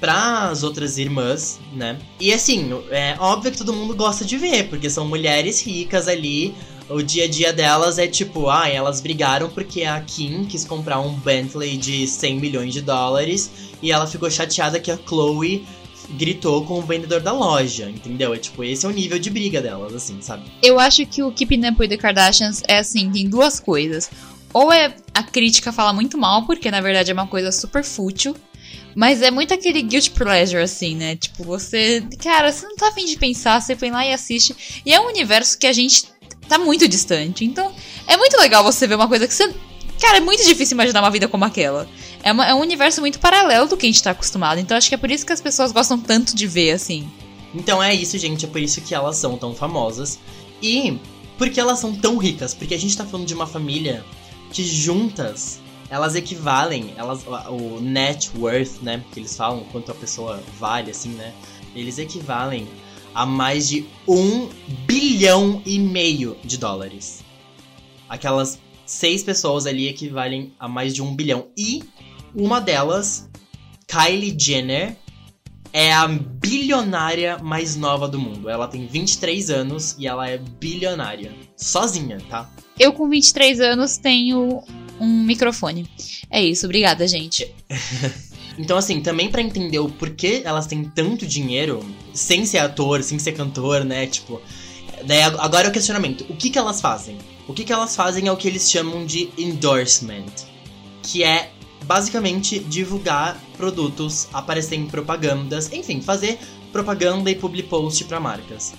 para 0.00 0.48
as 0.48 0.62
outras 0.62 0.98
irmãs, 0.98 1.58
né? 1.72 1.98
E 2.20 2.32
assim, 2.32 2.70
é 2.90 3.16
óbvio 3.18 3.52
que 3.52 3.58
todo 3.58 3.72
mundo 3.72 3.94
gosta 3.94 4.24
de 4.24 4.36
ver, 4.36 4.68
porque 4.68 4.90
são 4.90 5.06
mulheres 5.06 5.62
ricas 5.62 6.08
ali. 6.08 6.54
O 6.88 7.02
dia 7.02 7.24
a 7.24 7.28
dia 7.28 7.52
delas 7.52 7.98
é 7.98 8.06
tipo, 8.06 8.48
ah, 8.48 8.68
elas 8.68 9.00
brigaram 9.00 9.48
porque 9.48 9.82
a 9.82 10.00
Kim 10.00 10.44
quis 10.44 10.64
comprar 10.64 11.00
um 11.00 11.14
Bentley 11.14 11.76
de 11.76 12.06
100 12.06 12.38
milhões 12.38 12.72
de 12.72 12.80
dólares 12.80 13.50
e 13.82 13.90
ela 13.90 14.06
ficou 14.06 14.30
chateada 14.30 14.78
que 14.78 14.90
a 14.90 14.96
Chloe 14.96 15.66
gritou 16.10 16.64
com 16.64 16.78
o 16.78 16.82
vendedor 16.82 17.20
da 17.20 17.32
loja, 17.32 17.90
entendeu? 17.90 18.32
É 18.32 18.38
tipo, 18.38 18.62
esse 18.62 18.86
é 18.86 18.88
o 18.88 18.92
nível 18.92 19.18
de 19.18 19.30
briga 19.30 19.60
delas, 19.60 19.94
assim, 19.94 20.18
sabe? 20.20 20.44
Eu 20.62 20.78
acho 20.78 21.04
que 21.06 21.22
o 21.22 21.32
Keeping 21.32 21.66
Up 21.68 21.80
with 21.80 21.88
the 21.88 21.96
Kardashians 21.96 22.62
é 22.68 22.78
assim, 22.78 23.10
tem 23.10 23.28
duas 23.28 23.58
coisas. 23.58 24.08
Ou 24.52 24.72
é 24.72 24.94
a 25.12 25.22
crítica 25.22 25.72
fala 25.72 25.92
muito 25.92 26.16
mal, 26.16 26.46
porque 26.46 26.70
na 26.70 26.80
verdade 26.80 27.10
é 27.10 27.14
uma 27.14 27.26
coisa 27.26 27.52
super 27.52 27.84
fútil, 27.84 28.34
mas 28.94 29.20
é 29.20 29.30
muito 29.30 29.52
aquele 29.52 29.82
guilt 29.82 30.10
pleasure, 30.10 30.62
assim, 30.62 30.96
né? 30.96 31.16
Tipo, 31.16 31.44
você. 31.44 32.02
Cara, 32.22 32.50
você 32.50 32.66
não 32.66 32.76
tá 32.76 32.88
afim 32.88 33.04
de 33.04 33.16
pensar, 33.18 33.60
você 33.60 33.76
põe 33.76 33.90
lá 33.90 34.06
e 34.06 34.12
assiste. 34.12 34.82
E 34.84 34.92
é 34.94 35.00
um 35.00 35.06
universo 35.06 35.58
que 35.58 35.66
a 35.66 35.72
gente 35.72 36.04
tá 36.48 36.58
muito 36.58 36.88
distante. 36.88 37.44
Então, 37.44 37.72
é 38.06 38.16
muito 38.16 38.38
legal 38.38 38.64
você 38.64 38.86
ver 38.86 38.94
uma 38.94 39.08
coisa 39.08 39.28
que 39.28 39.34
você. 39.34 39.54
Cara, 40.00 40.18
é 40.18 40.20
muito 40.20 40.44
difícil 40.44 40.74
imaginar 40.74 41.00
uma 41.00 41.10
vida 41.10 41.28
como 41.28 41.44
aquela. 41.44 41.88
É, 42.22 42.32
uma, 42.32 42.46
é 42.46 42.54
um 42.54 42.60
universo 42.60 43.00
muito 43.00 43.18
paralelo 43.18 43.68
do 43.68 43.76
que 43.76 43.86
a 43.86 43.88
gente 43.88 44.02
tá 44.02 44.12
acostumado. 44.12 44.58
Então, 44.58 44.76
acho 44.76 44.88
que 44.88 44.94
é 44.94 44.98
por 44.98 45.10
isso 45.10 45.26
que 45.26 45.32
as 45.32 45.40
pessoas 45.40 45.72
gostam 45.72 45.98
tanto 45.98 46.34
de 46.34 46.46
ver, 46.46 46.72
assim. 46.72 47.10
Então 47.54 47.82
é 47.82 47.94
isso, 47.94 48.18
gente. 48.18 48.44
É 48.44 48.48
por 48.48 48.60
isso 48.60 48.80
que 48.80 48.94
elas 48.94 49.16
são 49.16 49.36
tão 49.36 49.54
famosas. 49.54 50.18
E 50.62 50.98
porque 51.38 51.60
elas 51.60 51.78
são 51.78 51.94
tão 51.94 52.16
ricas. 52.16 52.54
Porque 52.54 52.74
a 52.74 52.78
gente 52.78 52.96
tá 52.96 53.04
falando 53.04 53.26
de 53.26 53.34
uma 53.34 53.46
família 53.46 54.04
que 54.52 54.64
juntas 54.64 55.60
elas 55.88 56.14
equivalem, 56.14 56.92
elas, 56.96 57.24
o 57.48 57.80
net 57.80 58.30
worth, 58.36 58.82
né, 58.82 59.02
que 59.12 59.20
eles 59.20 59.36
falam, 59.36 59.64
quanto 59.70 59.92
a 59.92 59.94
pessoa 59.94 60.42
vale, 60.58 60.90
assim, 60.90 61.10
né, 61.10 61.32
eles 61.74 61.98
equivalem 61.98 62.66
a 63.14 63.24
mais 63.24 63.68
de 63.68 63.86
um 64.06 64.48
bilhão 64.86 65.62
e 65.64 65.78
meio 65.78 66.36
de 66.44 66.58
dólares. 66.58 67.24
Aquelas 68.08 68.58
seis 68.84 69.22
pessoas 69.22 69.66
ali 69.66 69.88
equivalem 69.88 70.52
a 70.58 70.68
mais 70.68 70.94
de 70.94 71.02
um 71.02 71.14
bilhão. 71.14 71.48
E 71.56 71.82
uma 72.34 72.60
delas, 72.60 73.28
Kylie 73.86 74.36
Jenner, 74.38 74.96
é 75.72 75.92
a 75.92 76.06
bilionária 76.06 77.38
mais 77.38 77.76
nova 77.76 78.06
do 78.06 78.18
mundo. 78.18 78.48
Ela 78.48 78.68
tem 78.68 78.86
23 78.86 79.50
anos 79.50 79.96
e 79.98 80.06
ela 80.06 80.28
é 80.28 80.38
bilionária. 80.38 81.34
Sozinha, 81.56 82.18
tá? 82.28 82.50
Eu, 82.78 82.92
com 82.92 83.08
23 83.08 83.60
anos, 83.60 83.96
tenho 83.96 84.62
um 85.00 85.24
microfone. 85.24 85.88
É 86.30 86.42
isso, 86.42 86.66
obrigada, 86.66 87.06
gente. 87.06 87.52
Então, 88.58 88.78
assim, 88.78 89.00
também 89.00 89.30
para 89.30 89.42
entender 89.42 89.78
o 89.78 89.88
porquê 89.88 90.40
elas 90.44 90.66
têm 90.66 90.84
tanto 90.84 91.26
dinheiro, 91.26 91.84
sem 92.14 92.46
ser 92.46 92.58
ator, 92.58 93.02
sem 93.02 93.18
ser 93.18 93.32
cantor, 93.32 93.84
né? 93.84 94.06
Tipo. 94.06 94.40
Daí 95.04 95.20
agora 95.22 95.66
é 95.66 95.70
o 95.70 95.72
questionamento: 95.72 96.24
o 96.28 96.34
que, 96.34 96.48
que 96.48 96.58
elas 96.58 96.80
fazem? 96.80 97.18
O 97.46 97.52
que, 97.52 97.64
que 97.64 97.72
elas 97.72 97.94
fazem 97.94 98.28
é 98.28 98.32
o 98.32 98.36
que 98.36 98.48
eles 98.48 98.70
chamam 98.70 99.04
de 99.04 99.28
endorsement, 99.36 100.24
que 101.02 101.22
é 101.22 101.50
basicamente 101.84 102.58
divulgar 102.58 103.40
produtos, 103.56 104.28
aparecer 104.32 104.76
em 104.76 104.86
propagandas, 104.86 105.70
enfim, 105.72 106.00
fazer 106.00 106.38
propaganda 106.72 107.30
e 107.30 107.34
public 107.34 107.68
post 107.68 108.04
para 108.04 108.18
marcas. 108.18 108.74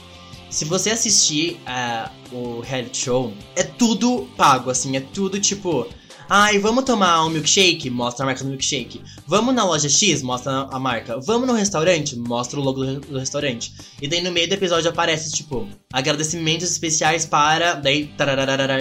Se 0.49 0.65
você 0.65 0.91
assistir 0.91 1.59
uh, 1.67 2.35
o 2.35 2.61
reality 2.61 2.97
show, 2.97 3.33
é 3.55 3.63
tudo 3.63 4.27
pago, 4.35 4.69
assim, 4.69 4.95
é 4.97 5.01
tudo 5.01 5.39
tipo. 5.39 5.87
Ai, 6.29 6.59
vamos 6.59 6.83
tomar 6.83 7.25
um 7.25 7.29
milkshake? 7.29 7.89
Mostra 7.89 8.23
a 8.23 8.25
marca 8.25 8.43
do 8.43 8.49
milkshake. 8.49 9.01
Vamos 9.25 9.55
na 9.55 9.63
loja 9.63 9.87
X? 9.87 10.21
Mostra 10.21 10.67
a 10.69 10.77
marca. 10.77 11.17
Vamos 11.21 11.47
no 11.47 11.53
restaurante? 11.53 12.17
Mostra 12.17 12.59
o 12.59 12.63
logo 12.63 12.83
do 12.83 13.17
restaurante. 13.17 13.73
E 14.01 14.09
daí 14.09 14.21
no 14.21 14.29
meio 14.29 14.45
do 14.45 14.53
episódio 14.53 14.89
aparece, 14.89 15.31
tipo, 15.31 15.65
agradecimentos 15.91 16.69
especiais 16.69 17.25
para. 17.25 17.75
Daí, 17.75 18.11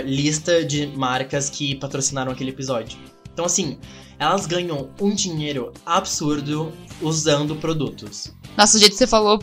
lista 0.05 0.65
de 0.65 0.89
marcas 0.89 1.49
que 1.49 1.77
patrocinaram 1.77 2.33
aquele 2.33 2.51
episódio. 2.51 2.99
Então, 3.33 3.45
assim, 3.45 3.79
elas 4.19 4.45
ganham 4.45 4.91
um 5.01 5.15
dinheiro 5.15 5.73
absurdo 5.85 6.73
usando 7.01 7.55
produtos. 7.55 8.33
Nossa, 8.57 8.77
o 8.77 8.81
jeito 8.81 8.93
que 8.93 8.99
você 8.99 9.07
falou 9.07 9.39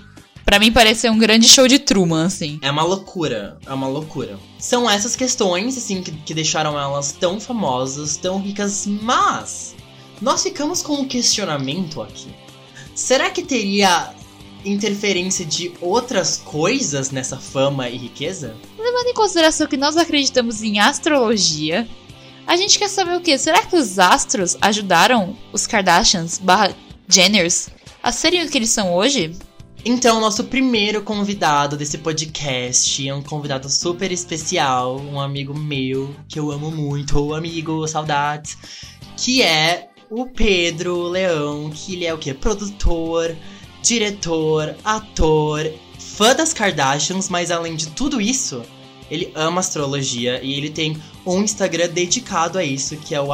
Pra 0.46 0.60
mim 0.60 0.72
parece 0.72 1.10
um 1.10 1.18
grande 1.18 1.48
show 1.48 1.68
de 1.68 1.80
Truman, 1.80 2.26
assim. 2.26 2.60
É 2.62 2.70
uma 2.70 2.84
loucura, 2.84 3.58
é 3.66 3.74
uma 3.74 3.88
loucura. 3.88 4.38
São 4.60 4.90
essas 4.90 5.16
questões, 5.16 5.78
assim, 5.78 6.02
que, 6.02 6.12
que 6.12 6.34
deixaram 6.34 6.78
elas 6.80 7.12
tão 7.12 7.40
famosas, 7.40 8.18
tão 8.18 8.42
ricas, 8.42 8.86
mas 8.86 9.76
nós 10.22 10.44
ficamos 10.44 10.82
com 10.82 10.94
um 10.94 11.06
questionamento 11.06 12.02
aqui. 12.02 12.34
Será 12.94 13.30
que 13.30 13.42
teria 13.42 14.14
interferência 14.66 15.46
de 15.46 15.74
outras 15.82 16.38
coisas 16.38 17.10
nessa 17.12 17.38
fama 17.38 17.90
e 17.90 17.98
riqueza? 17.98 18.56
Levando 18.78 19.08
em 19.08 19.14
consideração 19.14 19.68
que 19.68 19.78
nós 19.78 19.98
acreditamos 19.98 20.62
em 20.62 20.80
astrologia, 20.80 21.88
a 22.46 22.56
gente 22.56 22.78
quer 22.78 22.90
saber 22.90 23.16
o 23.16 23.22
que? 23.22 23.38
Será 23.38 23.66
que 23.66 23.76
os 23.76 23.98
astros 23.98 24.58
ajudaram 24.62 25.36
os 25.52 25.66
Kardashians 25.66 26.38
barra 26.38 26.76
Jenners 27.08 27.70
a 28.02 28.12
serem 28.12 28.44
o 28.44 28.50
que 28.50 28.58
eles 28.58 28.70
são 28.70 28.94
hoje? 28.94 29.36
Então, 29.86 30.22
nosso 30.22 30.46
primeiro 30.46 31.02
convidado 31.02 31.76
desse 31.76 31.98
podcast 31.98 33.06
é 33.06 33.14
um 33.14 33.22
convidado 33.22 33.70
super 33.70 34.14
especial, 34.14 34.98
um 34.98 35.20
amigo 35.20 35.54
meu 35.54 36.16
que 36.30 36.40
eu 36.40 36.52
amo 36.52 36.72
muito, 36.72 37.20
o 37.20 37.36
amigo, 37.36 37.86
saudades, 37.86 38.58
que 39.18 39.42
é 39.42 39.90
o 40.10 40.26
Pedro 40.26 41.10
Leão, 41.10 41.70
que 41.70 41.96
ele 41.96 42.06
é 42.06 42.14
o 42.14 42.18
quê? 42.18 42.34
Produtor, 42.34 43.36
diretor, 43.82 44.74
ator, 44.86 45.70
fã 46.00 46.34
das 46.34 46.54
Kardashians, 46.54 47.28
mas 47.28 47.52
além 47.52 47.76
de 47.76 47.88
tudo 47.88 48.22
isso, 48.22 48.64
ele 49.10 49.32
ama 49.36 49.60
astrologia 49.60 50.40
e 50.44 50.54
ele 50.54 50.70
tem 50.70 50.98
um 51.26 51.42
Instagram 51.42 51.90
dedicado 51.90 52.58
a 52.58 52.64
isso, 52.64 52.98
que 52.98 53.16
é 53.16 53.22
o 53.22 53.30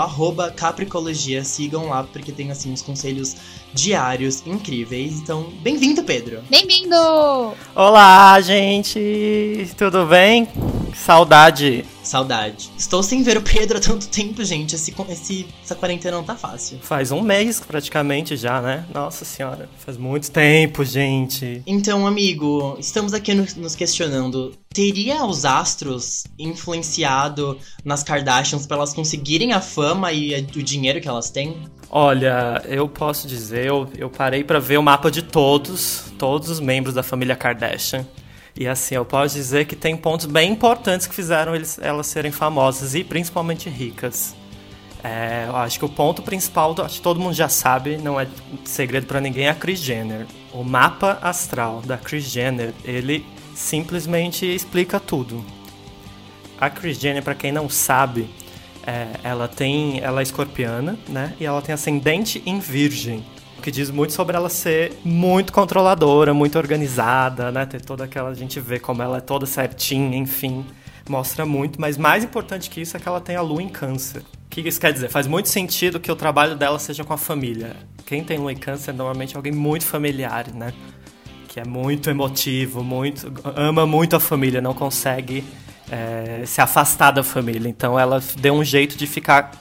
Capricologia. 0.56 1.44
Sigam 1.44 1.90
lá, 1.90 2.04
porque 2.04 2.32
tem 2.32 2.52
assim 2.52 2.72
uns 2.72 2.82
conselhos 2.82 3.36
diários 3.74 4.44
incríveis. 4.46 5.20
Então, 5.20 5.52
bem-vindo, 5.62 6.04
Pedro. 6.04 6.42
Bem-vindo! 6.50 6.96
Olá, 7.76 8.40
gente! 8.42 9.70
Tudo 9.78 10.06
bem? 10.06 10.48
Saudade. 10.96 11.86
Saudade. 12.10 12.72
Estou 12.76 13.04
sem 13.04 13.22
ver 13.22 13.38
o 13.38 13.42
Pedro 13.42 13.78
há 13.78 13.82
tanto 13.82 14.08
tempo, 14.08 14.44
gente. 14.44 14.74
Esse, 14.74 14.96
esse, 15.10 15.46
essa 15.64 15.76
quarentena 15.76 16.18
não 16.18 16.24
tá 16.24 16.36
fácil. 16.36 16.80
Faz 16.82 17.12
um 17.12 17.22
mês 17.22 17.60
praticamente 17.60 18.36
já, 18.36 18.60
né? 18.60 18.84
Nossa 18.92 19.24
senhora. 19.24 19.70
Faz 19.78 19.96
muito 19.96 20.32
tempo, 20.32 20.84
gente. 20.84 21.62
Então, 21.68 22.08
amigo, 22.08 22.76
estamos 22.80 23.14
aqui 23.14 23.36
no, 23.36 23.46
nos 23.58 23.76
questionando. 23.76 24.56
Teria 24.74 25.24
os 25.24 25.46
astros 25.46 26.24
influenciado 26.40 27.60
nas 27.86 28.02
Kardashians 28.02 28.66
para 28.66 28.78
elas 28.78 28.92
conseguirem 28.92 29.54
a 29.54 29.62
fama 29.62 30.12
e 30.12 30.34
o 30.56 30.64
dinheiro 30.64 31.00
que 31.00 31.08
elas 31.08 31.30
têm? 31.30 31.58
Olha, 31.92 32.64
eu 32.66 32.88
posso 32.88 33.28
dizer, 33.28 33.68
eu, 33.68 33.88
eu 33.96 34.10
parei 34.10 34.44
para 34.44 34.60
ver 34.60 34.80
o 34.80 34.84
mapa 34.84 35.12
de 35.12 35.22
todos, 35.22 36.06
todos 36.18 36.50
os 36.50 36.60
membros 36.60 36.96
da 36.96 37.04
família 37.04 37.36
Kardashian. 37.36 38.06
E 38.60 38.68
assim, 38.68 38.96
eu 38.96 39.06
posso 39.06 39.36
dizer 39.36 39.66
que 39.66 39.76
tem 39.76 39.96
pontos 39.96 40.26
bem 40.26 40.52
importantes 40.52 41.08
que 41.08 41.16
fizeram 41.16 41.56
eles, 41.56 41.80
elas 41.82 42.08
serem 42.08 42.30
famosas 42.30 42.94
e 42.94 43.06
principalmente 43.06 43.70
ricas. 43.70 44.36
É, 45.02 45.46
eu 45.48 45.56
acho 45.56 45.80
que 45.80 45.86
o 45.86 45.90
ponto 45.90 46.22
principal, 46.22 46.76
acho 46.84 46.98
que 46.98 47.02
todo 47.02 47.22
mundo 47.22 47.34
já 47.34 47.48
sabe, 47.48 47.96
não 47.96 48.20
é 48.20 48.28
segredo 48.66 49.08
para 49.08 49.22
ninguém, 49.22 49.46
é 49.46 49.50
a 49.50 49.56
Kris 49.56 49.80
Jenner. 49.80 50.28
O 50.52 50.62
mapa 50.62 51.20
astral 51.22 51.82
da 51.86 51.98
Kris 51.98 52.26
Jenner, 52.26 52.74
ele 52.84 53.26
simplesmente 53.56 54.46
explica 54.46 55.00
tudo. 55.00 55.42
A 56.60 56.70
Kris 56.70 57.00
Jenner, 57.00 57.24
para 57.24 57.36
quem 57.36 57.54
não 57.54 57.70
sabe, 57.70 58.30
é, 58.86 59.08
ela 59.24 59.48
tem, 59.48 60.02
ela 60.02 60.20
é 60.20 60.24
escorpiana, 60.24 61.00
né? 61.08 61.34
E 61.40 61.46
ela 61.46 61.62
tem 61.62 61.74
ascendente 61.74 62.44
em 62.46 62.60
Virgem, 62.60 63.26
o 63.60 63.62
que 63.62 63.72
diz 63.72 63.92
muito 63.92 64.14
sobre 64.14 64.36
ela 64.36 64.50
ser 64.50 64.94
muito 65.04 65.52
controladora, 65.52 66.34
muito 66.34 66.58
organizada, 66.58 67.52
né? 67.52 67.66
Ter 67.66 67.82
toda 67.82 68.06
aquela 68.06 68.30
a 68.30 68.34
gente 68.34 68.60
vê 68.60 68.80
como 68.80 69.04
ela 69.04 69.18
é 69.18 69.22
toda 69.22 69.46
certinha, 69.46 70.18
enfim, 70.18 70.66
mostra 71.08 71.46
muito. 71.46 71.80
Mas 71.80 71.98
mais 71.98 72.24
importante 72.24 72.70
que 72.70 72.82
isso 72.82 72.96
é 72.96 73.00
que 73.00 73.08
ela 73.08 73.20
tem 73.20 73.36
a 73.36 73.42
lua 73.42 73.62
em 73.62 73.70
Câncer. 73.70 74.22
O 74.22 74.50
que 74.50 74.62
isso 74.62 74.80
quer 74.80 74.94
dizer? 74.94 75.10
Faz 75.10 75.28
muito 75.28 75.50
sentido 75.50 76.00
que 76.00 76.12
o 76.12 76.16
trabalho 76.16 76.56
dela 76.56 76.80
seja 76.80 77.04
com 77.04 77.14
a 77.14 77.18
família. 77.18 77.76
Quem 78.06 78.24
tem 78.24 78.38
lua 78.38 78.52
em 78.52 78.58
Câncer 78.58 78.94
normalmente 78.94 79.36
é 79.36 79.38
alguém 79.38 79.54
muito 79.54 79.86
familiar, 79.86 80.48
né? 80.54 80.74
que 81.50 81.60
é 81.60 81.66
muito 81.66 82.12
emotivo, 82.12 82.84
muito 82.84 83.34
ama 83.56 83.86
muito 83.86 84.16
a 84.16 84.20
família, 84.20 84.62
não 84.62 84.74
consegue 84.74 85.44
é, 85.92 86.44
se 86.46 86.62
afastar 86.62 87.12
da 87.12 87.24
família. 87.24 87.68
Então 87.68 88.00
ela 88.00 88.22
deu 88.38 88.54
um 88.54 88.64
jeito 88.64 88.96
de 88.96 89.08
ficar 89.08 89.52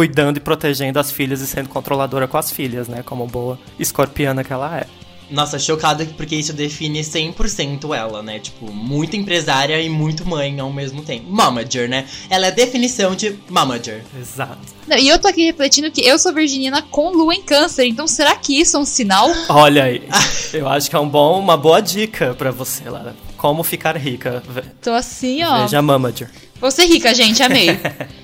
cuidando 0.00 0.38
e 0.38 0.40
protegendo 0.40 0.98
as 0.98 1.12
filhas 1.12 1.42
e 1.42 1.46
sendo 1.46 1.68
controladora 1.68 2.26
com 2.26 2.38
as 2.38 2.50
filhas, 2.50 2.88
né? 2.88 3.02
Como 3.04 3.26
boa 3.26 3.58
escorpiana 3.78 4.42
que 4.42 4.50
ela 4.50 4.78
é. 4.78 4.86
Nossa, 5.30 5.58
chocada 5.58 6.06
porque 6.16 6.34
isso 6.34 6.54
define 6.54 7.02
100% 7.02 7.94
ela, 7.94 8.22
né? 8.22 8.38
Tipo, 8.38 8.72
muito 8.72 9.14
empresária 9.14 9.78
e 9.78 9.90
muito 9.90 10.26
mãe 10.26 10.58
ao 10.58 10.72
mesmo 10.72 11.02
tempo. 11.02 11.26
Momager, 11.30 11.86
né? 11.86 12.06
Ela 12.30 12.46
é 12.46 12.48
a 12.48 12.52
definição 12.52 13.14
de 13.14 13.38
momager. 13.50 14.02
Exato. 14.18 14.58
Não, 14.88 14.96
e 14.96 15.06
eu 15.06 15.18
tô 15.18 15.28
aqui 15.28 15.44
refletindo 15.44 15.90
que 15.90 16.00
eu 16.00 16.18
sou 16.18 16.32
virginiana 16.32 16.80
com 16.80 17.10
lua 17.10 17.34
em 17.34 17.42
câncer, 17.42 17.84
então 17.84 18.08
será 18.08 18.34
que 18.36 18.58
isso 18.58 18.78
é 18.78 18.80
um 18.80 18.86
sinal? 18.86 19.30
Olha 19.50 19.84
aí, 19.84 20.02
eu 20.54 20.66
acho 20.66 20.88
que 20.88 20.96
é 20.96 20.98
um 20.98 21.08
bom, 21.08 21.38
uma 21.38 21.58
boa 21.58 21.82
dica 21.82 22.34
para 22.34 22.50
você, 22.50 22.88
Lara. 22.88 23.14
Como 23.36 23.62
ficar 23.62 23.98
rica. 23.98 24.42
Tô 24.80 24.92
assim, 24.92 25.42
ó. 25.44 25.60
Veja 25.60 25.82
Momager. 25.82 26.30
Você 26.58 26.86
rica, 26.86 27.14
gente, 27.14 27.42
amei. 27.42 27.78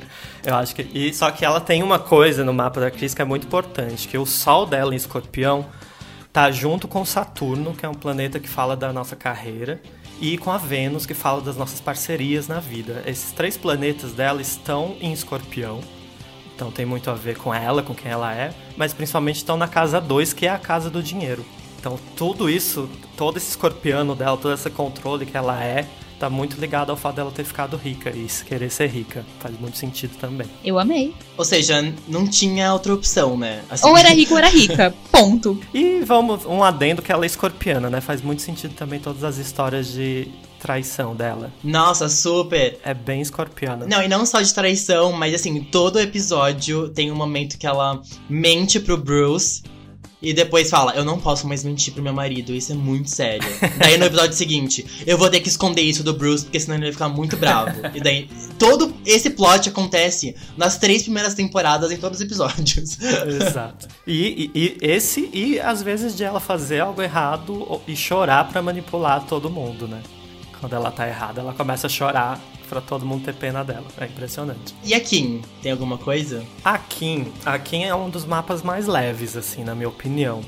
eu 0.46 0.54
acho 0.54 0.74
que. 0.74 0.82
E, 0.94 1.12
só 1.12 1.30
que 1.30 1.44
ela 1.44 1.60
tem 1.60 1.82
uma 1.82 1.98
coisa 1.98 2.44
no 2.44 2.54
mapa 2.54 2.80
da 2.80 2.90
Cris 2.90 3.12
que 3.12 3.20
é 3.20 3.24
muito 3.24 3.46
importante, 3.46 4.06
que 4.06 4.16
o 4.16 4.24
sol 4.24 4.64
dela 4.64 4.94
em 4.94 4.96
escorpião 4.96 5.66
tá 6.32 6.50
junto 6.50 6.86
com 6.86 7.04
Saturno, 7.04 7.74
que 7.74 7.84
é 7.84 7.88
um 7.88 7.94
planeta 7.94 8.38
que 8.38 8.48
fala 8.48 8.76
da 8.76 8.92
nossa 8.92 9.16
carreira, 9.16 9.80
e 10.20 10.38
com 10.38 10.52
a 10.52 10.56
Vênus, 10.56 11.04
que 11.04 11.14
fala 11.14 11.40
das 11.40 11.56
nossas 11.56 11.80
parcerias 11.80 12.46
na 12.46 12.60
vida. 12.60 13.02
Esses 13.06 13.32
três 13.32 13.56
planetas 13.56 14.12
dela 14.12 14.40
estão 14.40 14.96
em 15.00 15.12
Escorpião, 15.12 15.80
então 16.54 16.70
tem 16.70 16.86
muito 16.86 17.10
a 17.10 17.14
ver 17.14 17.36
com 17.36 17.52
ela, 17.52 17.82
com 17.82 17.94
quem 17.94 18.10
ela 18.10 18.32
é, 18.32 18.52
mas 18.76 18.92
principalmente 18.92 19.36
estão 19.36 19.56
na 19.56 19.66
casa 19.66 20.00
2, 20.00 20.32
que 20.32 20.46
é 20.46 20.50
a 20.50 20.58
casa 20.58 20.88
do 20.88 21.02
dinheiro. 21.02 21.44
Então 21.78 21.98
tudo 22.16 22.48
isso, 22.48 22.88
todo 23.16 23.36
esse 23.36 23.50
escorpiano 23.50 24.14
dela, 24.14 24.36
todo 24.36 24.54
esse 24.54 24.70
controle 24.70 25.26
que 25.26 25.36
ela 25.36 25.62
é, 25.62 25.86
tá 26.18 26.30
muito 26.30 26.60
ligado 26.60 26.90
ao 26.90 26.96
fato 26.96 27.16
dela 27.16 27.30
ter 27.30 27.44
ficado 27.44 27.76
rica 27.76 28.10
e 28.10 28.26
querer 28.44 28.70
ser 28.70 28.88
rica. 28.88 29.24
Faz 29.40 29.58
muito 29.58 29.76
sentido 29.76 30.16
também. 30.18 30.46
Eu 30.64 30.78
amei. 30.78 31.14
Ou 31.36 31.44
seja, 31.44 31.92
não 32.08 32.26
tinha 32.26 32.72
outra 32.72 32.94
opção, 32.94 33.36
né? 33.36 33.62
Assim... 33.70 33.86
Ou 33.86 33.96
era 33.96 34.10
rica 34.10 34.32
ou 34.32 34.38
era 34.38 34.48
rica. 34.48 34.94
Ponto. 35.10 35.60
E 35.72 36.00
vamos, 36.00 36.44
um 36.46 36.62
adendo 36.62 37.02
que 37.02 37.12
ela 37.12 37.24
é 37.24 37.26
escorpiana, 37.26 37.90
né? 37.90 38.00
Faz 38.00 38.22
muito 38.22 38.42
sentido 38.42 38.74
também 38.74 39.00
todas 39.00 39.24
as 39.24 39.36
histórias 39.36 39.92
de 39.92 40.28
traição 40.58 41.14
dela. 41.14 41.52
Nossa, 41.62 42.08
super! 42.08 42.78
É 42.82 42.94
bem 42.94 43.20
escorpiana. 43.20 43.86
Não, 43.86 44.02
e 44.02 44.08
não 44.08 44.26
só 44.26 44.40
de 44.40 44.52
traição, 44.52 45.12
mas 45.12 45.34
assim, 45.34 45.62
todo 45.62 46.00
episódio 46.00 46.88
tem 46.88 47.10
um 47.10 47.14
momento 47.14 47.58
que 47.58 47.66
ela 47.66 48.00
mente 48.28 48.80
pro 48.80 48.96
Bruce 48.96 49.62
e 50.20 50.32
depois 50.32 50.70
fala, 50.70 50.94
eu 50.94 51.04
não 51.04 51.20
posso 51.20 51.46
mais 51.46 51.62
mentir 51.62 51.92
pro 51.92 52.02
meu 52.02 52.12
marido, 52.12 52.52
isso 52.52 52.72
é 52.72 52.74
muito 52.74 53.10
sério. 53.10 53.46
daí 53.78 53.98
no 53.98 54.06
episódio 54.06 54.34
seguinte, 54.34 54.84
eu 55.06 55.18
vou 55.18 55.28
ter 55.28 55.40
que 55.40 55.48
esconder 55.48 55.82
isso 55.82 56.02
do 56.02 56.14
Bruce, 56.14 56.44
porque 56.44 56.58
senão 56.58 56.76
ele 56.76 56.84
vai 56.84 56.92
ficar 56.92 57.08
muito 57.08 57.36
bravo. 57.36 57.70
e 57.94 58.00
daí, 58.00 58.28
todo 58.58 58.94
esse 59.04 59.30
plot 59.30 59.68
acontece 59.68 60.34
nas 60.56 60.78
três 60.78 61.02
primeiras 61.02 61.34
temporadas, 61.34 61.90
em 61.90 61.98
todos 61.98 62.18
os 62.18 62.24
episódios. 62.24 62.98
Exato. 63.00 63.88
E, 64.06 64.50
e, 64.54 64.60
e, 64.60 64.78
esse, 64.80 65.28
e 65.32 65.60
às 65.60 65.82
vezes 65.82 66.16
de 66.16 66.24
ela 66.24 66.40
fazer 66.40 66.80
algo 66.80 67.02
errado 67.02 67.80
e 67.86 67.94
chorar 67.94 68.48
para 68.48 68.62
manipular 68.62 69.26
todo 69.26 69.50
mundo, 69.50 69.86
né? 69.86 70.02
Quando 70.60 70.74
ela 70.74 70.90
tá 70.90 71.06
errada, 71.06 71.42
ela 71.42 71.52
começa 71.52 71.86
a 71.86 71.90
chorar 71.90 72.40
para 72.68 72.80
todo 72.80 73.06
mundo 73.06 73.24
ter 73.24 73.34
pena 73.34 73.64
dela. 73.64 73.86
É 73.98 74.04
impressionante. 74.04 74.74
E 74.84 74.94
a 74.94 75.00
Kim, 75.00 75.42
tem 75.62 75.72
alguma 75.72 75.98
coisa? 75.98 76.44
A 76.64 76.78
Kim, 76.78 77.32
a 77.44 77.58
Kim 77.58 77.84
é 77.84 77.94
um 77.94 78.10
dos 78.10 78.24
mapas 78.24 78.62
mais 78.62 78.86
leves, 78.86 79.36
assim, 79.36 79.64
na 79.64 79.74
minha 79.74 79.88
opinião. 79.88 80.42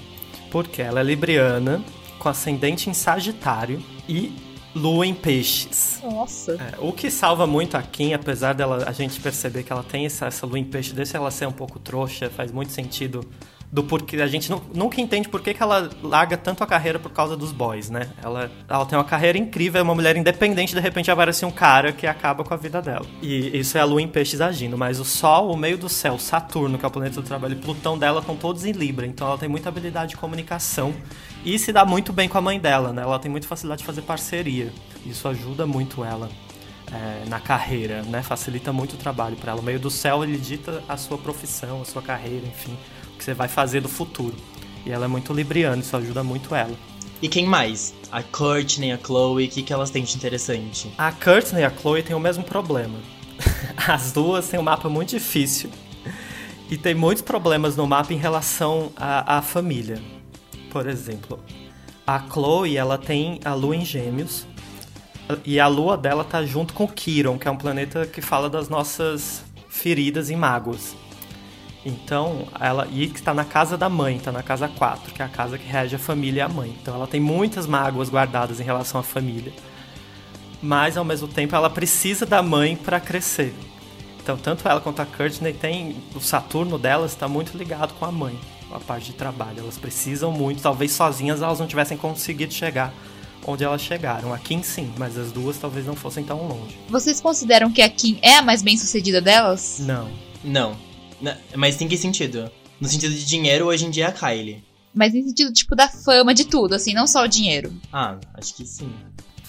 Porque 0.51 0.81
ela 0.83 1.01
é 1.01 1.03
libriana, 1.03 1.83
com 2.19 2.29
ascendente 2.29 2.89
em 2.91 2.95
Sagitário 2.95 3.83
e 4.09 4.33
lua 4.75 5.07
em 5.07 5.15
peixes. 5.15 6.01
Nossa. 6.03 6.53
É, 6.53 6.75
o 6.79 6.93
que 6.93 7.11
salva 7.11 7.47
muito 7.47 7.77
a 7.77 7.83
Kim, 7.83 8.13
apesar 8.13 8.55
dela 8.55 8.85
a 8.87 8.93
gente 8.93 9.21
perceber 9.21 9.63
que 9.63 9.73
ela 9.73 9.83
tem 9.83 10.07
essa, 10.07 10.27
essa 10.27 10.47
lua 10.47 10.59
em 10.59 10.65
peixe, 10.65 10.93
deixa 10.93 11.17
ela 11.17 11.31
ser 11.31 11.47
um 11.47 11.53
pouco 11.53 11.79
trouxa, 11.79 12.31
faz 12.31 12.53
muito 12.53 12.73
sentido 12.73 13.25
do 13.71 13.83
porquê. 13.83 14.17
A 14.17 14.27
gente 14.27 14.51
nunca 14.75 15.01
entende 15.01 15.29
por 15.29 15.41
que, 15.41 15.53
que 15.53 15.63
ela 15.63 15.91
larga 16.03 16.37
tanto 16.37 16.65
a 16.65 16.67
carreira 16.67 16.99
por 16.99 17.11
causa 17.11 17.37
dos 17.37 17.53
boys, 17.53 17.91
né? 17.91 18.09
Ela, 18.23 18.51
ela 18.69 18.87
tem 18.87 18.99
uma 18.99 19.05
carreira 19.05 19.37
incrível, 19.37 19.81
é 19.81 19.83
uma 19.83 19.95
mulher 19.95 20.17
independente, 20.17 20.75
de 20.75 20.81
repente 20.81 21.11
aparece 21.11 21.45
um 21.45 21.51
cara 21.51 21.93
que 21.93 22.07
acaba 22.07 22.43
com 22.43 22.55
a 22.55 22.57
vida 22.57 22.81
dela. 22.81 23.07
E 23.23 23.59
isso 23.59 23.77
é 23.77 23.81
a 23.81 23.85
lua 23.85 24.01
em 24.01 24.09
peixes 24.09 24.41
agindo. 24.41 24.77
Mas 24.77 24.99
o 24.99 25.05
Sol, 25.05 25.53
o 25.53 25.57
meio 25.57 25.77
do 25.77 25.89
céu, 25.89 26.19
Saturno, 26.19 26.79
que 26.79 26.85
é 26.85 26.89
o 26.89 26.91
planeta 26.91 27.21
do 27.21 27.27
trabalho, 27.27 27.53
e 27.53 27.57
Plutão 27.57 27.99
dela 27.99 28.21
estão 28.21 28.37
todos 28.37 28.65
em 28.65 28.73
Libra. 28.73 29.07
Então 29.07 29.27
ela 29.27 29.39
tem 29.39 29.49
muita 29.49 29.69
habilidade 29.69 30.11
de 30.11 30.17
comunicação 30.17 30.95
e 31.45 31.59
se 31.59 31.73
dá 31.73 31.85
muito 31.85 32.13
bem 32.13 32.29
com 32.29 32.39
a 32.39 32.41
mãe 32.41 32.59
dela, 32.59 32.93
né? 32.93 33.03
Ela 33.03 33.19
tem 33.19 33.31
muita 33.31 33.47
facilidade 33.47 33.81
de 33.81 33.87
fazer 33.87 34.03
parceria. 34.03 34.73
Isso 35.05 35.29
ajuda 35.29 35.67
muito 35.67 36.05
ela. 36.05 36.29
É, 36.91 37.29
na 37.29 37.39
carreira, 37.39 38.01
né? 38.01 38.23
Facilita 38.23 38.73
muito 38.73 38.95
o 38.95 38.97
trabalho 38.97 39.37
para 39.37 39.53
ela. 39.53 39.61
O 39.61 39.63
meio 39.63 39.79
do 39.79 39.91
céu 39.91 40.25
ele 40.25 40.39
dita 40.39 40.83
a 40.89 40.97
sua 40.97 41.19
profissão, 41.19 41.83
a 41.83 41.85
sua 41.85 42.01
carreira, 42.01 42.47
enfim 42.47 42.75
você 43.29 43.35
vai 43.35 43.49
fazer 43.49 43.81
do 43.81 43.89
futuro. 43.89 44.35
E 44.87 44.91
ela 44.91 45.05
é 45.05 45.09
muito 45.09 45.35
libriana, 45.35 45.83
isso 45.83 45.95
ajuda 45.97 46.25
muito 46.25 46.55
ela. 46.55 46.75
E 47.21 47.29
quem 47.29 47.45
mais? 47.45 47.95
A 48.11 48.23
Courtney, 48.23 48.93
a 48.93 48.99
Chloe, 48.99 49.47
o 49.47 49.49
que, 49.51 49.63
que 49.63 49.73
elas 49.73 49.91
têm 49.91 50.03
de 50.03 50.17
interessante? 50.17 50.91
A 50.97 51.13
Courtney 51.13 51.63
e 51.63 51.65
a 51.65 51.71
Chloe 51.71 52.03
têm 52.03 52.17
o 52.17 52.21
mesmo 52.21 52.45
problema. 52.45 52.99
As 53.87 54.13
duas 54.13 54.49
têm 54.49 54.59
um 54.59 54.63
mapa 54.63 54.89
muito 54.89 55.11
difícil. 55.11 55.71
E 56.71 56.77
tem 56.77 56.95
muitos 56.95 57.23
problemas 57.23 57.77
no 57.77 57.87
mapa 57.87 58.15
em 58.15 58.17
relação 58.17 58.93
à, 58.97 59.39
à 59.39 59.43
família. 59.43 60.01
Por 60.71 60.87
exemplo, 60.87 61.39
a 62.07 62.21
Chloe, 62.21 62.77
ela 62.77 62.97
tem 62.97 63.41
a 63.45 63.53
lua 63.53 63.77
em 63.77 63.85
gêmeos. 63.85 64.47
E 65.45 65.61
a 65.61 65.67
lua 65.67 65.99
dela 65.99 66.25
tá 66.25 66.45
junto 66.47 66.73
com 66.73 66.89
Kiron, 66.89 67.39
que 67.39 67.47
é 67.47 67.51
um 67.51 67.57
planeta 67.57 68.07
que 68.07 68.23
fala 68.23 68.49
das 68.49 68.71
nossas 68.71 69.45
feridas 69.69 70.31
e 70.31 70.37
mágoas. 70.37 70.97
Então, 71.89 72.47
ela 72.61 72.87
e 72.91 73.05
está 73.05 73.33
na 73.33 73.45
casa 73.45 73.77
da 73.77 73.89
mãe, 73.89 74.17
está 74.17 74.31
na 74.31 74.43
casa 74.43 74.69
4, 74.69 75.13
que 75.13 75.23
é 75.23 75.25
a 75.25 75.29
casa 75.29 75.57
que 75.57 75.67
rege 75.67 75.97
a 75.97 75.99
família 75.99 76.41
e 76.41 76.43
a 76.43 76.49
mãe. 76.49 76.75
Então, 76.81 76.95
ela 76.95 77.07
tem 77.07 77.21
muitas 77.21 77.67
mágoas 77.67 78.11
guardadas 78.11 78.61
em 78.61 78.65
relação 78.65 79.01
à 79.01 79.03
família. 79.03 79.53
Mas 80.61 80.97
ao 80.97 81.05
mesmo 81.05 81.29
tempo, 81.29 81.57
ela 81.57 81.71
precisa 81.71 82.27
da 82.27 82.43
mãe 82.43 82.77
para 82.77 83.01
crescer. 83.01 83.55
Então, 84.21 84.37
tanto 84.37 84.69
ela 84.69 84.81
quanto 84.81 85.01
a 85.01 85.07
Courtney 85.07 85.55
tem 85.55 85.97
o 86.15 86.21
Saturno 86.21 86.79
delas 86.79 87.13
está 87.13 87.27
muito 87.27 87.57
ligado 87.57 87.95
com 87.95 88.05
a 88.05 88.13
mãe, 88.13 88.39
a 88.71 88.79
parte 88.79 89.07
de 89.07 89.13
trabalho. 89.15 89.61
Elas 89.61 89.79
precisam 89.79 90.31
muito, 90.31 90.61
talvez 90.61 90.93
sozinhas 90.93 91.41
elas 91.41 91.59
não 91.59 91.67
tivessem 91.67 91.97
conseguido 91.97 92.53
chegar 92.53 92.93
onde 93.47 93.65
elas 93.65 93.81
chegaram. 93.81 94.35
A 94.35 94.39
Kim 94.39 94.63
sim, 94.63 94.93
mas 94.99 95.17
as 95.17 95.33
duas 95.33 95.57
talvez 95.57 95.87
não 95.87 95.97
fossem 95.97 96.25
tão 96.25 96.47
longe. 96.47 96.77
Vocês 96.91 97.21
consideram 97.21 97.71
que 97.71 97.81
a 97.81 97.89
Kim 97.89 98.19
é 98.21 98.37
a 98.37 98.43
mais 98.43 98.63
bem 98.63 98.77
sucedida 98.77 99.21
delas? 99.23 99.79
Não. 99.81 100.11
Não. 100.45 100.88
Mas 101.55 101.81
em 101.81 101.89
que 101.89 101.97
sentido? 101.97 102.51
No 102.81 102.89
sentido 102.89 103.15
de 103.15 103.25
dinheiro, 103.25 103.67
hoje 103.67 103.87
em 103.87 103.91
dia 103.91 104.07
é 104.07 104.09
a 104.09 104.13
Kylie. 104.13 104.65
Mas 104.95 105.15
em 105.15 105.23
sentido, 105.23 105.53
tipo, 105.53 105.75
da 105.75 105.89
fama 105.89 106.35
de 106.35 106.45
tudo, 106.45 106.75
assim, 106.75 106.95
não 106.95 107.07
só 107.07 107.25
o 107.25 107.29
dinheiro. 107.29 107.73
Ah, 107.93 108.19
acho 108.35 108.55
que 108.55 108.65
sim. 108.65 108.91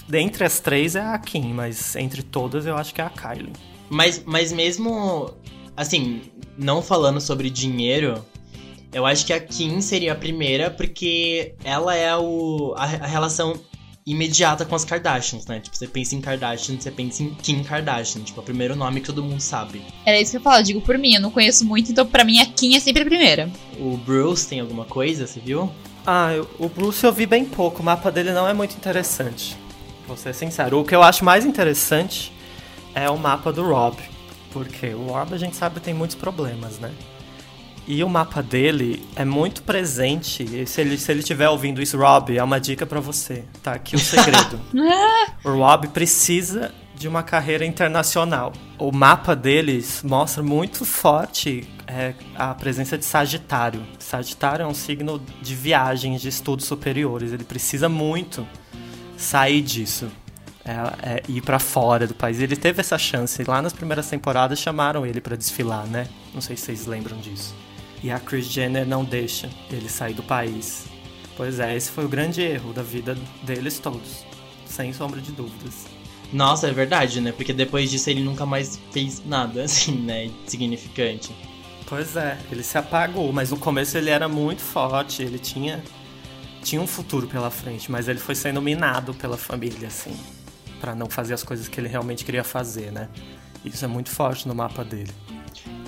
Dentre 0.08 0.44
as 0.44 0.60
três 0.60 0.96
é 0.96 1.02
a 1.02 1.18
Kim, 1.18 1.54
mas 1.54 1.96
entre 1.96 2.24
todas 2.24 2.66
eu 2.66 2.76
acho 2.76 2.94
que 2.94 3.02
é 3.02 3.06
a 3.06 3.10
Kylie. 3.10 3.54
Mas, 3.90 4.24
mas 4.26 4.52
mesmo, 4.52 5.34
assim, 5.78 6.22
não 6.58 6.82
falando 6.82 7.22
sobre 7.22 7.50
dinheiro, 7.50 8.26
eu 8.92 9.06
acho 9.06 9.26
que 9.26 9.34
a 9.34 9.40
Kim 9.40 9.82
seria 9.82 10.14
a 10.14 10.16
primeira 10.16 10.72
porque 10.72 11.54
ela 11.64 11.96
é 11.96 12.16
o, 12.16 12.74
a, 12.76 12.84
a 12.84 13.08
relação 13.08 13.60
imediata 14.12 14.66
com 14.66 14.76
as 14.76 14.84
Kardashians, 14.86 15.46
né? 15.46 15.60
Tipo, 15.60 15.76
você 15.76 15.88
pensa 15.88 16.16
em 16.16 16.22
Kardashian, 16.22 16.80
você 16.80 16.92
pensa 16.92 17.24
em 17.24 17.30
Kim 17.36 17.64
Kardashian, 17.64 18.22
tipo, 18.24 18.40
é 18.40 18.42
o 18.42 18.46
primeiro 18.46 18.76
nome 18.76 19.02
que 19.02 19.08
todo 19.08 19.24
mundo 19.24 19.40
sabe. 19.40 19.82
Era 20.06 20.20
isso 20.20 20.32
que 20.32 20.38
eu 20.38 20.42
falo, 20.42 20.60
eu 20.60 20.64
digo 20.64 20.82
por 20.82 20.98
mim, 20.98 21.16
eu 21.16 21.22
não 21.22 21.32
conheço 21.32 21.66
muito, 21.66 21.92
então 21.92 22.06
pra 22.06 22.24
mim 22.24 22.40
a 22.40 22.46
Kim 22.46 22.76
é 22.76 22.80
sempre 22.80 23.04
a 23.04 23.06
primeira. 23.06 23.50
O 23.80 23.98
Bruce 23.98 24.48
tem 24.48 24.60
alguma 24.60 24.86
coisa, 24.86 25.28
você 25.28 25.40
viu? 25.40 25.72
Ah, 26.06 26.34
eu, 26.34 26.50
o 26.58 26.68
Bruce 26.68 27.04
eu 27.04 27.14
vi 27.14 27.26
bem 27.26 27.46
pouco, 27.46 27.82
o 27.82 27.86
mapa 27.86 28.12
dele 28.12 28.32
não 28.32 28.48
é 28.48 28.54
muito 28.54 28.76
interessante. 28.76 29.56
Vou 30.08 30.18
ser 30.18 30.34
sincero. 30.34 30.80
O 30.80 30.84
que 30.84 30.96
eu 30.96 31.04
acho 31.04 31.24
mais 31.24 31.46
interessante 31.46 32.32
é 32.96 33.10
o 33.10 33.18
mapa 33.18 33.54
do 33.54 33.64
Rob. 33.64 33.96
Porque 34.52 34.88
o 34.88 35.04
Rob 35.04 35.36
a 35.36 35.38
gente 35.38 35.56
sabe 35.56 35.80
tem 35.80 35.94
muitos 35.94 36.16
problemas, 36.16 36.80
né? 36.80 36.92
E 37.90 38.04
o 38.04 38.08
mapa 38.08 38.44
dele 38.44 39.04
é 39.16 39.26
muito 39.26 39.64
presente. 39.64 40.44
E 40.44 40.68
se 40.68 40.80
ele 40.80 40.96
se 40.96 41.12
ele 41.12 41.22
estiver 41.22 41.50
ouvindo 41.50 41.82
isso, 41.82 41.98
Rob, 41.98 42.38
é 42.38 42.44
uma 42.44 42.60
dica 42.60 42.86
para 42.86 43.00
você. 43.00 43.44
Tá 43.64 43.74
aqui 43.74 43.96
o 43.96 44.00
segredo. 44.00 44.62
o 45.44 45.50
Rob 45.50 45.88
precisa 45.88 46.72
de 46.96 47.08
uma 47.08 47.24
carreira 47.24 47.66
internacional. 47.66 48.54
O 48.78 48.92
mapa 48.92 49.36
deles 49.36 50.04
mostra 50.04 50.44
muito 50.44 50.86
forte 50.86 51.68
é, 51.88 52.14
a 52.36 52.54
presença 52.54 52.96
de 52.96 53.06
Sagitário. 53.06 53.82
Sagitário 53.98 54.62
é 54.62 54.68
um 54.68 54.76
signo 54.76 55.20
de 55.42 55.56
viagens, 55.56 56.22
de 56.22 56.30
estudos 56.30 56.68
superiores. 56.68 57.34
Ele 57.34 57.44
precisa 57.44 57.90
muito 57.90 58.48
sair 59.18 59.64
disso. 59.64 60.12
É, 60.64 61.16
é, 61.16 61.24
ir 61.28 61.42
para 61.42 61.58
fora 61.58 62.06
do 62.06 62.14
país. 62.14 62.40
Ele 62.40 62.56
teve 62.56 62.82
essa 62.82 63.00
chance. 63.00 63.44
Lá 63.46 63.64
nas 63.64 63.74
primeiras 63.74 64.08
temporadas 64.08 64.60
chamaram 64.60 65.08
ele 65.08 65.20
para 65.20 65.36
desfilar, 65.36 65.88
né? 65.88 66.08
Não 66.36 66.42
sei 66.42 66.56
se 66.56 66.66
vocês 66.66 66.86
lembram 66.86 67.18
disso. 67.18 67.56
E 68.04 68.12
a 68.12 68.20
Kris 68.20 68.46
Jenner 68.46 68.88
não 68.88 69.04
deixa 69.04 69.50
ele 69.70 69.90
sair 69.90 70.14
do 70.14 70.24
país. 70.24 70.86
Pois 71.36 71.60
é, 71.60 71.76
esse 71.76 71.90
foi 71.92 72.06
o 72.06 72.10
grande 72.10 72.42
erro 72.42 72.74
da 72.74 72.84
vida 72.84 73.18
deles 73.44 73.80
todos, 73.80 74.26
sem 74.66 74.92
sombra 74.94 75.22
de 75.22 75.32
dúvidas. 75.32 75.86
Nossa, 76.32 76.68
é 76.68 76.72
verdade, 76.72 77.22
né? 77.22 77.32
Porque 77.32 77.54
depois 77.54 77.90
disso 77.90 78.10
ele 78.10 78.22
nunca 78.22 78.46
mais 78.46 78.80
fez 78.92 79.24
nada, 79.26 79.64
assim, 79.66 79.94
né? 79.94 80.30
Significante. 80.46 81.36
Pois 81.86 82.16
é, 82.16 82.38
ele 82.52 82.62
se 82.62 82.78
apagou, 82.78 83.34
mas 83.34 83.50
no 83.50 83.58
começo 83.58 83.98
ele 83.98 84.12
era 84.12 84.28
muito 84.28 84.62
forte, 84.62 85.24
ele 85.24 85.40
tinha 85.40 85.82
tinha 86.62 86.82
um 86.82 86.88
futuro 86.88 87.26
pela 87.26 87.50
frente, 87.50 87.90
mas 87.90 88.08
ele 88.08 88.20
foi 88.20 88.36
sendo 88.36 88.62
minado 88.62 89.14
pela 89.14 89.38
família, 89.38 89.88
assim, 89.88 90.16
para 90.80 90.94
não 90.94 91.10
fazer 91.10 91.34
as 91.34 91.42
coisas 91.42 91.68
que 91.68 91.80
ele 91.80 91.88
realmente 91.88 92.26
queria 92.26 92.44
fazer, 92.44 92.92
né? 92.92 93.10
Isso 93.64 93.84
é 93.84 93.88
muito 93.88 94.10
forte 94.10 94.48
no 94.48 94.54
mapa 94.54 94.84
dele. 94.84 95.12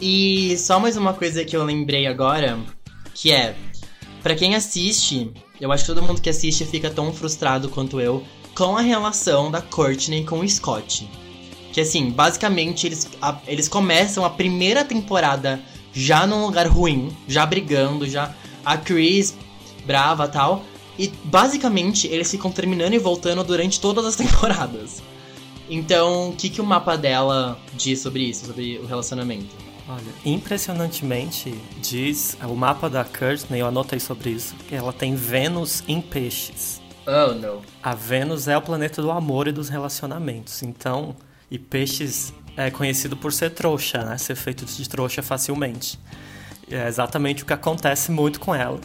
E 0.02 0.58
só 0.58 0.80
mais 0.80 0.98
uma 0.98 1.14
coisa 1.14 1.46
que 1.46 1.56
eu 1.56 1.64
lembrei 1.64 2.08
agora, 2.08 2.60
que 3.14 3.32
é, 3.32 3.56
para 4.24 4.36
quem 4.36 4.56
assiste, 4.56 5.32
eu 5.60 5.72
acho 5.72 5.84
que 5.84 5.94
todo 5.94 6.04
mundo 6.04 6.22
que 6.22 6.30
assiste 6.30 6.66
fica 6.66 6.90
tão 6.90 7.14
frustrado 7.14 7.70
quanto 7.70 8.00
eu 8.00 8.24
com 8.56 8.78
a 8.78 8.82
relação 8.82 9.50
da 9.50 9.62
Courtney 9.62 10.24
com 10.24 10.40
o 10.40 10.50
Scott. 10.50 11.10
Que 11.72 11.82
assim, 11.82 12.10
basicamente 12.10 12.86
eles, 12.86 13.10
a, 13.22 13.40
eles 13.48 13.68
começam 13.68 14.26
a 14.26 14.30
primeira 14.30 14.84
temporada 14.84 15.62
já 15.94 16.28
num 16.28 16.46
lugar 16.46 16.68
ruim, 16.68 17.16
já 17.28 17.46
brigando, 17.46 18.08
já 18.08 18.34
a 18.66 18.78
Chris 18.78 19.36
brava 19.86 20.28
tal. 20.28 20.64
E 21.00 21.08
basicamente 21.24 22.08
eles 22.08 22.30
ficam 22.30 22.52
terminando 22.52 22.94
e 22.94 23.00
voltando 23.00 23.44
durante 23.44 23.80
todas 23.80 24.06
as 24.06 24.16
temporadas. 24.18 25.02
Então, 25.74 26.32
o 26.32 26.36
que, 26.36 26.50
que 26.50 26.60
o 26.60 26.66
mapa 26.66 26.98
dela 26.98 27.58
diz 27.74 28.02
sobre 28.02 28.24
isso, 28.24 28.46
sobre 28.46 28.78
o 28.80 28.86
relacionamento? 28.86 29.56
Olha, 29.88 30.02
impressionantemente 30.26 31.58
diz 31.82 32.38
o 32.44 32.54
mapa 32.56 32.90
da 32.90 33.06
Courtney, 33.06 33.62
eu 33.62 33.68
anotei 33.68 33.98
sobre 33.98 34.32
isso, 34.32 34.54
que 34.68 34.76
ela 34.76 34.92
tem 34.92 35.16
Vênus 35.16 35.82
em 35.88 36.02
peixes. 36.02 36.82
Oh, 37.08 37.34
não. 37.34 37.62
A 37.82 37.96
Vênus 37.96 38.50
é 38.50 38.58
o 38.58 38.62
planeta 38.62 39.02
do 39.02 39.10
amor 39.12 39.48
e 39.48 39.54
dos 39.54 39.70
relacionamentos. 39.70 40.62
Então, 40.62 41.16
e 41.50 41.58
peixes 41.58 42.34
é 42.58 42.70
conhecido 42.70 43.16
por 43.16 43.32
ser 43.32 43.52
trouxa, 43.52 44.04
né? 44.04 44.18
Ser 44.18 44.36
feito 44.36 44.66
de 44.66 44.90
trouxa 44.90 45.24
facilmente. 45.24 45.98
É 46.70 46.86
exatamente 46.86 47.44
o 47.44 47.46
que 47.46 47.54
acontece 47.54 48.12
muito 48.12 48.42
com 48.42 48.54
ela. 48.54 48.80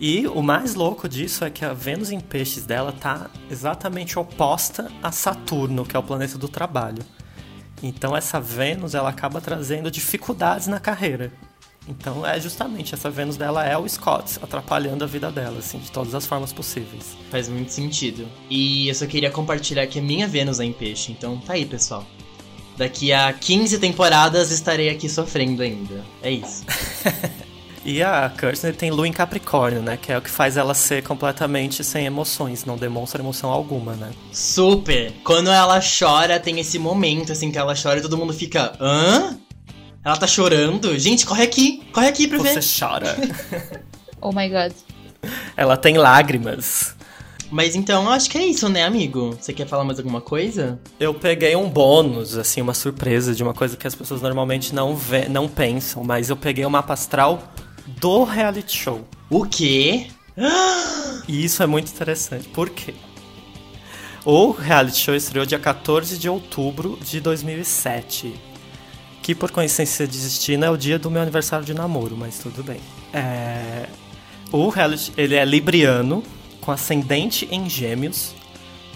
E 0.00 0.26
o 0.26 0.42
mais 0.42 0.74
louco 0.74 1.06
disso 1.06 1.44
é 1.44 1.50
que 1.50 1.62
a 1.62 1.74
Vênus 1.74 2.10
em 2.10 2.18
peixes 2.18 2.64
dela 2.64 2.90
tá 2.90 3.28
exatamente 3.50 4.18
oposta 4.18 4.90
a 5.02 5.12
Saturno, 5.12 5.84
que 5.84 5.94
é 5.94 5.98
o 5.98 6.02
planeta 6.02 6.38
do 6.38 6.48
trabalho. 6.48 7.04
Então 7.82 8.16
essa 8.16 8.40
Vênus 8.40 8.94
ela 8.94 9.10
acaba 9.10 9.42
trazendo 9.42 9.90
dificuldades 9.90 10.68
na 10.68 10.80
carreira. 10.80 11.30
Então 11.86 12.24
é 12.24 12.40
justamente 12.40 12.94
essa 12.94 13.10
Vênus 13.10 13.36
dela 13.36 13.62
é 13.66 13.76
o 13.76 13.86
Scott, 13.86 14.38
atrapalhando 14.40 15.04
a 15.04 15.06
vida 15.06 15.30
dela, 15.30 15.58
assim, 15.58 15.78
de 15.78 15.92
todas 15.92 16.14
as 16.14 16.24
formas 16.24 16.50
possíveis. 16.50 17.14
Faz 17.30 17.50
muito 17.50 17.70
sentido. 17.70 18.26
E 18.48 18.88
eu 18.88 18.94
só 18.94 19.06
queria 19.06 19.30
compartilhar 19.30 19.86
que 19.86 19.98
a 19.98 20.02
minha 20.02 20.26
Vênus 20.26 20.60
é 20.60 20.64
em 20.64 20.72
peixe, 20.72 21.12
então 21.12 21.36
tá 21.38 21.52
aí, 21.52 21.66
pessoal. 21.66 22.06
Daqui 22.74 23.12
a 23.12 23.30
15 23.34 23.78
temporadas 23.78 24.50
estarei 24.50 24.88
aqui 24.88 25.10
sofrendo 25.10 25.62
ainda. 25.62 26.02
É 26.22 26.30
isso. 26.30 26.64
e 27.84 28.02
a 28.02 28.28
Kirsten 28.36 28.72
tem 28.72 28.90
lua 28.90 29.08
em 29.08 29.12
Capricórnio, 29.12 29.80
né? 29.82 29.96
Que 29.96 30.12
é 30.12 30.18
o 30.18 30.22
que 30.22 30.30
faz 30.30 30.56
ela 30.56 30.74
ser 30.74 31.02
completamente 31.02 31.82
sem 31.82 32.04
emoções, 32.06 32.64
não 32.64 32.76
demonstra 32.76 33.22
emoção 33.22 33.50
alguma, 33.50 33.94
né? 33.94 34.10
Super! 34.32 35.12
Quando 35.24 35.50
ela 35.50 35.80
chora, 35.80 36.38
tem 36.38 36.60
esse 36.60 36.78
momento 36.78 37.32
assim 37.32 37.50
que 37.50 37.58
ela 37.58 37.74
chora 37.80 37.98
e 37.98 38.02
todo 38.02 38.16
mundo 38.18 38.32
fica. 38.32 38.72
hã? 38.80 39.38
Ela 40.04 40.16
tá 40.16 40.26
chorando? 40.26 40.98
Gente, 40.98 41.24
corre 41.26 41.42
aqui! 41.44 41.82
Corre 41.92 42.08
aqui 42.08 42.26
pra 42.28 42.38
Você 42.38 42.54
ver! 42.60 42.64
chora. 42.78 43.16
Oh 44.22 44.32
my 44.32 44.50
god. 44.50 44.72
ela 45.56 45.78
tem 45.78 45.96
lágrimas. 45.96 46.94
Mas 47.50 47.74
então, 47.74 48.04
eu 48.04 48.10
acho 48.10 48.28
que 48.28 48.36
é 48.36 48.44
isso, 48.44 48.68
né, 48.68 48.84
amigo? 48.84 49.34
Você 49.40 49.50
quer 49.54 49.66
falar 49.66 49.82
mais 49.82 49.98
alguma 49.98 50.20
coisa? 50.20 50.78
Eu 51.00 51.14
peguei 51.14 51.56
um 51.56 51.68
bônus, 51.70 52.36
assim, 52.36 52.60
uma 52.60 52.74
surpresa 52.74 53.34
de 53.34 53.42
uma 53.42 53.54
coisa 53.54 53.78
que 53.78 53.86
as 53.86 53.94
pessoas 53.94 54.20
normalmente 54.20 54.74
não, 54.74 54.94
vê, 54.94 55.26
não 55.26 55.48
pensam, 55.48 56.04
mas 56.04 56.28
eu 56.28 56.36
peguei 56.36 56.66
o 56.66 56.70
mapa 56.70 56.92
astral 56.92 57.42
do 57.98 58.24
reality 58.24 58.76
show. 58.76 59.06
O 59.28 59.44
quê? 59.44 60.06
E 61.28 61.44
isso 61.44 61.62
é 61.62 61.66
muito 61.66 61.92
interessante. 61.92 62.48
Por 62.48 62.70
quê? 62.70 62.92
O 64.24 64.50
reality 64.50 64.98
show 64.98 65.14
estreou 65.14 65.46
dia 65.46 65.58
14 65.58 66.18
de 66.18 66.28
outubro 66.28 66.98
de 67.02 67.20
2007. 67.20 68.34
Que 69.22 69.34
por 69.34 69.50
coincidência 69.50 70.08
de 70.08 70.18
destino 70.18 70.64
é 70.64 70.70
o 70.70 70.76
dia 70.76 70.98
do 70.98 71.10
meu 71.10 71.22
aniversário 71.22 71.64
de 71.64 71.72
namoro, 71.72 72.16
mas 72.16 72.38
tudo 72.38 72.64
bem. 72.64 72.80
É... 73.12 73.86
O 74.50 74.68
reality, 74.68 75.12
ele 75.16 75.36
é 75.36 75.44
libriano, 75.44 76.24
com 76.60 76.72
ascendente 76.72 77.46
em 77.50 77.68
gêmeos 77.68 78.34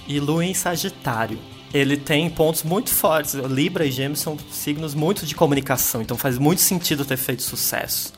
e 0.09 0.19
lua 0.19 0.45
em 0.45 0.55
sagitário. 0.55 1.39
Ele 1.73 1.97
tem 1.97 2.29
pontos 2.29 2.63
muito 2.63 2.91
fortes. 2.91 3.35
Libra 3.35 3.87
e 3.87 3.91
gêmeos 3.91 4.21
são 4.21 4.37
signos 4.51 4.95
muito 4.95 5.25
de 5.25 5.35
comunicação, 5.35 6.03
então 6.03 6.17
faz 6.17 6.39
muito 6.39 6.61
sentido 6.61 7.05
ter 7.05 7.17
feito 7.17 7.43
sucesso. 7.43 8.13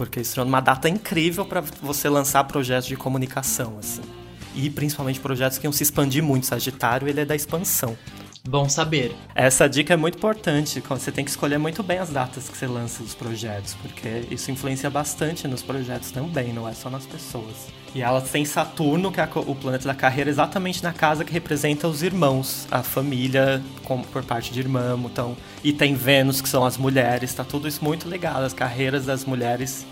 Porque 0.00 0.20
isso 0.20 0.40
é 0.40 0.42
uma 0.42 0.60
data 0.60 0.88
incrível 0.88 1.44
para 1.44 1.60
você 1.60 2.08
lançar 2.08 2.44
projetos 2.44 2.88
de 2.88 2.96
comunicação, 2.96 3.76
assim. 3.78 4.00
E 4.54 4.70
principalmente 4.70 5.20
projetos 5.20 5.58
que 5.58 5.66
iam 5.66 5.72
se 5.72 5.82
expandir 5.82 6.22
muito. 6.22 6.46
Sagitário, 6.46 7.06
ele 7.06 7.20
é 7.20 7.24
da 7.26 7.36
expansão. 7.36 7.94
Bom 8.48 8.66
saber. 8.66 9.14
Essa 9.34 9.68
dica 9.68 9.92
é 9.92 9.98
muito 9.98 10.16
importante. 10.16 10.80
Você 10.80 11.12
tem 11.12 11.22
que 11.22 11.30
escolher 11.30 11.58
muito 11.58 11.82
bem 11.82 11.98
as 11.98 12.08
datas 12.08 12.48
que 12.48 12.56
você 12.56 12.66
lança 12.66 13.02
os 13.02 13.14
projetos, 13.14 13.74
porque 13.74 14.24
isso 14.30 14.50
influencia 14.50 14.88
bastante 14.88 15.46
nos 15.46 15.62
projetos 15.62 16.10
também, 16.10 16.50
não 16.50 16.66
é 16.66 16.72
só 16.72 16.88
nas 16.88 17.04
pessoas. 17.04 17.68
E 17.94 18.02
ela 18.02 18.20
tem 18.20 18.44
Saturno, 18.44 19.10
que 19.10 19.20
é 19.20 19.28
o 19.34 19.54
planeta 19.54 19.88
da 19.88 19.94
carreira, 19.94 20.30
exatamente 20.30 20.82
na 20.82 20.92
casa 20.92 21.24
que 21.24 21.32
representa 21.32 21.88
os 21.88 22.02
irmãos, 22.02 22.68
a 22.70 22.82
família 22.82 23.62
como 23.84 24.04
por 24.04 24.22
parte 24.22 24.52
de 24.52 24.60
irmão, 24.60 25.08
então. 25.10 25.36
E 25.64 25.72
tem 25.72 25.94
Vênus, 25.94 26.40
que 26.40 26.48
são 26.48 26.64
as 26.64 26.78
mulheres, 26.78 27.34
tá 27.34 27.42
tudo 27.42 27.66
isso 27.66 27.82
muito 27.82 28.08
ligado. 28.08 28.44
As 28.44 28.52
carreiras 28.52 29.06
das 29.06 29.24
mulheres, 29.24 29.84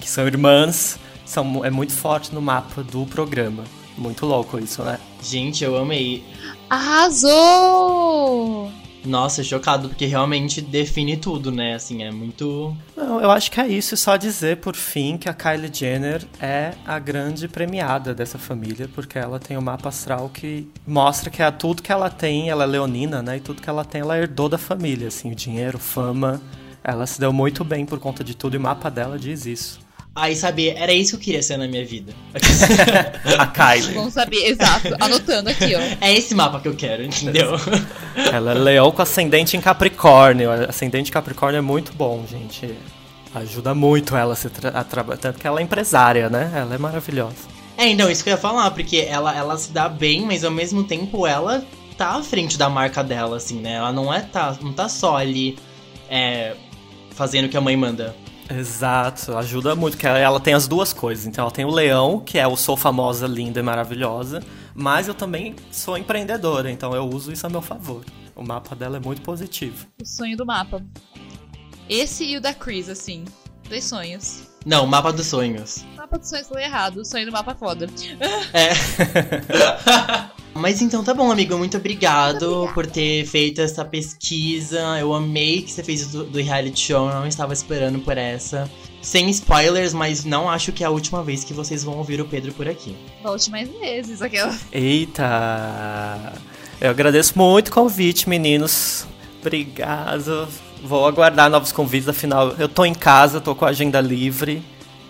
que 0.00 0.08
são 0.08 0.26
irmãs, 0.26 0.98
são, 1.26 1.64
é 1.64 1.70
muito 1.70 1.92
forte 1.92 2.34
no 2.34 2.40
mapa 2.40 2.82
do 2.82 3.04
programa. 3.06 3.64
Muito 3.98 4.24
louco 4.24 4.58
isso, 4.58 4.82
né? 4.82 4.98
Gente, 5.22 5.62
eu 5.62 5.76
amei. 5.76 6.24
Arrasou! 6.70 8.72
Nossa, 9.04 9.42
chocado, 9.42 9.88
porque 9.88 10.06
realmente 10.06 10.60
define 10.60 11.16
tudo, 11.16 11.50
né? 11.50 11.74
Assim, 11.74 12.02
é 12.02 12.10
muito. 12.10 12.76
Não, 12.96 13.20
eu 13.20 13.30
acho 13.30 13.50
que 13.50 13.60
é 13.60 13.66
isso. 13.66 13.96
Só 13.96 14.16
dizer, 14.16 14.58
por 14.58 14.76
fim, 14.76 15.16
que 15.16 15.28
a 15.28 15.34
Kylie 15.34 15.70
Jenner 15.72 16.24
é 16.40 16.72
a 16.86 16.98
grande 16.98 17.48
premiada 17.48 18.14
dessa 18.14 18.38
família, 18.38 18.88
porque 18.94 19.18
ela 19.18 19.38
tem 19.38 19.56
um 19.56 19.62
mapa 19.62 19.88
astral 19.88 20.30
que 20.32 20.68
mostra 20.86 21.30
que 21.30 21.42
é 21.42 21.50
tudo 21.50 21.82
que 21.82 21.92
ela 21.92 22.08
tem, 22.08 22.48
ela 22.48 22.64
é 22.64 22.66
leonina, 22.66 23.22
né? 23.22 23.38
E 23.38 23.40
tudo 23.40 23.60
que 23.60 23.68
ela 23.68 23.84
tem, 23.84 24.00
ela 24.00 24.16
herdou 24.16 24.48
da 24.48 24.58
família, 24.58 25.08
assim, 25.08 25.32
o 25.32 25.34
dinheiro, 25.34 25.78
fama. 25.78 26.40
Ela 26.84 27.06
se 27.06 27.20
deu 27.20 27.32
muito 27.32 27.64
bem 27.64 27.86
por 27.86 27.98
conta 27.98 28.24
de 28.24 28.34
tudo 28.36 28.54
e 28.54 28.58
o 28.58 28.60
mapa 28.60 28.90
dela 28.90 29.18
diz 29.18 29.46
isso. 29.46 29.81
Aí, 30.14 30.36
sabe, 30.36 30.68
era 30.68 30.92
isso 30.92 31.12
que 31.12 31.16
eu 31.16 31.20
queria 31.20 31.42
ser 31.42 31.56
na 31.56 31.66
minha 31.66 31.84
vida. 31.86 32.12
a 33.38 33.46
Kylie. 33.46 33.94
Vamos 33.94 34.12
saber, 34.12 34.44
exato. 34.46 34.94
Anotando 35.00 35.48
aqui, 35.48 35.74
ó. 35.74 35.80
É 36.02 36.12
esse 36.12 36.34
mapa 36.34 36.60
que 36.60 36.68
eu 36.68 36.74
quero, 36.74 37.02
entendeu? 37.02 37.52
Ela 38.30 38.52
é 38.52 38.54
leão 38.54 38.90
com 38.90 39.00
ascendente 39.00 39.56
em 39.56 39.60
Capricórnio. 39.60 40.50
Ascendente 40.68 41.08
em 41.10 41.12
Capricórnio 41.12 41.58
é 41.58 41.62
muito 41.62 41.94
bom, 41.94 42.24
gente. 42.30 42.74
Ajuda 43.34 43.74
muito 43.74 44.14
ela 44.14 44.34
a, 44.34 44.36
se 44.36 44.50
tra- 44.50 44.68
a 44.68 44.84
trabalhar. 44.84 45.16
Tanto 45.18 45.38
que 45.38 45.46
ela 45.46 45.60
é 45.60 45.62
empresária, 45.62 46.28
né? 46.28 46.52
Ela 46.54 46.74
é 46.74 46.78
maravilhosa. 46.78 47.48
É, 47.78 47.88
então, 47.88 48.10
isso 48.10 48.22
que 48.22 48.28
eu 48.28 48.34
ia 48.34 48.38
falar, 48.38 48.70
porque 48.72 48.98
ela, 49.08 49.34
ela 49.34 49.56
se 49.56 49.72
dá 49.72 49.88
bem, 49.88 50.26
mas 50.26 50.44
ao 50.44 50.50
mesmo 50.50 50.84
tempo 50.84 51.26
ela 51.26 51.64
tá 51.96 52.10
à 52.16 52.22
frente 52.22 52.58
da 52.58 52.68
marca 52.68 53.02
dela, 53.02 53.38
assim, 53.38 53.60
né? 53.60 53.76
Ela 53.76 53.90
não 53.90 54.12
é 54.12 54.20
tá, 54.20 54.54
não 54.60 54.74
tá 54.74 54.90
só 54.90 55.16
ali 55.16 55.56
é, 56.10 56.52
fazendo 57.12 57.46
o 57.46 57.48
que 57.48 57.56
a 57.56 57.60
mãe 57.62 57.74
manda. 57.74 58.14
Exato, 58.58 59.36
ajuda 59.36 59.74
muito, 59.74 59.96
que 59.96 60.06
ela, 60.06 60.38
tem 60.40 60.54
as 60.54 60.68
duas 60.68 60.92
coisas. 60.92 61.26
Então 61.26 61.42
ela 61.42 61.50
tem 61.50 61.64
o 61.64 61.70
leão, 61.70 62.20
que 62.20 62.38
é 62.38 62.46
o 62.46 62.56
sou 62.56 62.76
famosa, 62.76 63.26
linda 63.26 63.60
e 63.60 63.62
maravilhosa, 63.62 64.42
mas 64.74 65.08
eu 65.08 65.14
também 65.14 65.54
sou 65.70 65.96
empreendedora, 65.96 66.70
então 66.70 66.94
eu 66.94 67.08
uso 67.08 67.32
isso 67.32 67.46
a 67.46 67.50
meu 67.50 67.62
favor. 67.62 68.04
O 68.34 68.42
mapa 68.42 68.74
dela 68.74 68.96
é 68.96 69.00
muito 69.00 69.22
positivo. 69.22 69.86
O 70.00 70.06
sonho 70.06 70.36
do 70.36 70.44
mapa. 70.46 70.82
Esse 71.88 72.24
e 72.24 72.36
o 72.36 72.40
da 72.40 72.54
Chris, 72.54 72.88
assim. 72.88 73.24
Dois 73.68 73.84
sonhos. 73.84 74.48
Não, 74.64 74.86
mapa 74.86 75.12
dos 75.12 75.26
sonhos. 75.26 75.84
O 75.94 75.96
mapa 75.96 76.18
dos 76.18 76.28
sonhos 76.28 76.48
falei 76.48 76.64
errado. 76.64 76.98
O 76.98 77.04
sonho 77.04 77.26
do 77.26 77.32
mapa 77.32 77.52
é 77.52 77.54
foda. 77.54 77.86
É. 78.52 78.72
Mas 80.54 80.82
então 80.82 81.02
tá 81.02 81.14
bom, 81.14 81.30
amigo. 81.30 81.56
Muito 81.56 81.76
obrigado 81.76 82.70
por 82.74 82.86
ter 82.86 83.26
feito 83.26 83.60
essa 83.60 83.84
pesquisa. 83.84 84.78
Eu 84.98 85.14
amei 85.14 85.62
que 85.62 85.70
você 85.70 85.82
fez 85.82 86.08
do, 86.08 86.24
do 86.24 86.40
reality 86.40 86.80
show. 86.80 87.08
Eu 87.08 87.14
não 87.14 87.26
estava 87.26 87.52
esperando 87.52 87.98
por 88.00 88.18
essa. 88.18 88.70
Sem 89.00 89.28
spoilers, 89.30 89.92
mas 89.92 90.24
não 90.24 90.48
acho 90.48 90.70
que 90.70 90.84
é 90.84 90.86
a 90.86 90.90
última 90.90 91.24
vez 91.24 91.42
que 91.42 91.52
vocês 91.52 91.82
vão 91.82 91.98
ouvir 91.98 92.20
o 92.20 92.24
Pedro 92.24 92.52
por 92.52 92.68
aqui. 92.68 92.96
Volte 93.22 93.50
mais 93.50 93.68
vezes, 93.68 94.22
aquela. 94.22 94.56
Eita! 94.70 96.32
Eu 96.80 96.90
agradeço 96.90 97.36
muito 97.36 97.68
o 97.68 97.72
convite, 97.72 98.28
meninos. 98.28 99.06
Obrigado. 99.40 100.48
Vou 100.84 101.06
aguardar 101.06 101.48
novos 101.50 101.72
convites, 101.72 102.08
afinal, 102.08 102.50
eu 102.58 102.68
tô 102.68 102.84
em 102.84 102.94
casa, 102.94 103.40
tô 103.40 103.54
com 103.54 103.64
a 103.64 103.68
agenda 103.68 104.00
livre. 104.00 104.62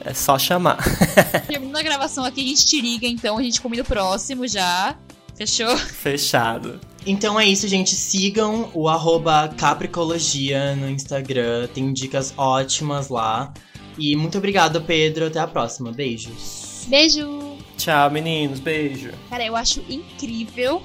É 0.05 0.13
só 0.15 0.39
chamar. 0.39 0.79
Terminando 1.47 1.77
a 1.77 1.83
gravação 1.83 2.25
aqui, 2.25 2.41
a 2.41 2.49
gente 2.49 2.67
te 2.67 2.81
liga, 2.81 3.07
então 3.07 3.39
a 3.39 3.43
gente 3.43 3.61
combina 3.61 3.83
o 3.83 3.87
próximo 3.87 4.49
já. 4.49 4.97
Fechou? 5.35 5.77
Fechado. 5.79 6.81
Então 7.07 7.39
é 7.39 7.47
isso, 7.47 7.67
gente. 7.67 7.95
Sigam 7.95 8.71
o 8.75 8.89
arroba 8.89 9.49
Capricologia 9.57 10.77
no 10.77 10.89
Instagram. 10.89 11.69
Tem 11.69 11.93
dicas 11.93 12.33
ótimas 12.37 13.09
lá. 13.09 13.53
E 13.99 14.15
muito 14.17 14.39
obrigado, 14.39 14.81
Pedro. 14.83 15.27
Até 15.27 15.41
a 15.41 15.47
próxima. 15.47 15.93
Beijos. 15.93 16.85
Beijo! 16.87 17.57
Tchau, 17.77 18.11
meninos. 18.11 18.61
Beijo. 18.61 19.11
Cara, 19.29 19.45
eu 19.45 19.57
acho 19.57 19.85
incrível 19.89 20.83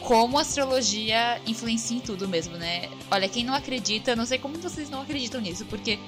como 0.00 0.38
a 0.38 0.40
astrologia 0.40 1.40
influencia 1.46 1.96
em 1.96 2.00
tudo 2.00 2.26
mesmo, 2.26 2.56
né? 2.56 2.88
Olha, 3.10 3.28
quem 3.28 3.44
não 3.44 3.54
acredita, 3.54 4.16
não 4.16 4.26
sei 4.26 4.38
como 4.38 4.58
vocês 4.58 4.88
não 4.90 5.02
acreditam 5.02 5.40
nisso, 5.40 5.64
porque 5.66 5.98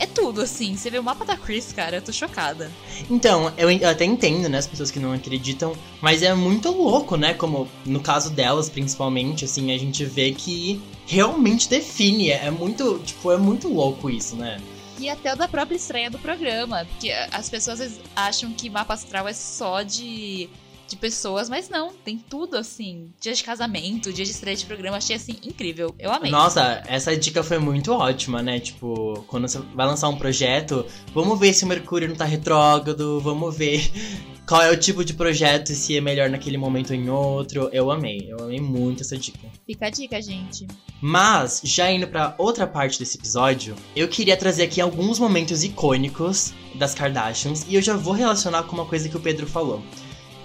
é 0.00 0.06
tudo, 0.06 0.40
assim. 0.40 0.74
Você 0.74 0.90
vê 0.90 0.98
o 0.98 1.02
mapa 1.02 1.24
da 1.24 1.36
Chris, 1.36 1.72
cara, 1.72 1.96
eu 1.96 2.02
tô 2.02 2.10
chocada. 2.10 2.70
Então, 3.08 3.52
eu, 3.56 3.70
eu 3.70 3.88
até 3.88 4.04
entendo, 4.04 4.48
né, 4.48 4.58
as 4.58 4.66
pessoas 4.66 4.90
que 4.90 4.98
não 4.98 5.12
acreditam, 5.12 5.76
mas 6.00 6.22
é 6.22 6.34
muito 6.34 6.70
louco, 6.70 7.16
né? 7.16 7.34
Como 7.34 7.68
no 7.84 8.00
caso 8.00 8.30
delas, 8.30 8.70
principalmente, 8.70 9.44
assim, 9.44 9.72
a 9.72 9.78
gente 9.78 10.04
vê 10.06 10.32
que 10.32 10.80
realmente 11.06 11.68
define. 11.68 12.30
É 12.30 12.50
muito, 12.50 12.98
tipo, 13.04 13.30
é 13.30 13.36
muito 13.36 13.68
louco 13.68 14.08
isso, 14.08 14.34
né? 14.36 14.58
E 14.98 15.08
até 15.08 15.32
o 15.32 15.36
da 15.36 15.46
própria 15.46 15.76
estreia 15.76 16.10
do 16.10 16.18
programa. 16.18 16.86
Porque 16.86 17.10
as 17.32 17.50
pessoas 17.50 18.00
acham 18.16 18.52
que 18.52 18.70
mapa 18.70 18.94
astral 18.94 19.28
é 19.28 19.34
só 19.34 19.82
de 19.82 20.48
de 20.90 20.96
pessoas, 20.96 21.48
mas 21.48 21.68
não, 21.68 21.92
tem 22.04 22.18
tudo 22.18 22.56
assim. 22.56 23.10
Dia 23.20 23.32
de 23.32 23.44
casamento, 23.44 24.12
dia 24.12 24.24
de 24.24 24.32
estreia 24.32 24.56
de 24.56 24.66
programa, 24.66 24.96
achei 24.96 25.14
assim 25.14 25.36
incrível. 25.44 25.94
Eu 25.98 26.12
amei. 26.12 26.30
Nossa, 26.30 26.82
essa 26.86 27.16
dica 27.16 27.42
foi 27.42 27.58
muito 27.58 27.92
ótima, 27.92 28.42
né? 28.42 28.58
Tipo, 28.58 29.24
quando 29.28 29.48
você 29.48 29.58
vai 29.74 29.86
lançar 29.86 30.08
um 30.08 30.16
projeto, 30.16 30.84
vamos 31.14 31.38
ver 31.38 31.54
se 31.54 31.64
o 31.64 31.68
Mercúrio 31.68 32.08
não 32.08 32.16
tá 32.16 32.24
retrógrado, 32.24 33.20
vamos 33.20 33.56
ver 33.56 33.88
qual 34.46 34.62
é 34.62 34.70
o 34.70 34.76
tipo 34.76 35.04
de 35.04 35.14
projeto 35.14 35.70
e 35.70 35.76
se 35.76 35.96
é 35.96 36.00
melhor 36.00 36.28
naquele 36.28 36.58
momento 36.58 36.90
ou 36.90 36.96
em 36.96 37.08
outro. 37.08 37.70
Eu 37.72 37.90
amei, 37.90 38.26
eu 38.28 38.42
amei 38.42 38.60
muito 38.60 39.02
essa 39.02 39.16
dica. 39.16 39.38
Fica 39.64 39.86
a 39.86 39.90
dica, 39.90 40.20
gente. 40.20 40.66
Mas, 41.00 41.60
já 41.62 41.90
indo 41.90 42.08
para 42.08 42.34
outra 42.36 42.66
parte 42.66 42.98
desse 42.98 43.16
episódio, 43.16 43.76
eu 43.94 44.08
queria 44.08 44.36
trazer 44.36 44.64
aqui 44.64 44.80
alguns 44.80 45.20
momentos 45.20 45.62
icônicos 45.62 46.52
das 46.74 46.94
Kardashians 46.94 47.64
e 47.68 47.76
eu 47.76 47.80
já 47.80 47.96
vou 47.96 48.12
relacionar 48.12 48.64
com 48.64 48.74
uma 48.74 48.86
coisa 48.86 49.08
que 49.08 49.16
o 49.16 49.20
Pedro 49.20 49.46
falou 49.46 49.80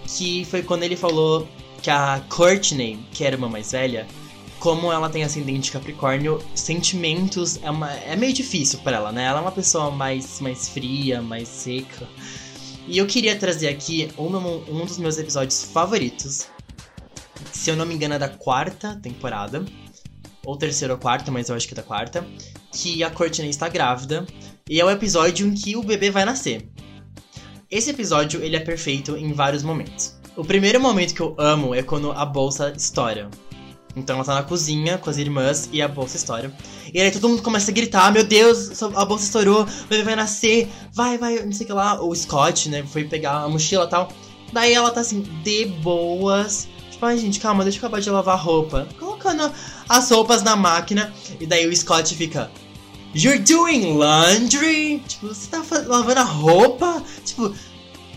que 0.07 0.45
foi 0.45 0.63
quando 0.63 0.83
ele 0.83 0.95
falou 0.95 1.47
que 1.81 1.89
a 1.89 2.23
Courtney, 2.29 2.99
que 3.11 3.23
era 3.23 3.37
uma 3.37 3.49
mais 3.49 3.71
velha, 3.71 4.07
como 4.59 4.91
ela 4.91 5.09
tem 5.09 5.23
ascendente 5.23 5.71
Capricórnio, 5.71 6.41
sentimentos 6.55 7.59
é, 7.61 7.69
uma, 7.69 7.91
é 7.91 8.15
meio 8.15 8.33
difícil 8.33 8.79
para 8.79 8.97
ela, 8.97 9.11
né? 9.11 9.25
Ela 9.25 9.39
é 9.39 9.41
uma 9.41 9.51
pessoa 9.51 9.91
mais, 9.91 10.39
mais 10.39 10.67
fria, 10.69 11.21
mais 11.21 11.47
seca. 11.47 12.07
E 12.87 12.97
eu 12.97 13.05
queria 13.05 13.35
trazer 13.35 13.67
aqui 13.67 14.09
um, 14.17 14.27
um 14.27 14.85
dos 14.85 14.97
meus 14.97 15.17
episódios 15.17 15.63
favoritos. 15.63 16.47
Se 17.51 17.69
eu 17.69 17.75
não 17.75 17.85
me 17.85 17.95
engano, 17.95 18.13
é 18.13 18.19
da 18.19 18.29
quarta 18.29 18.95
temporada. 19.01 19.65
Ou 20.45 20.57
terceira 20.57 20.93
ou 20.93 20.99
quarta, 20.99 21.31
mas 21.31 21.49
eu 21.49 21.55
acho 21.55 21.67
que 21.67 21.73
é 21.73 21.77
da 21.77 21.83
quarta. 21.83 22.25
Que 22.71 23.03
a 23.03 23.09
Courtney 23.09 23.49
está 23.49 23.67
grávida. 23.67 24.25
E 24.69 24.79
é 24.79 24.85
o 24.85 24.89
episódio 24.89 25.47
em 25.47 25.53
que 25.53 25.75
o 25.75 25.83
bebê 25.83 26.09
vai 26.09 26.25
nascer. 26.25 26.67
Esse 27.75 27.89
episódio 27.89 28.41
ele 28.41 28.55
é 28.55 28.59
perfeito 28.61 29.17
em 29.17 29.33
vários 29.33 29.61
momentos. 29.61 30.15
O 30.37 30.45
primeiro 30.45 30.79
momento 30.79 31.13
que 31.13 31.19
eu 31.19 31.35
amo 31.37 31.75
é 31.75 31.83
quando 31.83 32.09
a 32.09 32.25
bolsa 32.25 32.71
estoura. 32.73 33.29
Então 33.93 34.15
ela 34.15 34.23
tá 34.23 34.35
na 34.35 34.43
cozinha 34.43 34.97
com 34.97 35.09
as 35.09 35.17
irmãs 35.17 35.67
e 35.73 35.81
a 35.81 35.87
bolsa 35.89 36.15
estoura. 36.15 36.55
E 36.93 37.01
aí 37.01 37.11
todo 37.11 37.27
mundo 37.27 37.41
começa 37.41 37.71
a 37.71 37.73
gritar: 37.73 38.13
Meu 38.13 38.23
Deus, 38.23 38.81
a 38.81 39.03
bolsa 39.03 39.25
estourou, 39.25 39.63
o 39.63 39.87
bebê 39.89 40.03
vai 40.03 40.15
nascer, 40.15 40.69
vai, 40.93 41.17
vai, 41.17 41.43
não 41.43 41.51
sei 41.51 41.65
o 41.65 41.67
que 41.67 41.73
lá. 41.73 42.01
O 42.01 42.15
Scott, 42.15 42.69
né, 42.69 42.81
foi 42.87 43.03
pegar 43.03 43.43
a 43.43 43.49
mochila 43.49 43.83
e 43.83 43.89
tal. 43.89 44.09
Daí 44.53 44.73
ela 44.73 44.89
tá 44.89 45.01
assim, 45.01 45.23
de 45.43 45.65
boas. 45.65 46.69
Tipo, 46.89 47.05
ai 47.07 47.17
gente, 47.17 47.41
calma, 47.41 47.65
deixa 47.65 47.77
eu 47.77 47.81
acabar 47.81 47.99
de 47.99 48.09
lavar 48.09 48.35
a 48.35 48.41
roupa. 48.41 48.87
Colocando 48.97 49.51
as 49.89 50.09
roupas 50.09 50.41
na 50.43 50.55
máquina. 50.55 51.13
E 51.41 51.45
daí 51.45 51.67
o 51.67 51.75
Scott 51.75 52.15
fica: 52.15 52.49
You're 53.15 53.39
doing 53.39 53.97
laundry? 53.97 55.01
Tipo, 55.07 55.27
você 55.29 55.49
tá 55.49 55.63
lavando 55.87 56.19
a 56.19 56.23
roupa? 56.23 57.01
Tipo, 57.23 57.45
o 57.45 57.51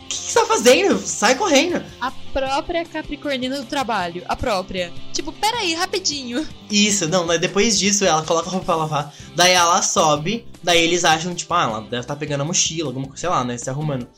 que, 0.09 0.17
que 0.17 0.17
você 0.17 0.41
tá 0.41 0.45
fazendo? 0.45 0.99
Sai 0.99 1.37
correndo. 1.37 1.81
A 2.01 2.11
própria 2.33 2.85
Capricornina 2.85 3.61
do 3.61 3.67
trabalho. 3.67 4.25
A 4.29 4.35
própria. 4.35 4.93
Tipo, 5.13 5.31
peraí, 5.31 5.73
rapidinho. 5.73 6.45
Isso, 6.69 7.07
não, 7.07 7.29
depois 7.39 7.79
disso 7.79 8.05
ela 8.05 8.25
coloca 8.25 8.49
a 8.49 8.51
roupa 8.51 8.67
pra 8.67 8.75
lavar. 8.75 9.15
Daí 9.37 9.53
ela 9.53 9.81
sobe. 9.83 10.45
Daí 10.65 10.83
eles 10.83 11.05
acham, 11.05 11.33
tipo, 11.33 11.55
ah, 11.55 11.63
ela 11.63 11.81
deve 11.83 12.01
estar 12.01 12.15
tá 12.15 12.17
pegando 12.17 12.41
a 12.41 12.45
mochila, 12.45 12.89
alguma 12.89 13.07
coisa, 13.07 13.21
sei 13.21 13.31
lá, 13.31 13.45
né? 13.45 13.57
Se 13.57 13.71
arrumando. 13.71 14.09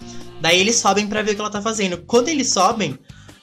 Daí 0.41 0.59
eles 0.59 0.77
sobem 0.77 1.07
pra 1.07 1.21
ver 1.21 1.33
o 1.33 1.35
que 1.35 1.41
ela 1.43 1.51
tá 1.51 1.61
fazendo. 1.61 1.99
Quando 2.07 2.31
eles 2.31 2.55
sobem, 2.55 2.99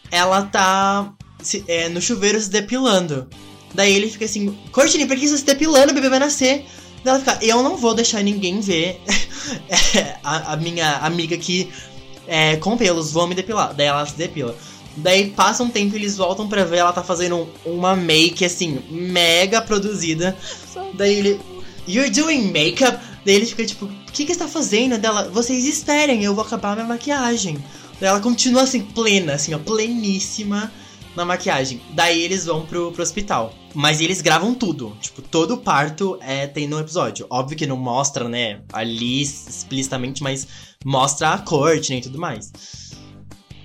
ela 0.10 0.42
tá 0.42 1.14
se, 1.40 1.64
é, 1.68 1.88
no 1.88 2.02
chuveiro 2.02 2.42
se 2.42 2.50
depilando. 2.50 3.30
Daí 3.76 3.94
ele 3.94 4.10
fica 4.10 4.26
assim, 4.26 4.58
Courtney, 4.72 5.06
por 5.06 5.16
que 5.16 5.28
você 5.28 5.34
tá 5.34 5.38
se 5.38 5.46
depilando? 5.46 5.92
O 5.92 5.94
bebê 5.94 6.10
vai 6.10 6.18
nascer. 6.18 6.66
Ela 7.10 7.20
fica, 7.20 7.40
eu 7.42 7.64
não 7.64 7.78
vou 7.78 7.94
deixar 7.94 8.24
ninguém 8.24 8.60
ver 8.60 9.02
é, 9.70 10.18
a, 10.24 10.54
a, 10.54 10.58
minha 10.58 10.98
amiga 10.98 11.38
que 11.38 11.70
é, 12.28 12.58
com 12.58 12.78
pelos, 12.78 13.12
vou 13.12 13.28
me 13.28 13.36
depilar. 13.36 13.74
Daí 13.74 13.88
ela 13.88 14.06
se 14.06 14.16
depila. 14.16 14.56
Daí 14.98 15.30
passa 15.30 15.64
um 15.64 15.70
tempo 15.70 15.96
e 15.96 16.00
eles 16.00 16.18
voltam 16.18 16.48
pra 16.48 16.64
ver 16.64 16.78
ela 16.78 16.92
tá 16.92 17.04
fazendo 17.04 17.48
uma 17.66 17.96
make, 17.96 18.44
assim, 18.44 18.80
mega 18.90 19.62
produzida. 19.62 20.36
Daí 20.94 21.16
ele. 21.16 21.40
You're 21.88 22.10
doing 22.10 22.52
makeup? 22.52 23.00
Daí 23.26 23.36
ele 23.36 23.46
fica 23.46 23.66
tipo, 23.66 23.86
o 23.86 24.12
que 24.12 24.26
que 24.26 24.34
você 24.34 24.40
tá 24.40 24.48
fazendo? 24.48 24.98
Dela, 24.98 25.30
vocês 25.30 25.66
esperem, 25.66 26.24
eu 26.24 26.36
vou 26.36 26.44
acabar 26.44 26.76
minha 26.76 26.88
maquiagem. 26.88 27.58
Daí 28.00 28.10
ela 28.10 28.20
continua 28.20 28.64
assim, 28.64 28.82
plena, 28.82 29.34
assim, 29.34 29.54
ó, 29.54 29.60
pleníssima 29.60 30.72
na 31.18 31.26
maquiagem. 31.26 31.82
Daí 31.94 32.22
eles 32.22 32.46
vão 32.46 32.66
pro, 32.66 32.92
pro 32.92 33.04
hospital. 33.04 33.54
Mas 33.74 34.00
eles 34.00 34.22
gravam 34.22 34.54
tudo. 34.54 34.96
Tipo, 35.02 35.22
todo 35.22 35.58
parto 35.58 36.18
é, 36.22 36.48
tem 36.48 36.68
no 36.68 36.80
episódio. 36.80 37.28
Óbvio 37.30 37.58
que 37.58 37.68
não 37.68 37.76
mostra, 37.76 38.30
né, 38.30 38.62
ali 38.72 39.22
explicitamente, 39.22 40.24
mas 40.24 40.48
mostra 40.86 41.34
a 41.34 41.38
corte 41.40 41.92
né, 41.92 41.98
e 41.98 42.02
tudo 42.02 42.20
mais. 42.20 42.52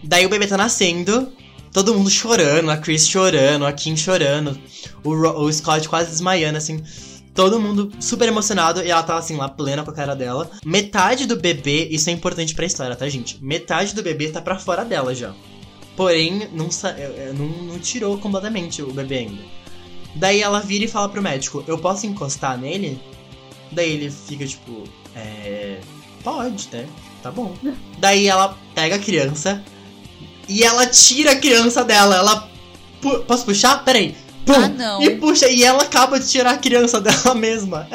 Daí 0.03 0.27
o 0.27 0.29
bebê 0.29 0.47
tá 0.49 0.57
nascendo, 0.57 1.33
todo 1.73 1.95
mundo 1.95 2.11
chorando, 2.11 2.71
a 2.71 2.77
Chris 2.77 3.07
chorando, 3.07 3.65
a 3.65 3.73
Kim 3.73 3.97
chorando, 3.97 4.59
o, 5.05 5.15
Ro 5.15 5.45
o 5.45 5.53
Scott 5.53 5.89
quase 5.89 6.11
desmaiando, 6.11 6.59
assim. 6.59 6.83
Todo 7.35 7.59
mundo 7.59 7.91
super 7.99 8.29
emocionado 8.29 8.83
e 8.83 8.91
ela 8.91 9.03
tá 9.03 9.17
assim 9.17 9.37
lá 9.37 9.49
plena 9.49 9.83
com 9.83 9.91
a 9.91 9.95
cara 9.95 10.15
dela. 10.15 10.51
Metade 10.67 11.27
do 11.27 11.37
bebê, 11.37 11.89
isso 11.91 12.11
é 12.11 12.13
importante 12.13 12.55
pra 12.55 12.67
história, 12.67 12.95
tá, 12.95 13.09
gente? 13.09 13.43
Metade 13.43 13.95
do 13.95 14.03
bebê 14.03 14.29
tá 14.29 14.43
pra 14.43 14.59
fora 14.59 14.85
dela 14.85 15.15
já. 15.15 15.35
Porém, 15.97 16.49
não, 16.53 16.68
é, 16.84 17.03
é, 17.03 17.32
não, 17.36 17.47
não 17.47 17.78
tirou 17.78 18.16
completamente 18.18 18.82
o 18.82 18.93
bebê 18.93 19.18
ainda. 19.18 19.43
Daí 20.14 20.40
ela 20.40 20.61
vira 20.61 20.84
e 20.84 20.88
fala 20.88 21.09
pro 21.09 21.22
médico: 21.22 21.64
Eu 21.66 21.78
posso 21.78 22.07
encostar 22.07 22.59
nele? 22.59 23.01
Daí 23.70 23.93
ele 23.93 24.11
fica 24.11 24.47
tipo: 24.47 24.84
É. 25.14 25.80
Pode, 26.22 26.68
né? 26.72 26.86
Tá 27.22 27.30
bom. 27.30 27.55
Daí 27.99 28.26
ela 28.26 28.57
pega 28.74 28.97
a 28.97 28.99
criança 28.99 29.62
e 30.49 30.62
ela 30.62 30.86
tira 30.86 31.32
a 31.32 31.36
criança 31.36 31.84
dela. 31.84 32.16
Ela. 32.16 32.51
Pu 33.01 33.20
posso 33.20 33.45
puxar? 33.45 33.84
Peraí. 33.84 34.14
Pum, 34.45 34.55
ah, 34.55 34.68
não. 34.68 35.03
E 35.03 35.16
puxa, 35.16 35.49
e 35.49 35.62
ela 35.62 35.84
acaba 35.84 36.18
de 36.18 36.28
tirar 36.28 36.53
a 36.53 36.59
criança 36.59 36.99
dela 37.03 37.34
mesma. 37.34 37.86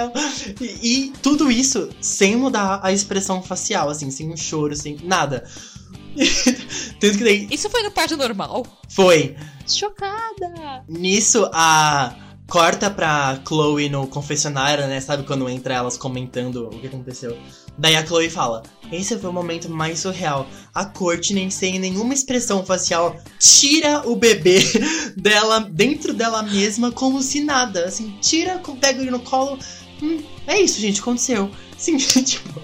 E, 0.61 1.07
e 1.07 1.13
tudo 1.21 1.51
isso 1.51 1.89
sem 1.99 2.35
mudar 2.35 2.79
a 2.83 2.91
expressão 2.91 3.41
facial, 3.41 3.89
assim, 3.89 4.09
sem 4.09 4.31
um 4.31 4.37
choro, 4.37 4.75
sem 4.75 4.97
nada. 5.03 5.43
Tanto 6.99 7.17
que 7.17 7.23
daí. 7.23 7.47
Isso 7.51 7.69
foi 7.69 7.83
no 7.83 7.91
parto 7.91 8.17
normal? 8.17 8.65
Foi. 8.89 9.35
Chocada! 9.67 10.83
Nisso, 10.87 11.49
a. 11.53 12.15
Corta 12.49 12.89
pra 12.89 13.41
Chloe 13.45 13.89
no 13.89 14.07
confessionário, 14.07 14.87
né? 14.87 15.01
Sabe 15.01 15.23
quando 15.23 15.49
entra 15.49 15.73
elas 15.73 15.97
comentando 15.97 16.67
o 16.67 16.79
que 16.79 16.87
aconteceu? 16.87 17.37
Daí 17.77 17.93
a 17.97 18.05
Chloe 18.05 18.29
fala: 18.29 18.63
Esse 18.89 19.19
foi 19.19 19.29
o 19.29 19.33
momento 19.33 19.69
mais 19.69 19.99
surreal. 19.99 20.47
A 20.73 20.85
Courtney, 20.85 21.51
sem 21.51 21.77
nenhuma 21.77 22.13
expressão 22.13 22.65
facial, 22.65 23.17
tira 23.37 24.01
o 24.07 24.15
bebê 24.15 24.59
dela, 25.17 25.59
dentro 25.59 26.13
dela 26.13 26.41
mesma, 26.41 26.89
como 26.89 27.21
se 27.21 27.41
nada. 27.41 27.83
Assim, 27.83 28.17
tira, 28.21 28.61
pega 28.79 29.01
ele 29.01 29.11
no 29.11 29.19
colo. 29.19 29.59
Hum, 30.01 30.23
é 30.47 30.61
isso, 30.61 30.79
gente, 30.79 31.01
aconteceu. 31.01 31.51
Sim, 31.77 31.97
tipo. 32.23 32.61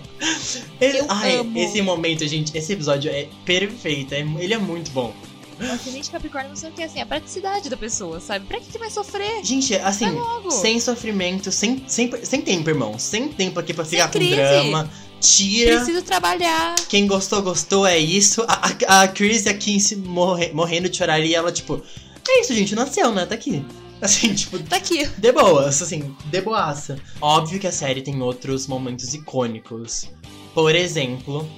Ele, 0.80 1.02
ai, 1.10 1.38
amo. 1.38 1.58
esse 1.58 1.82
momento, 1.82 2.26
gente, 2.28 2.58
esse 2.58 2.74
episódio 2.74 3.12
é 3.12 3.28
perfeito. 3.46 4.14
É, 4.14 4.20
ele 4.20 4.54
é 4.54 4.58
muito 4.58 4.92
bom. 4.92 5.14
O 5.60 5.72
ascendente 5.72 6.10
Capricórnio 6.10 6.50
não 6.50 6.56
sei 6.56 6.70
o 6.70 6.74
que 6.74 6.84
assim, 6.84 7.00
a 7.00 7.06
praticidade 7.06 7.70
da 7.70 7.78
pessoa, 7.78 8.20
sabe? 8.20 8.46
Pra 8.46 8.60
que, 8.60 8.72
que 8.72 8.78
vai 8.78 8.90
sofrer? 8.90 9.44
Gente, 9.44 9.76
assim, 9.76 10.08
sem 10.50 10.80
sofrimento, 10.80 11.52
sem, 11.52 11.84
sem, 11.88 12.12
sem 12.24 12.42
tempo, 12.42 12.70
irmão. 12.70 12.98
Sem 12.98 13.30
tempo 13.30 13.60
aqui 13.60 13.74
pra 13.74 13.86
ficar 13.86 14.12
com 14.12 14.20
drama. 14.20 14.90
Tira. 15.22 15.78
Preciso 15.78 16.02
trabalhar. 16.02 16.76
Quem 16.90 17.08
gostou, 17.08 17.42
gostou, 17.42 17.88
é 17.88 17.98
isso. 17.98 18.44
A, 18.48 18.72
a, 18.88 19.02
a 19.04 19.08
Chris 19.08 19.48
a 19.48 19.54
Kinsey 19.54 19.98
morre, 19.98 20.52
morrendo 20.52 20.90
de 20.90 20.98
chorar 20.98 21.20
e 21.20 21.34
ela, 21.34 21.52
tipo, 21.52 21.82
é 22.28 22.42
isso, 22.42 22.54
gente, 22.54 22.76
nasceu, 22.76 23.12
né? 23.14 23.26
Tá 23.26 23.36
aqui. 23.36 23.64
Assim, 24.04 24.34
tipo. 24.34 24.60
Tá 24.60 24.76
aqui. 24.76 25.08
De 25.18 25.32
boas, 25.32 25.82
assim, 25.82 26.14
de 26.26 26.42
boaça. 26.42 26.98
Óbvio 27.22 27.60
que 27.60 27.68
a 27.68 27.72
série 27.72 28.02
tem 28.02 28.22
outros 28.22 28.68
momentos 28.68 29.14
icônicos. 29.14 30.10
Por 30.54 30.76
exemplo, 30.76 31.50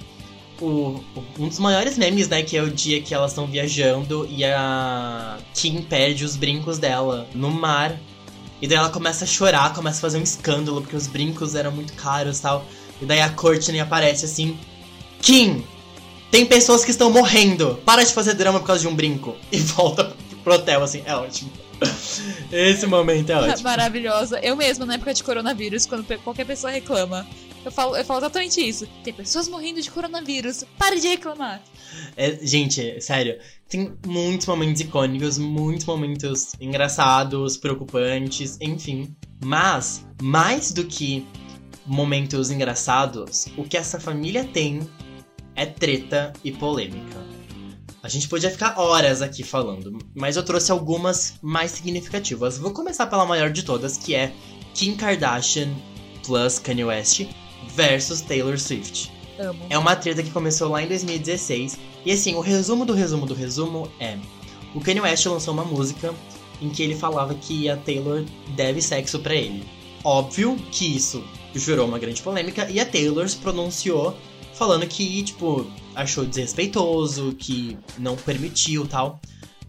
o, 0.61 1.03
um 1.39 1.47
dos 1.47 1.57
maiores 1.57 1.97
memes, 1.97 2.29
né? 2.29 2.43
Que 2.43 2.57
é 2.57 2.61
o 2.61 2.69
dia 2.69 3.01
que 3.01 3.13
elas 3.13 3.31
estão 3.31 3.47
viajando 3.47 4.27
e 4.29 4.45
a 4.45 5.37
Kim 5.55 5.81
perde 5.81 6.23
os 6.23 6.35
brincos 6.35 6.77
dela 6.77 7.27
no 7.33 7.49
mar. 7.49 7.99
E 8.61 8.67
daí 8.67 8.77
ela 8.77 8.89
começa 8.89 9.25
a 9.25 9.27
chorar, 9.27 9.73
começa 9.73 9.97
a 9.97 10.01
fazer 10.01 10.17
um 10.17 10.23
escândalo, 10.23 10.81
porque 10.81 10.95
os 10.95 11.07
brincos 11.07 11.55
eram 11.55 11.71
muito 11.71 11.93
caros 11.93 12.39
e 12.39 12.41
tal. 12.43 12.65
E 13.01 13.05
daí 13.05 13.21
a 13.21 13.29
Courtney 13.29 13.79
aparece 13.79 14.25
assim: 14.25 14.57
Kim, 15.19 15.63
tem 16.29 16.45
pessoas 16.45 16.85
que 16.85 16.91
estão 16.91 17.09
morrendo. 17.09 17.79
Para 17.83 18.03
de 18.03 18.13
fazer 18.13 18.35
drama 18.35 18.59
por 18.59 18.67
causa 18.67 18.81
de 18.81 18.87
um 18.87 18.95
brinco. 18.95 19.35
E 19.51 19.57
volta 19.59 20.15
pro 20.43 20.53
hotel, 20.53 20.83
assim. 20.83 21.01
É 21.05 21.15
ótimo. 21.15 21.64
Esse 22.51 22.87
momento 22.87 23.29
é 23.31 23.35
ótimo. 23.35 23.63
Maravilhosa. 23.63 24.39
Eu 24.39 24.55
mesma, 24.55 24.85
na 24.85 24.95
época 24.95 25.13
de 25.13 25.23
coronavírus, 25.23 25.85
quando 25.85 26.05
qualquer 26.19 26.45
pessoa 26.45 26.71
reclama, 26.71 27.27
eu 27.65 27.71
falo, 27.71 27.95
eu 27.97 28.05
falo 28.05 28.19
exatamente 28.19 28.61
isso. 28.61 28.87
Tem 29.03 29.11
pessoas 29.13 29.47
morrendo 29.47 29.81
de 29.81 29.89
coronavírus. 29.89 30.63
Pare 30.77 30.99
de 30.99 31.07
reclamar. 31.07 31.61
É, 32.15 32.37
gente, 32.45 33.01
sério. 33.01 33.37
Tem 33.67 33.91
muitos 34.05 34.45
momentos 34.45 34.81
icônicos, 34.81 35.37
muitos 35.37 35.85
momentos 35.85 36.53
engraçados, 36.61 37.57
preocupantes, 37.57 38.57
enfim. 38.61 39.15
Mas, 39.43 40.05
mais 40.21 40.71
do 40.71 40.85
que 40.85 41.25
momentos 41.85 42.51
engraçados, 42.51 43.47
o 43.57 43.63
que 43.63 43.77
essa 43.77 43.99
família 43.99 44.43
tem 44.43 44.87
é 45.55 45.65
treta 45.65 46.33
e 46.43 46.51
polêmica. 46.51 47.24
A 48.05 48.07
gente 48.07 48.27
podia 48.27 48.51
ficar 48.51 48.79
horas 48.79 49.23
aqui 49.23 49.41
falando, 49.41 49.97
mas 50.13 50.35
eu 50.35 50.43
trouxe 50.43 50.71
algumas 50.71 51.39
mais 51.41 51.71
significativas. 51.71 52.55
Vou 52.55 52.69
começar 52.69 53.07
pela 53.07 53.25
maior 53.25 53.49
de 53.49 53.63
todas, 53.63 53.97
que 53.97 54.13
é 54.13 54.31
Kim 54.75 54.95
Kardashian 54.95 55.73
plus 56.23 56.59
Kanye 56.59 56.85
West 56.85 57.23
versus 57.75 58.21
Taylor 58.21 58.59
Swift. 58.59 59.11
Amo. 59.39 59.59
É 59.71 59.77
uma 59.79 59.95
treta 59.95 60.21
que 60.21 60.29
começou 60.29 60.69
lá 60.69 60.83
em 60.83 60.87
2016. 60.87 61.79
E 62.05 62.11
assim, 62.11 62.35
o 62.35 62.41
resumo 62.41 62.85
do 62.85 62.93
resumo 62.93 63.25
do 63.25 63.33
resumo 63.33 63.91
é: 63.99 64.19
o 64.75 64.79
Kanye 64.79 65.01
West 65.01 65.25
lançou 65.25 65.55
uma 65.55 65.65
música 65.65 66.13
em 66.61 66.69
que 66.69 66.83
ele 66.83 66.93
falava 66.93 67.33
que 67.33 67.67
a 67.67 67.75
Taylor 67.75 68.23
deve 68.49 68.83
sexo 68.83 69.17
para 69.17 69.33
ele. 69.33 69.63
Óbvio 70.03 70.55
que 70.71 70.95
isso 70.95 71.23
gerou 71.55 71.87
uma 71.87 71.97
grande 71.97 72.21
polêmica 72.21 72.69
e 72.69 72.79
a 72.79 72.85
Taylor 72.85 73.27
se 73.27 73.37
pronunciou 73.37 74.15
falando 74.53 74.85
que, 74.85 75.23
tipo, 75.23 75.65
achou 75.95 76.25
desrespeitoso, 76.25 77.35
que 77.37 77.77
não 77.97 78.15
permitiu 78.15 78.87
tal. 78.87 79.19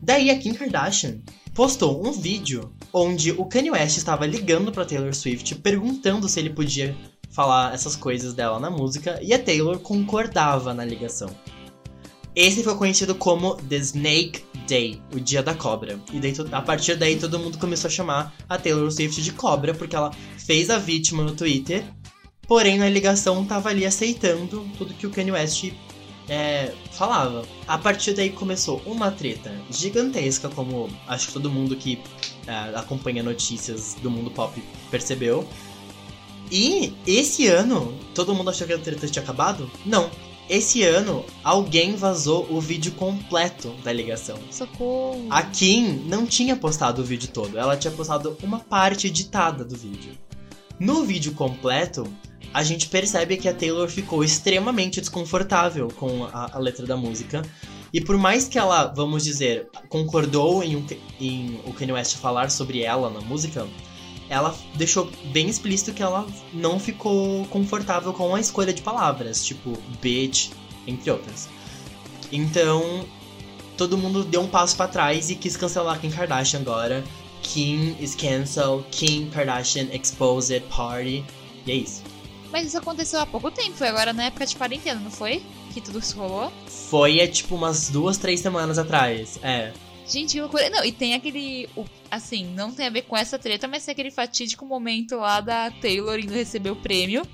Daí 0.00 0.30
a 0.30 0.38
Kim 0.38 0.54
Kardashian 0.54 1.18
postou 1.54 2.06
um 2.06 2.12
vídeo 2.12 2.72
onde 2.92 3.32
o 3.32 3.44
Kanye 3.46 3.70
West 3.70 3.96
estava 3.96 4.26
ligando 4.26 4.70
para 4.70 4.84
Taylor 4.84 5.14
Swift 5.14 5.54
perguntando 5.56 6.28
se 6.28 6.38
ele 6.38 6.50
podia 6.50 6.96
falar 7.30 7.74
essas 7.74 7.96
coisas 7.96 8.34
dela 8.34 8.60
na 8.60 8.70
música 8.70 9.18
e 9.22 9.32
a 9.32 9.38
Taylor 9.38 9.78
concordava 9.78 10.74
na 10.74 10.84
ligação. 10.84 11.30
Esse 12.34 12.62
foi 12.62 12.76
conhecido 12.76 13.14
como 13.14 13.54
The 13.54 13.76
Snake 13.76 14.44
Day, 14.68 15.00
o 15.14 15.18
dia 15.18 15.42
da 15.42 15.54
cobra. 15.54 15.98
E 16.12 16.20
daí, 16.20 16.34
a 16.52 16.60
partir 16.60 16.96
daí 16.96 17.16
todo 17.16 17.38
mundo 17.38 17.56
começou 17.56 17.88
a 17.88 17.90
chamar 17.90 18.34
a 18.46 18.58
Taylor 18.58 18.90
Swift 18.92 19.22
de 19.22 19.32
cobra 19.32 19.72
porque 19.72 19.96
ela 19.96 20.10
fez 20.36 20.68
a 20.68 20.76
vítima 20.76 21.22
no 21.22 21.34
Twitter 21.34 21.82
Porém, 22.46 22.78
na 22.78 22.88
ligação 22.88 23.44
tava 23.44 23.70
ali 23.70 23.84
aceitando 23.84 24.68
tudo 24.78 24.94
que 24.94 25.06
o 25.06 25.10
Kanye 25.10 25.32
West 25.32 25.72
é, 26.28 26.72
falava. 26.92 27.44
A 27.66 27.78
partir 27.78 28.12
daí 28.12 28.30
começou 28.30 28.82
uma 28.84 29.10
treta 29.10 29.52
gigantesca, 29.70 30.48
como 30.48 30.88
acho 31.06 31.28
que 31.28 31.32
todo 31.32 31.50
mundo 31.50 31.76
que 31.76 32.00
é, 32.46 32.76
acompanha 32.76 33.22
notícias 33.22 33.96
do 34.02 34.10
mundo 34.10 34.30
pop 34.30 34.62
percebeu. 34.90 35.46
E 36.50 36.92
esse 37.06 37.46
ano, 37.48 37.96
todo 38.14 38.34
mundo 38.34 38.50
achou 38.50 38.66
que 38.66 38.72
a 38.72 38.78
treta 38.78 39.06
tinha 39.08 39.22
acabado? 39.22 39.70
Não. 39.84 40.10
Esse 40.48 40.84
ano, 40.84 41.24
alguém 41.42 41.96
vazou 41.96 42.46
o 42.48 42.60
vídeo 42.60 42.92
completo 42.92 43.74
da 43.82 43.92
ligação. 43.92 44.38
Socorro. 44.52 45.26
A 45.28 45.42
Kim 45.42 46.04
não 46.06 46.24
tinha 46.24 46.54
postado 46.54 47.02
o 47.02 47.04
vídeo 47.04 47.28
todo, 47.28 47.58
ela 47.58 47.76
tinha 47.76 47.92
postado 47.92 48.36
uma 48.40 48.60
parte 48.60 49.08
editada 49.08 49.64
do 49.64 49.76
vídeo. 49.76 50.12
No 50.78 51.04
vídeo 51.04 51.32
completo, 51.32 52.06
a 52.52 52.62
gente 52.62 52.88
percebe 52.88 53.36
que 53.36 53.48
a 53.48 53.54
Taylor 53.54 53.88
ficou 53.88 54.24
extremamente 54.24 55.00
desconfortável 55.00 55.88
com 55.88 56.24
a, 56.24 56.50
a 56.52 56.58
letra 56.58 56.86
da 56.86 56.96
música. 56.96 57.42
E 57.92 58.00
por 58.00 58.16
mais 58.16 58.48
que 58.48 58.58
ela, 58.58 58.86
vamos 58.86 59.24
dizer, 59.24 59.68
concordou 59.88 60.62
em, 60.62 60.76
um, 60.76 60.86
em 61.20 61.60
o 61.64 61.72
Kanye 61.72 61.92
West 61.92 62.16
falar 62.16 62.50
sobre 62.50 62.82
ela 62.82 63.10
na 63.10 63.20
música, 63.20 63.66
ela 64.28 64.54
deixou 64.74 65.10
bem 65.26 65.48
explícito 65.48 65.92
que 65.92 66.02
ela 66.02 66.26
não 66.52 66.80
ficou 66.80 67.44
confortável 67.46 68.12
com 68.12 68.34
a 68.34 68.40
escolha 68.40 68.72
de 68.72 68.82
palavras, 68.82 69.44
tipo 69.44 69.78
bitch, 70.00 70.50
entre 70.86 71.10
outras. 71.10 71.48
Então, 72.32 73.06
todo 73.76 73.96
mundo 73.96 74.24
deu 74.24 74.40
um 74.40 74.48
passo 74.48 74.76
para 74.76 74.88
trás 74.88 75.30
e 75.30 75.36
quis 75.36 75.56
cancelar 75.56 76.00
Kim 76.00 76.10
Kardashian 76.10 76.60
agora. 76.60 77.04
Kim 77.42 77.96
is 78.00 78.14
cancelled, 78.14 78.84
Kim 78.90 79.30
Kardashian 79.30 79.88
exposed 79.92 80.62
party. 80.68 81.24
E 81.64 81.70
é 81.70 81.74
isso. 81.74 82.02
Mas 82.56 82.68
isso 82.68 82.78
aconteceu 82.78 83.20
há 83.20 83.26
pouco 83.26 83.50
tempo, 83.50 83.76
foi 83.76 83.86
agora 83.86 84.14
na 84.14 84.24
época 84.24 84.46
de 84.46 84.56
quarentena, 84.56 84.98
não 84.98 85.10
foi? 85.10 85.42
Que 85.74 85.80
tudo 85.82 85.98
isso 85.98 86.16
rolou? 86.16 86.50
Foi, 86.66 87.18
é 87.18 87.26
tipo 87.26 87.54
umas 87.54 87.90
duas, 87.90 88.16
três 88.16 88.40
semanas 88.40 88.78
atrás, 88.78 89.38
é. 89.42 89.74
Gente, 90.08 90.32
que 90.32 90.40
loucura. 90.40 90.70
Não, 90.70 90.82
e 90.82 90.90
tem 90.90 91.12
aquele. 91.12 91.68
Assim, 92.10 92.46
não 92.54 92.72
tem 92.72 92.86
a 92.86 92.90
ver 92.90 93.02
com 93.02 93.14
essa 93.14 93.38
treta, 93.38 93.68
mas 93.68 93.84
tem 93.84 93.92
aquele 93.92 94.10
fatídico 94.10 94.64
momento 94.64 95.16
lá 95.16 95.42
da 95.42 95.70
Taylor 95.70 96.18
indo 96.18 96.32
receber 96.32 96.70
o 96.70 96.76
prêmio 96.76 97.26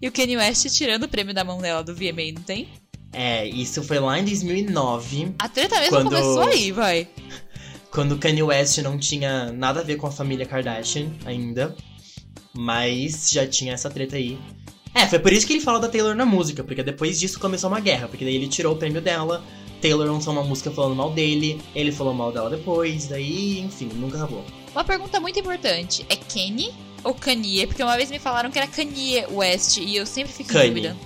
e 0.00 0.08
o 0.08 0.12
Kanye 0.12 0.38
West 0.38 0.64
tirando 0.74 1.02
o 1.02 1.08
prêmio 1.08 1.34
da 1.34 1.44
mão 1.44 1.58
dela 1.58 1.84
do 1.84 1.94
VMA, 1.94 2.32
não 2.34 2.42
tem? 2.42 2.66
É, 3.12 3.46
isso 3.46 3.82
foi 3.82 3.98
lá 3.98 4.18
em 4.18 4.24
2009. 4.24 5.34
A 5.40 5.48
treta 5.50 5.78
mesmo 5.78 5.94
quando... 5.94 6.08
começou 6.08 6.44
aí, 6.44 6.72
vai. 6.72 7.06
Quando 7.92 8.12
o 8.12 8.18
Kanye 8.18 8.44
West 8.44 8.78
não 8.78 8.96
tinha 8.96 9.52
nada 9.52 9.80
a 9.80 9.82
ver 9.82 9.96
com 9.96 10.06
a 10.06 10.10
família 10.10 10.46
Kardashian 10.46 11.12
ainda. 11.26 11.76
Mas 12.52 13.30
já 13.30 13.46
tinha 13.46 13.74
essa 13.74 13.88
treta 13.90 14.16
aí. 14.16 14.38
É, 14.94 15.06
foi 15.06 15.18
por 15.18 15.32
isso 15.32 15.46
que 15.46 15.52
ele 15.52 15.60
fala 15.60 15.78
da 15.78 15.88
Taylor 15.88 16.14
na 16.14 16.26
música, 16.26 16.64
porque 16.64 16.82
depois 16.82 17.18
disso 17.18 17.38
começou 17.38 17.70
uma 17.70 17.80
guerra, 17.80 18.08
porque 18.08 18.24
daí 18.24 18.34
ele 18.34 18.48
tirou 18.48 18.74
o 18.74 18.76
prêmio 18.76 19.00
dela, 19.00 19.44
Taylor 19.80 20.06
lançou 20.06 20.32
uma 20.32 20.42
música 20.42 20.70
falando 20.70 20.96
mal 20.96 21.10
dele, 21.10 21.60
ele 21.74 21.92
falou 21.92 22.12
mal 22.12 22.32
dela 22.32 22.50
depois, 22.50 23.06
daí, 23.06 23.60
enfim, 23.60 23.88
nunca 23.94 24.18
acabou. 24.18 24.44
Uma 24.72 24.84
pergunta 24.84 25.20
muito 25.20 25.38
importante, 25.38 26.04
é 26.08 26.16
Kenny 26.16 26.72
ou 27.02 27.14
Kanye? 27.14 27.66
Porque 27.66 27.82
uma 27.82 27.96
vez 27.96 28.10
me 28.10 28.18
falaram 28.18 28.50
que 28.50 28.58
era 28.58 28.66
Kanye 28.66 29.26
West 29.30 29.78
e 29.78 29.96
eu 29.96 30.06
sempre 30.06 30.32
fico 30.32 30.52
Kanye. 30.52 30.66
em 30.66 30.68
dúvida. 30.68 30.96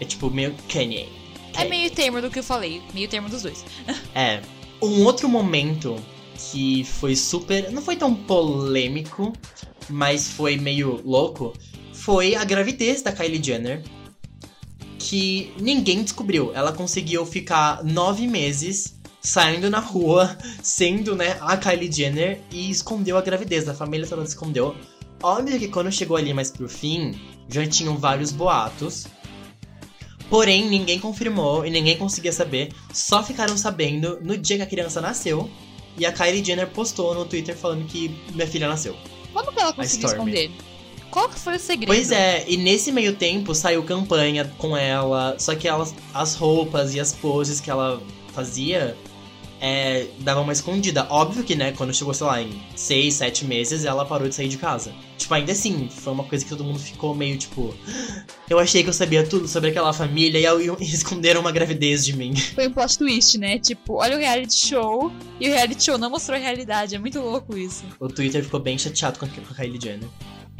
É 0.00 0.04
tipo 0.04 0.30
meio 0.30 0.54
Kanye. 0.68 1.08
É 1.54 1.64
meio 1.64 1.90
termo 1.90 2.20
do 2.20 2.30
que 2.30 2.38
eu 2.38 2.42
falei, 2.42 2.82
meio 2.94 3.08
termo 3.08 3.28
dos 3.28 3.42
dois. 3.42 3.64
é. 4.14 4.40
Um 4.80 5.04
outro 5.04 5.28
momento 5.28 5.96
que 6.50 6.82
foi 6.84 7.14
super. 7.14 7.70
não 7.70 7.82
foi 7.82 7.94
tão 7.94 8.14
polêmico, 8.14 9.32
mas 9.88 10.28
foi 10.28 10.56
meio 10.56 11.00
louco 11.04 11.52
foi 12.04 12.34
a 12.34 12.44
gravidez 12.44 13.00
da 13.00 13.12
Kylie 13.12 13.42
Jenner, 13.42 13.80
que 14.98 15.54
ninguém 15.60 16.02
descobriu. 16.02 16.52
Ela 16.52 16.72
conseguiu 16.72 17.24
ficar 17.24 17.84
nove 17.84 18.26
meses 18.26 18.96
saindo 19.20 19.70
na 19.70 19.78
rua, 19.78 20.36
sendo, 20.60 21.14
né, 21.14 21.38
a 21.40 21.56
Kylie 21.56 21.92
Jenner 21.92 22.40
e 22.50 22.68
escondeu 22.70 23.16
a 23.16 23.22
gravidez. 23.22 23.68
A 23.68 23.74
família 23.74 24.04
toda 24.04 24.24
escondeu. 24.24 24.74
Óbvio 25.22 25.60
que 25.60 25.68
quando 25.68 25.92
chegou 25.92 26.16
ali 26.16 26.34
mais 26.34 26.50
pro 26.50 26.68
fim, 26.68 27.14
já 27.48 27.64
tinham 27.68 27.96
vários 27.96 28.32
boatos. 28.32 29.06
Porém, 30.28 30.68
ninguém 30.68 30.98
confirmou 30.98 31.64
e 31.64 31.70
ninguém 31.70 31.96
conseguia 31.96 32.32
saber. 32.32 32.72
Só 32.92 33.22
ficaram 33.22 33.56
sabendo 33.56 34.18
no 34.20 34.36
dia 34.36 34.56
que 34.56 34.62
a 34.62 34.66
criança 34.66 35.00
nasceu. 35.00 35.48
E 35.96 36.04
a 36.04 36.10
Kylie 36.10 36.44
Jenner 36.44 36.68
postou 36.68 37.14
no 37.14 37.24
Twitter 37.26 37.56
falando 37.56 37.86
que 37.86 38.08
minha 38.32 38.46
filha 38.46 38.66
nasceu. 38.66 38.96
Como 39.32 39.52
que 39.52 39.60
ela 39.60 39.72
conseguiu 39.72 40.08
esconder? 40.08 40.50
Qual 41.12 41.28
que 41.28 41.38
foi 41.38 41.56
o 41.56 41.60
segredo? 41.60 41.88
Pois 41.88 42.10
é, 42.10 42.42
e 42.48 42.56
nesse 42.56 42.90
meio 42.90 43.14
tempo 43.14 43.54
saiu 43.54 43.82
campanha 43.82 44.50
com 44.56 44.74
ela, 44.74 45.36
só 45.38 45.54
que 45.54 45.68
elas, 45.68 45.94
as 46.14 46.34
roupas 46.34 46.94
e 46.94 47.00
as 47.00 47.12
poses 47.12 47.60
que 47.60 47.70
ela 47.70 48.02
fazia 48.32 48.96
é, 49.60 50.06
dava 50.20 50.40
uma 50.40 50.54
escondida. 50.54 51.06
Óbvio 51.10 51.44
que, 51.44 51.54
né, 51.54 51.72
quando 51.72 51.92
chegou, 51.92 52.14
sei 52.14 52.26
lá, 52.26 52.40
em 52.40 52.62
seis, 52.74 53.14
sete 53.14 53.44
meses, 53.44 53.84
ela 53.84 54.06
parou 54.06 54.26
de 54.26 54.34
sair 54.34 54.48
de 54.48 54.56
casa. 54.56 54.90
Tipo, 55.18 55.34
ainda 55.34 55.52
assim, 55.52 55.86
foi 55.90 56.14
uma 56.14 56.24
coisa 56.24 56.44
que 56.44 56.48
todo 56.48 56.64
mundo 56.64 56.78
ficou 56.78 57.14
meio 57.14 57.36
tipo. 57.36 57.74
Eu 58.48 58.58
achei 58.58 58.82
que 58.82 58.88
eu 58.88 58.94
sabia 58.94 59.22
tudo 59.24 59.46
sobre 59.46 59.68
aquela 59.68 59.92
família 59.92 60.38
e, 60.38 60.66
e 60.66 60.72
esconderam 60.82 61.42
uma 61.42 61.52
gravidez 61.52 62.06
de 62.06 62.16
mim. 62.16 62.34
Foi 62.34 62.68
um 62.68 62.72
plot 62.72 62.96
twist, 62.96 63.36
né? 63.36 63.58
Tipo, 63.58 63.96
olha 63.96 64.16
o 64.16 64.18
reality 64.18 64.56
show 64.56 65.12
e 65.38 65.48
o 65.48 65.52
reality 65.52 65.84
show 65.84 65.98
não 65.98 66.08
mostrou 66.08 66.38
a 66.38 66.40
realidade. 66.40 66.96
É 66.96 66.98
muito 66.98 67.20
louco 67.20 67.54
isso. 67.54 67.84
O 68.00 68.08
Twitter 68.08 68.42
ficou 68.42 68.58
bem 68.58 68.78
chateado 68.78 69.18
com 69.18 69.26
a 69.26 69.28
Kylie 69.28 69.78
Jenner. 69.78 70.08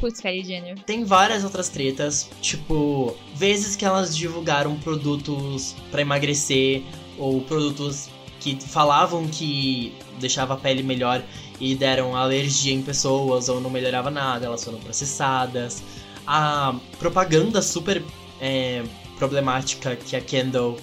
Putz, 0.03 0.19
Kylie 0.19 0.43
Jenner. 0.43 0.77
Tem 0.79 1.05
várias 1.05 1.45
outras 1.45 1.69
tretas, 1.69 2.29
tipo, 2.41 3.15
vezes 3.35 3.73
que 3.77 3.85
elas 3.85 4.17
divulgaram 4.17 4.75
produtos 4.75 5.77
para 5.89 6.01
emagrecer 6.01 6.83
ou 7.17 7.39
produtos 7.39 8.09
que 8.41 8.59
falavam 8.59 9.25
que 9.29 9.95
deixava 10.19 10.55
a 10.55 10.57
pele 10.57 10.83
melhor 10.83 11.23
e 11.57 11.73
deram 11.73 12.17
alergia 12.17 12.73
em 12.73 12.81
pessoas 12.81 13.47
ou 13.47 13.61
não 13.61 13.69
melhorava 13.69 14.11
nada, 14.11 14.45
elas 14.45 14.61
foram 14.65 14.77
processadas. 14.79 15.81
A 16.27 16.75
propaganda 16.99 17.61
super 17.61 18.03
é, 18.41 18.83
problemática 19.17 19.95
que 19.95 20.17
a 20.17 20.19
Kendall 20.19 20.77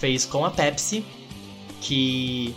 fez 0.00 0.24
com 0.24 0.42
a 0.42 0.50
Pepsi, 0.50 1.04
que 1.82 2.54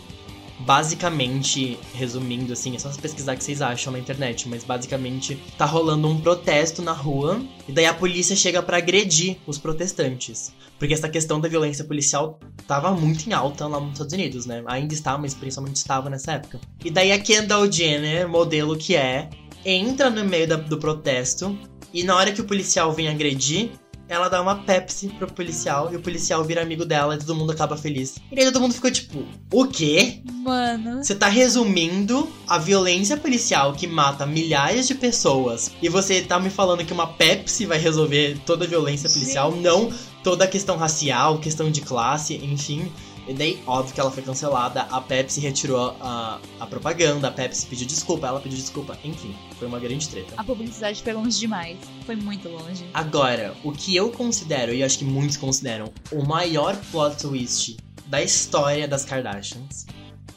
basicamente, 0.60 1.78
resumindo 1.94 2.52
assim, 2.52 2.74
é 2.74 2.78
só 2.78 2.90
pesquisar 2.90 3.34
o 3.34 3.38
que 3.38 3.44
vocês 3.44 3.62
acham 3.62 3.92
na 3.92 3.98
internet, 3.98 4.48
mas 4.48 4.64
basicamente 4.64 5.36
tá 5.56 5.64
rolando 5.64 6.08
um 6.08 6.20
protesto 6.20 6.82
na 6.82 6.92
rua 6.92 7.40
e 7.68 7.72
daí 7.72 7.86
a 7.86 7.94
polícia 7.94 8.34
chega 8.34 8.62
para 8.62 8.78
agredir 8.78 9.38
os 9.46 9.58
protestantes. 9.58 10.52
Porque 10.78 10.94
essa 10.94 11.08
questão 11.08 11.40
da 11.40 11.48
violência 11.48 11.84
policial 11.84 12.38
tava 12.66 12.92
muito 12.92 13.28
em 13.28 13.32
alta 13.32 13.66
lá 13.66 13.80
nos 13.80 13.92
Estados 13.92 14.12
Unidos, 14.12 14.46
né? 14.46 14.62
Ainda 14.66 14.94
está, 14.94 15.18
mas 15.18 15.34
principalmente 15.34 15.76
estava 15.76 16.08
nessa 16.08 16.32
época. 16.32 16.60
E 16.84 16.90
daí 16.90 17.10
a 17.10 17.18
Kendall 17.18 17.70
Jenner, 17.70 18.28
modelo 18.28 18.76
que 18.76 18.94
é, 18.94 19.28
entra 19.64 20.08
no 20.08 20.24
meio 20.24 20.46
da, 20.46 20.56
do 20.56 20.78
protesto 20.78 21.58
e 21.92 22.04
na 22.04 22.14
hora 22.14 22.32
que 22.32 22.40
o 22.40 22.44
policial 22.44 22.92
vem 22.92 23.08
agredir, 23.08 23.70
ela 24.08 24.28
dá 24.28 24.40
uma 24.40 24.56
Pepsi 24.56 25.08
pro 25.08 25.32
policial 25.32 25.92
e 25.92 25.96
o 25.96 26.00
policial 26.00 26.42
vira 26.42 26.62
amigo 26.62 26.84
dela 26.84 27.14
e 27.14 27.18
todo 27.18 27.34
mundo 27.34 27.52
acaba 27.52 27.76
feliz. 27.76 28.16
E 28.32 28.40
aí 28.40 28.44
todo 28.46 28.60
mundo 28.60 28.74
ficou 28.74 28.90
tipo, 28.90 29.24
o 29.52 29.66
quê? 29.66 30.20
Mano. 30.24 31.04
Você 31.04 31.14
tá 31.14 31.28
resumindo 31.28 32.28
a 32.46 32.58
violência 32.58 33.16
policial 33.16 33.74
que 33.74 33.86
mata 33.86 34.24
milhares 34.24 34.86
de 34.88 34.94
pessoas 34.94 35.70
e 35.82 35.88
você 35.88 36.22
tá 36.22 36.40
me 36.40 36.50
falando 36.50 36.84
que 36.84 36.92
uma 36.92 37.06
Pepsi 37.06 37.66
vai 37.66 37.78
resolver 37.78 38.38
toda 38.46 38.64
a 38.64 38.68
violência 38.68 39.10
policial, 39.10 39.52
Gente. 39.52 39.62
não 39.62 39.92
toda 40.22 40.44
a 40.44 40.48
questão 40.48 40.76
racial, 40.76 41.38
questão 41.38 41.70
de 41.70 41.80
classe, 41.80 42.34
enfim. 42.36 42.90
E 43.28 43.34
daí, 43.34 43.62
óbvio 43.66 43.94
que 43.94 44.00
ela 44.00 44.10
foi 44.10 44.22
cancelada, 44.22 44.82
a 44.90 45.02
Pepsi 45.02 45.38
retirou 45.38 45.94
a, 46.00 46.40
a 46.58 46.66
propaganda, 46.66 47.28
a 47.28 47.30
Pepsi 47.30 47.66
pediu 47.66 47.86
desculpa, 47.86 48.26
ela 48.26 48.40
pediu 48.40 48.58
desculpa, 48.58 48.98
enfim, 49.04 49.34
foi 49.58 49.68
uma 49.68 49.78
grande 49.78 50.08
treta. 50.08 50.32
A 50.34 50.42
publicidade 50.42 51.02
foi 51.02 51.12
longe 51.12 51.38
demais. 51.38 51.76
Foi 52.06 52.16
muito 52.16 52.48
longe. 52.48 52.86
Agora, 52.94 53.54
o 53.62 53.70
que 53.70 53.94
eu 53.94 54.10
considero, 54.10 54.72
e 54.72 54.82
acho 54.82 54.98
que 54.98 55.04
muitos 55.04 55.36
consideram, 55.36 55.92
o 56.10 56.26
maior 56.26 56.74
plot 56.90 57.18
twist 57.18 57.76
da 58.06 58.22
história 58.22 58.88
das 58.88 59.04
Kardashians, 59.04 59.84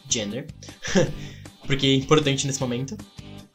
Jenner, 0.09 0.47
porque 1.65 1.87
é 1.87 1.95
importante 1.95 2.45
nesse 2.45 2.59
momento, 2.59 2.97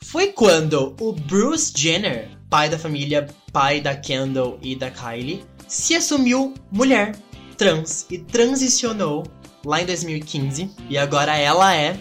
foi 0.02 0.28
quando 0.28 0.96
o 0.98 1.12
Bruce 1.12 1.74
Jenner, 1.76 2.30
pai 2.48 2.70
da 2.70 2.78
família, 2.78 3.28
pai 3.52 3.82
da 3.82 3.94
Kendall 3.94 4.58
e 4.62 4.74
da 4.74 4.90
Kylie, 4.90 5.44
se 5.68 5.94
assumiu 5.94 6.54
mulher 6.70 7.18
trans 7.56 8.06
e 8.10 8.18
transicionou 8.18 9.24
lá 9.64 9.82
em 9.82 9.86
2015 9.86 10.70
e 10.88 10.96
agora 10.96 11.36
ela 11.36 11.74
é 11.74 11.98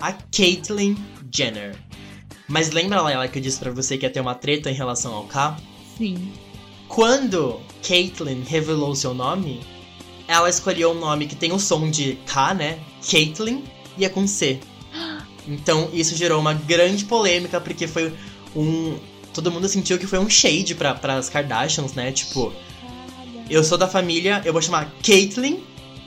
a 0.00 0.12
Caitlyn 0.12 0.96
Jenner. 1.32 1.76
Mas 2.48 2.70
lembra 2.70 3.00
lá 3.00 3.26
que 3.28 3.38
eu 3.38 3.42
disse 3.42 3.58
pra 3.58 3.70
você 3.70 3.96
que 3.96 4.04
ia 4.04 4.10
ter 4.10 4.20
uma 4.20 4.34
treta 4.34 4.70
em 4.70 4.74
relação 4.74 5.14
ao 5.14 5.24
K? 5.24 5.56
Sim. 5.96 6.32
Quando 6.88 7.60
Caitlyn 7.86 8.42
revelou 8.42 8.94
seu 8.94 9.14
nome, 9.14 9.60
ela 10.28 10.48
escolheu 10.48 10.92
um 10.92 10.98
nome 10.98 11.26
que 11.26 11.36
tem 11.36 11.52
o 11.52 11.58
som 11.58 11.90
de 11.90 12.18
K, 12.26 12.54
né? 12.54 12.78
Caitlyn, 13.08 13.62
e 13.96 14.04
é 14.04 14.08
com 14.08 14.26
C. 14.26 14.60
Então 15.46 15.90
isso 15.92 16.16
gerou 16.16 16.40
uma 16.40 16.54
grande 16.54 17.04
polêmica, 17.04 17.60
porque 17.60 17.86
foi 17.86 18.14
um. 18.56 18.98
Todo 19.34 19.52
mundo 19.52 19.68
sentiu 19.68 19.98
que 19.98 20.06
foi 20.06 20.18
um 20.18 20.30
shade 20.30 20.74
para 20.74 21.16
as 21.16 21.28
Kardashians, 21.28 21.92
né? 21.92 22.10
Tipo, 22.12 22.50
eu 23.48 23.62
sou 23.62 23.76
da 23.76 23.86
família, 23.88 24.42
eu 24.44 24.52
vou 24.52 24.62
chamar 24.62 24.92
Caitlyn 25.02 25.60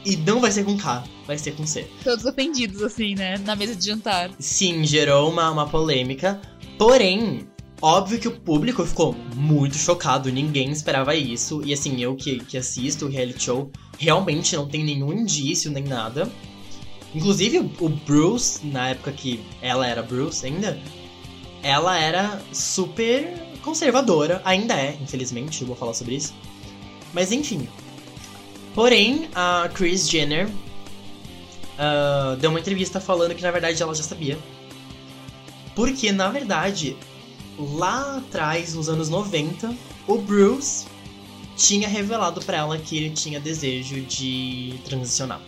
e 0.05 0.15
não 0.15 0.39
vai 0.39 0.51
ser 0.51 0.63
com 0.63 0.77
K, 0.77 1.03
vai 1.25 1.38
ser 1.38 1.55
com 1.55 1.65
C. 1.65 1.88
Todos 2.03 2.25
ofendidos, 2.25 2.81
assim, 2.81 3.15
né? 3.15 3.38
Na 3.39 3.55
mesa 3.55 3.75
de 3.75 3.85
jantar. 3.85 4.31
Sim, 4.39 4.83
gerou 4.85 5.29
uma, 5.29 5.51
uma 5.51 5.67
polêmica. 5.67 6.39
Porém, 6.77 7.47
óbvio 7.81 8.19
que 8.19 8.27
o 8.27 8.39
público 8.39 8.85
ficou 8.85 9.15
muito 9.35 9.75
chocado, 9.75 10.31
ninguém 10.31 10.71
esperava 10.71 11.15
isso. 11.15 11.61
E 11.65 11.73
assim, 11.73 12.01
eu 12.01 12.15
que, 12.15 12.39
que 12.39 12.57
assisto 12.57 13.05
o 13.05 13.09
reality 13.09 13.43
show, 13.43 13.71
realmente 13.97 14.55
não 14.55 14.67
tem 14.67 14.83
nenhum 14.83 15.11
indício 15.13 15.71
nem 15.71 15.83
nada. 15.83 16.31
Inclusive, 17.13 17.59
o 17.79 17.89
Bruce, 17.89 18.65
na 18.65 18.89
época 18.89 19.11
que 19.11 19.39
ela 19.61 19.88
era 19.88 20.03
Bruce 20.03 20.45
ainda, 20.45 20.79
ela 21.63 21.97
era 21.97 22.41
super 22.53 23.33
conservadora. 23.61 24.41
Ainda 24.45 24.75
é, 24.75 24.97
infelizmente, 25.01 25.61
eu 25.61 25.67
vou 25.67 25.75
falar 25.75 25.93
sobre 25.93 26.15
isso. 26.15 26.33
Mas 27.18 27.32
enfim. 27.32 27.68
Porém, 28.76 29.28
a 29.34 29.68
Kris 29.74 30.07
Jenner 30.07 30.47
ah, 31.80 32.38
deu 32.39 32.51
uma 32.51 32.59
entrevista 32.59 32.99
falando 32.99 33.34
que 33.34 33.41
na 33.41 33.49
verdade 33.49 33.82
ela 33.82 33.95
já 33.95 34.03
sabia. 34.03 34.38
Porque 35.74 36.11
na 36.11 36.30
verdade, 36.30 36.95
lá 37.57 38.18
atrás, 38.18 38.76
nos 38.76 38.88
anos 38.88 39.09
90, 39.09 39.74
o 40.07 40.20
Bruce 40.20 40.86
tinha 41.55 41.88
revelado 41.88 42.39
pra 42.41 42.57
ela 42.57 42.78
que 42.78 42.95
ele 42.95 43.09
tinha 43.09 43.39
desejo 43.39 43.99
de 44.01 44.76
transicionar. 44.86 45.41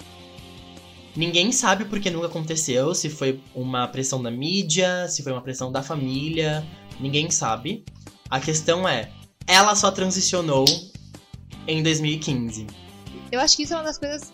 Ninguém 1.15 1.51
sabe 1.51 1.86
porque 1.86 2.09
nunca 2.09 2.26
aconteceu, 2.26 2.95
se 2.95 3.11
foi 3.11 3.39
uma 3.53 3.88
pressão 3.88 4.24
da 4.24 4.32
mídia, 4.32 5.07
se 5.07 5.22
foi 5.22 5.34
uma 5.34 5.41
pressão 5.41 5.72
da 5.72 5.84
família, 5.84 6.67
ninguém 6.99 7.30
sabe. 7.30 7.86
A 8.28 8.39
questão 8.39 8.89
é, 8.89 9.11
ela 9.45 9.76
só 9.76 9.91
transicionou 9.91 10.65
em 11.70 11.84
2015. 11.84 12.67
Eu 13.32 13.39
acho 13.39 13.55
que 13.55 13.63
isso 13.63 13.74
é 13.74 13.78
uma 13.78 13.84
das 13.84 13.97
coisas 13.97 14.34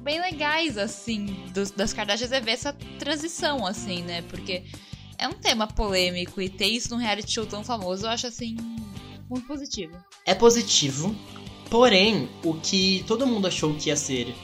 bem 0.00 0.20
legais, 0.20 0.76
assim, 0.76 1.26
dos, 1.54 1.70
das 1.70 1.92
Kardashians 1.92 2.32
é 2.32 2.40
ver 2.40 2.52
essa 2.52 2.72
transição, 2.98 3.66
assim, 3.66 4.02
né? 4.02 4.22
Porque 4.22 4.64
é 5.16 5.28
um 5.28 5.32
tema 5.32 5.66
polêmico 5.66 6.40
e 6.40 6.48
ter 6.48 6.66
isso 6.66 6.90
num 6.90 6.96
reality 6.96 7.32
show 7.32 7.46
tão 7.46 7.62
famoso, 7.62 8.06
eu 8.06 8.10
acho, 8.10 8.26
assim, 8.26 8.56
muito 9.30 9.46
positivo. 9.46 9.96
É 10.26 10.34
positivo, 10.34 11.14
porém, 11.70 12.28
o 12.44 12.54
que 12.54 13.04
todo 13.06 13.26
mundo 13.26 13.46
achou 13.46 13.74
que 13.74 13.88
ia 13.88 13.96
ser 13.96 14.34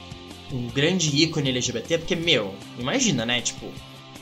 um 0.51 0.67
grande 0.67 1.15
ícone 1.15 1.49
LGBT, 1.49 1.97
porque, 1.99 2.15
meu, 2.15 2.55
imagina, 2.77 3.25
né? 3.25 3.41
Tipo, 3.41 3.71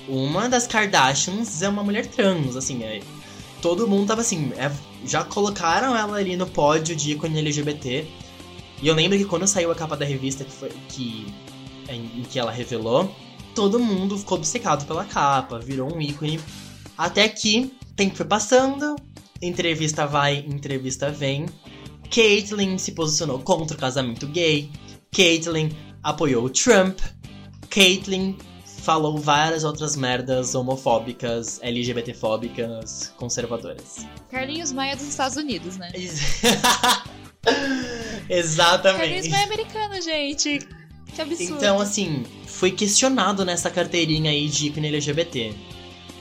uma 0.08 0.50
das 0.50 0.66
Kardashians 0.66 1.62
é 1.62 1.70
uma 1.70 1.84
mulher 1.84 2.08
trans, 2.08 2.56
assim, 2.56 2.84
é, 2.84 3.02
todo 3.62 3.88
mundo 3.88 4.08
tava 4.08 4.22
assim, 4.22 4.52
é, 4.58 4.72
já 5.06 5.24
colocaram 5.24 5.96
ela 5.96 6.18
ali 6.18 6.36
no 6.36 6.48
pódio 6.48 6.96
de 6.96 7.12
ícone 7.12 7.40
LGBT. 7.40 8.08
E 8.82 8.88
eu 8.88 8.96
lembro 8.96 9.18
que 9.18 9.26
quando 9.26 9.48
saiu 9.48 9.72
a 9.72 9.76
capa 9.76 9.96
da 9.96 10.06
revista 10.06 10.44
que 10.44 10.52
foi 10.52 10.70
que 10.90 11.26
em, 11.90 12.20
em 12.20 12.24
que 12.24 12.38
ela 12.40 12.52
revelou, 12.52 13.14
todo 13.56 13.80
mundo 13.80 14.18
ficou 14.18 14.38
obcecado 14.38 14.86
pela 14.86 15.06
capa, 15.06 15.60
virou 15.60 15.94
um 15.94 16.02
ícone. 16.02 16.40
Até 16.98 17.28
que 17.28 17.74
tempo 17.96 18.16
foi 18.16 18.26
passando, 18.26 18.96
entrevista 19.42 20.06
vai, 20.06 20.46
entrevista 20.48 21.12
vem. 21.12 21.48
Caitlyn 22.10 22.78
se 22.78 22.92
posicionou 22.92 23.40
contra 23.40 23.76
o 23.76 23.80
casamento 23.80 24.28
gay. 24.28 24.70
Caitlyn 25.12 25.70
apoiou 26.04 26.46
o 26.46 26.50
Trump. 26.50 27.00
Caitlyn 27.70 28.36
falou 28.88 29.18
várias 29.18 29.66
outras 29.66 29.98
merdas 29.98 30.56
homofóbicas, 30.56 31.60
LGBTfóbicas, 31.62 33.12
conservadoras. 33.18 34.08
Carlinhos 34.32 34.72
Maia 34.72 34.96
dos 34.96 35.06
Estados 35.06 35.36
Unidos, 35.36 35.76
né? 35.76 35.92
Carlinhos 37.44 38.30
Exatamente. 38.30 39.30
Maia 39.30 39.42
é 39.42 39.44
americano, 39.44 40.02
gente. 40.02 40.66
Que 41.14 41.22
absurdo. 41.22 41.56
Então, 41.58 41.82
assim, 41.82 42.24
foi 42.46 42.72
questionado 42.72 43.44
nessa 43.44 43.70
carteirinha 43.70 44.32
aí 44.32 44.48
de 44.48 44.68
ícone 44.68 44.88
LGBT. 44.88 45.54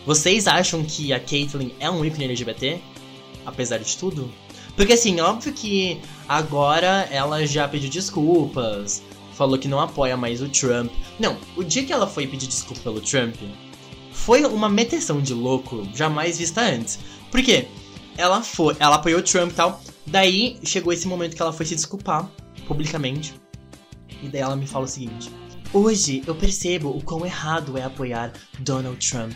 Vocês 0.05 0.49
acham 0.49 0.83
que 0.83 1.13
a 1.13 1.21
Caitlyn 1.21 1.71
é 1.79 1.89
um 1.89 2.05
ícone 2.05 2.25
LGBT? 2.25 2.81
Apesar 3.47 3.79
de 3.79 3.97
tudo? 3.97 4.29
Porque, 4.75 4.95
assim, 4.95 5.21
óbvio 5.21 5.53
que 5.53 6.01
agora 6.29 7.07
ela 7.13 7.47
já 7.47 7.69
pediu 7.69 7.89
desculpas, 7.89 9.05
falou 9.37 9.59
que 9.59 9.69
não 9.69 9.81
apoia 9.81 10.17
mais 10.17 10.41
o 10.41 10.49
Trump. 10.49 10.91
Não, 11.19 11.37
o 11.57 11.63
dia 11.63 11.85
que 11.85 11.93
ela 11.93 12.07
foi 12.07 12.27
pedir 12.27 12.47
desculpa 12.47 12.83
pelo 12.83 13.01
Trump, 13.01 13.37
foi 14.11 14.45
uma 14.45 14.69
meteção 14.69 15.21
de 15.21 15.35
louco 15.35 15.87
jamais 15.95 16.39
vista 16.39 16.63
antes. 16.63 16.99
Por 17.31 17.43
quê? 17.43 17.69
Ela 18.17 18.43
foi, 18.43 18.75
ela 18.81 18.97
apoiou 18.97 19.21
o 19.21 19.23
Trump 19.23 19.53
e 19.53 19.55
tal. 19.55 19.81
Daí 20.07 20.59
chegou 20.65 20.93
esse 20.93 21.07
momento 21.07 21.37
que 21.37 21.43
ela 21.43 21.53
foi 21.53 21.67
se 21.67 21.75
desculpar 21.75 22.29
publicamente. 22.67 23.35
E 24.23 24.29
daí 24.29 24.41
ela 24.41 24.57
me 24.57 24.67
fala 24.67 24.87
o 24.87 24.89
seguinte: 24.89 25.31
Hoje 25.73 26.23
eu 26.27 26.35
percebo 26.35 26.89
o 26.89 27.03
quão 27.03 27.27
errado 27.27 27.77
é 27.77 27.83
apoiar 27.83 28.33
Donald 28.61 28.99
Trump. 29.07 29.33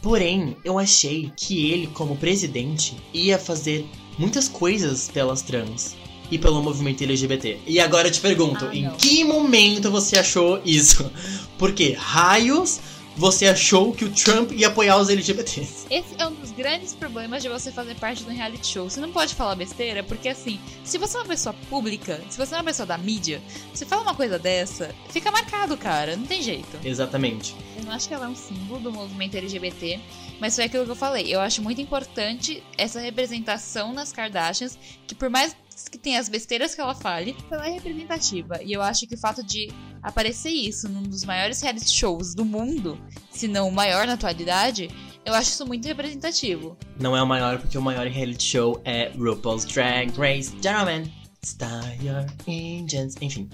Porém, 0.00 0.56
eu 0.64 0.78
achei 0.78 1.32
que 1.36 1.72
ele, 1.72 1.88
como 1.88 2.16
presidente, 2.16 2.96
ia 3.12 3.36
fazer 3.36 3.84
muitas 4.16 4.48
coisas 4.48 5.08
pelas 5.08 5.42
trans 5.42 5.96
e 6.30 6.38
pelo 6.38 6.62
movimento 6.62 7.02
LGBT. 7.02 7.60
E 7.66 7.80
agora 7.80 8.08
eu 8.08 8.12
te 8.12 8.20
pergunto, 8.20 8.66
Ah, 8.66 8.74
em 8.74 8.90
que 8.90 9.24
momento 9.24 9.90
você 9.90 10.18
achou 10.18 10.60
isso? 10.64 11.10
Porque 11.58 11.92
raios 11.92 12.80
você 13.18 13.48
achou 13.48 13.92
que 13.92 14.04
o 14.04 14.10
Trump 14.10 14.52
ia 14.52 14.68
apoiar 14.68 14.96
os 14.96 15.08
LGBTs? 15.08 15.86
Esse 15.90 16.14
é 16.18 16.24
um 16.24 16.32
dos 16.34 16.52
grandes 16.52 16.94
problemas 16.94 17.42
de 17.42 17.48
você 17.48 17.72
fazer 17.72 17.96
parte 17.96 18.22
de 18.22 18.30
um 18.30 18.32
reality 18.32 18.64
show. 18.68 18.88
Você 18.88 19.00
não 19.00 19.10
pode 19.10 19.34
falar 19.34 19.56
besteira, 19.56 20.04
porque 20.04 20.28
assim, 20.28 20.60
se 20.84 20.98
você 20.98 21.16
é 21.16 21.20
uma 21.20 21.26
pessoa 21.26 21.52
pública, 21.68 22.22
se 22.30 22.38
você 22.38 22.54
é 22.54 22.58
uma 22.58 22.64
pessoa 22.64 22.86
da 22.86 22.96
mídia, 22.96 23.42
você 23.74 23.84
fala 23.84 24.02
uma 24.02 24.14
coisa 24.14 24.38
dessa, 24.38 24.94
fica 25.10 25.32
marcado, 25.32 25.76
cara. 25.76 26.14
Não 26.14 26.26
tem 26.26 26.40
jeito. 26.40 26.78
Exatamente. 26.84 27.56
Eu 27.76 27.84
não 27.84 27.92
acho 27.92 28.06
que 28.06 28.14
ela 28.14 28.26
é 28.26 28.28
um 28.28 28.36
símbolo 28.36 28.78
do 28.78 28.92
movimento 28.92 29.36
LGBT, 29.36 29.98
mas 30.38 30.54
foi 30.54 30.66
aquilo 30.66 30.84
que 30.84 30.90
eu 30.92 30.96
falei. 30.96 31.26
Eu 31.26 31.40
acho 31.40 31.60
muito 31.60 31.80
importante 31.80 32.62
essa 32.76 33.00
representação 33.00 33.92
nas 33.92 34.12
Kardashians, 34.12 34.78
que 35.08 35.14
por 35.16 35.28
mais 35.28 35.56
que 35.86 35.98
tem 35.98 36.16
as 36.16 36.28
besteiras 36.28 36.74
que 36.74 36.80
ela 36.80 36.94
fale, 36.94 37.36
ela 37.50 37.66
é 37.66 37.70
representativa. 37.70 38.60
E 38.62 38.72
eu 38.72 38.80
acho 38.80 39.06
que 39.06 39.14
o 39.14 39.18
fato 39.18 39.42
de 39.42 39.70
aparecer 40.02 40.50
isso 40.50 40.88
num 40.88 41.02
dos 41.02 41.24
maiores 41.24 41.60
reality 41.60 41.90
shows 41.90 42.34
do 42.34 42.44
mundo, 42.44 42.98
se 43.30 43.46
não 43.46 43.68
o 43.68 43.72
maior 43.72 44.06
na 44.06 44.14
atualidade, 44.14 44.88
eu 45.24 45.34
acho 45.34 45.50
isso 45.50 45.66
muito 45.66 45.86
representativo. 45.86 46.76
Não 46.98 47.16
é 47.16 47.22
o 47.22 47.26
maior, 47.26 47.58
porque 47.58 47.76
o 47.76 47.82
maior 47.82 48.06
reality 48.06 48.42
show 48.42 48.80
é 48.84 49.12
RuPaul's 49.16 49.64
Drag 49.66 50.10
Race. 50.18 50.54
Gentlemen, 50.62 51.12
start 51.42 52.02
your 52.02 52.24
engines. 52.46 53.14
Enfim. 53.20 53.48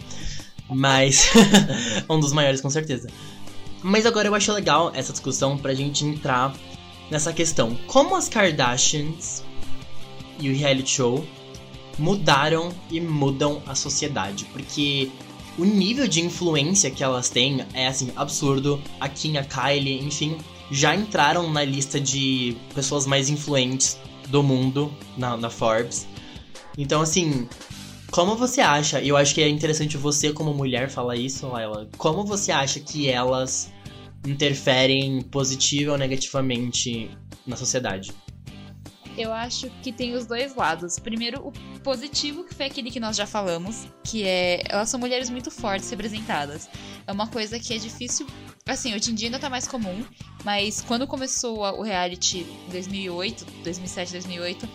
Mas. 0.70 1.30
um 2.08 2.20
dos 2.20 2.32
maiores, 2.32 2.60
com 2.60 2.70
certeza. 2.70 3.08
Mas 3.82 4.06
agora 4.06 4.28
eu 4.28 4.34
acho 4.34 4.52
legal 4.52 4.92
essa 4.94 5.12
discussão 5.12 5.58
pra 5.58 5.74
gente 5.74 6.04
entrar 6.04 6.54
nessa 7.10 7.32
questão. 7.32 7.74
Como 7.86 8.16
as 8.16 8.28
Kardashians 8.28 9.44
e 10.38 10.48
o 10.48 10.56
reality 10.56 10.90
show 10.90 11.26
mudaram 11.98 12.72
e 12.90 13.00
mudam 13.00 13.62
a 13.66 13.74
sociedade. 13.74 14.44
Porque 14.46 15.10
o 15.58 15.64
nível 15.64 16.08
de 16.08 16.20
influência 16.20 16.90
que 16.90 17.02
elas 17.02 17.30
têm 17.30 17.64
é 17.72 17.86
assim, 17.86 18.10
absurdo. 18.16 18.80
A 19.00 19.08
Kim, 19.08 19.36
a 19.36 19.44
Kylie, 19.44 20.02
enfim, 20.04 20.36
já 20.70 20.94
entraram 20.94 21.50
na 21.50 21.64
lista 21.64 22.00
de 22.00 22.56
pessoas 22.74 23.06
mais 23.06 23.28
influentes 23.28 23.98
do 24.28 24.42
mundo 24.42 24.92
na, 25.16 25.36
na 25.36 25.50
Forbes. 25.50 26.06
Então, 26.76 27.02
assim, 27.02 27.48
como 28.10 28.36
você 28.36 28.60
acha, 28.60 29.00
e 29.00 29.08
eu 29.08 29.16
acho 29.16 29.34
que 29.34 29.42
é 29.42 29.48
interessante 29.48 29.96
você 29.96 30.32
como 30.32 30.52
mulher 30.54 30.88
falar 30.88 31.16
isso, 31.16 31.46
Laila, 31.46 31.88
como 31.96 32.24
você 32.24 32.50
acha 32.50 32.80
que 32.80 33.08
elas 33.08 33.72
interferem 34.26 35.20
positiva 35.22 35.92
ou 35.92 35.98
negativamente 35.98 37.10
na 37.46 37.56
sociedade? 37.56 38.12
Eu 39.16 39.32
acho 39.32 39.70
que 39.82 39.92
tem 39.92 40.14
os 40.14 40.26
dois 40.26 40.56
lados. 40.56 40.98
Primeiro, 40.98 41.46
o 41.46 41.52
positivo, 41.80 42.42
que 42.44 42.54
foi 42.54 42.66
aquele 42.66 42.90
que 42.90 42.98
nós 42.98 43.16
já 43.16 43.26
falamos, 43.26 43.86
que 44.02 44.24
é. 44.24 44.62
Elas 44.68 44.88
são 44.88 44.98
mulheres 44.98 45.30
muito 45.30 45.50
fortes 45.50 45.88
representadas. 45.88 46.68
É 47.06 47.12
uma 47.12 47.28
coisa 47.28 47.58
que 47.60 47.72
é 47.72 47.78
difícil. 47.78 48.26
Assim, 48.66 48.94
hoje 48.94 49.12
em 49.12 49.14
dia 49.14 49.28
ainda 49.28 49.38
tá 49.38 49.48
mais 49.48 49.68
comum, 49.68 50.04
mas 50.42 50.80
quando 50.80 51.06
começou 51.06 51.60
o 51.60 51.82
reality 51.82 52.38
em 52.38 52.70
2008, 52.70 53.44
2007, 53.62 54.12
2008, 54.12 54.68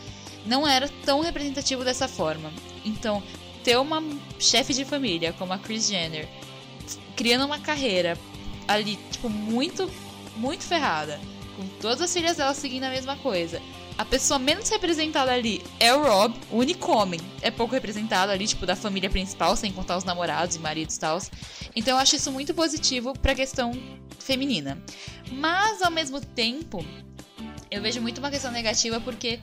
não 0.46 0.66
era 0.66 0.88
tão 1.04 1.22
representativo 1.22 1.84
dessa 1.84 2.08
forma. 2.08 2.52
Então, 2.86 3.22
ter 3.64 3.78
uma 3.78 4.02
chefe 4.40 4.74
de 4.74 4.86
família 4.86 5.34
como 5.34 5.52
a 5.52 5.58
Kris 5.58 5.88
Jenner 5.88 6.30
criando 7.16 7.46
uma 7.46 7.60
carreira 7.60 8.18
ali, 8.68 8.98
tipo, 9.12 9.28
muito, 9.28 9.92
muito 10.38 10.64
ferrada, 10.64 11.20
com 11.58 11.68
todas 11.82 12.02
as 12.02 12.14
filhas 12.14 12.38
dela 12.38 12.54
seguindo 12.54 12.84
a 12.86 12.90
mesma 12.90 13.18
coisa 13.18 13.62
a 14.00 14.06
pessoa 14.06 14.40
menos 14.40 14.70
representada 14.70 15.30
ali 15.30 15.62
é 15.78 15.94
o 15.94 16.02
Rob, 16.02 16.34
o 16.50 16.56
único 16.56 16.90
homem. 16.90 17.20
É 17.42 17.52
pouco 17.52 17.74
representado 17.74 18.32
ali, 18.32 18.48
tipo, 18.48 18.66
da 18.66 18.74
família 18.74 19.10
principal, 19.10 19.58
sem 19.58 19.74
contar 19.74 19.98
os 19.98 20.06
namorados 20.06 20.56
e 20.56 20.60
maridos 20.60 20.96
e 20.96 21.00
tal. 21.02 21.20
Então 21.76 21.96
eu 21.96 22.00
acho 22.00 22.16
isso 22.16 22.32
muito 22.32 22.54
positivo 22.54 23.12
pra 23.20 23.36
questão 23.36 23.74
feminina. 24.18 24.82
Mas, 25.34 25.82
ao 25.82 25.92
mesmo 25.92 26.22
tempo, 26.22 26.84
eu 27.70 27.82
vejo 27.82 28.00
muito 28.00 28.20
uma 28.20 28.32
questão 28.32 28.54
negativa 28.54 29.02
porque 29.02 29.42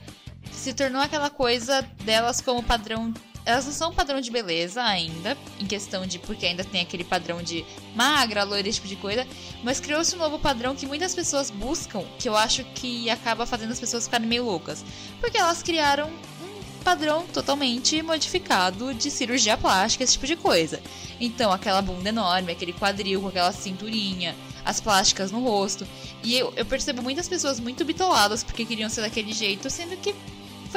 se 0.51 0.73
tornou 0.73 1.03
aquela 1.03 1.29
coisa 1.29 1.83
delas 2.03 2.41
como 2.41 2.63
padrão 2.63 3.13
elas 3.47 3.65
não 3.65 3.71
são 3.71 3.93
padrão 3.93 4.19
de 4.19 4.29
beleza 4.29 4.83
ainda, 4.83 5.37
em 5.57 5.65
questão 5.65 6.05
de 6.05 6.19
porque 6.19 6.45
ainda 6.45 6.65
tem 6.65 6.81
aquele 6.81 7.05
padrão 7.05 7.41
de 7.41 7.65
magra, 7.95 8.43
loira, 8.43 8.67
esse 8.67 8.75
tipo 8.75 8.89
de 8.89 8.97
coisa, 8.97 9.25
mas 9.63 9.79
criou-se 9.79 10.13
um 10.13 10.19
novo 10.19 10.37
padrão 10.37 10.75
que 10.75 10.85
muitas 10.85 11.15
pessoas 11.15 11.49
buscam, 11.49 12.03
que 12.19 12.27
eu 12.27 12.35
acho 12.35 12.65
que 12.75 13.09
acaba 13.09 13.45
fazendo 13.45 13.71
as 13.71 13.79
pessoas 13.79 14.03
ficarem 14.03 14.27
meio 14.27 14.43
loucas. 14.43 14.83
Porque 15.21 15.37
elas 15.37 15.63
criaram 15.63 16.09
um 16.09 16.83
padrão 16.83 17.25
totalmente 17.27 18.01
modificado 18.01 18.93
de 18.93 19.09
cirurgia 19.09 19.55
plástica, 19.55 20.03
esse 20.03 20.13
tipo 20.13 20.27
de 20.27 20.35
coisa. 20.35 20.81
Então, 21.17 21.49
aquela 21.49 21.81
bunda 21.81 22.09
enorme, 22.09 22.51
aquele 22.51 22.73
quadril 22.73 23.21
com 23.21 23.29
aquela 23.29 23.53
cinturinha, 23.53 24.35
as 24.65 24.81
plásticas 24.81 25.31
no 25.31 25.39
rosto. 25.39 25.87
E 26.21 26.37
eu, 26.37 26.51
eu 26.57 26.65
percebo 26.65 27.01
muitas 27.01 27.29
pessoas 27.29 27.61
muito 27.61 27.85
bitoladas 27.85 28.43
porque 28.43 28.65
queriam 28.65 28.89
ser 28.89 28.99
daquele 28.99 29.31
jeito, 29.31 29.69
sendo 29.69 29.95
que 29.95 30.13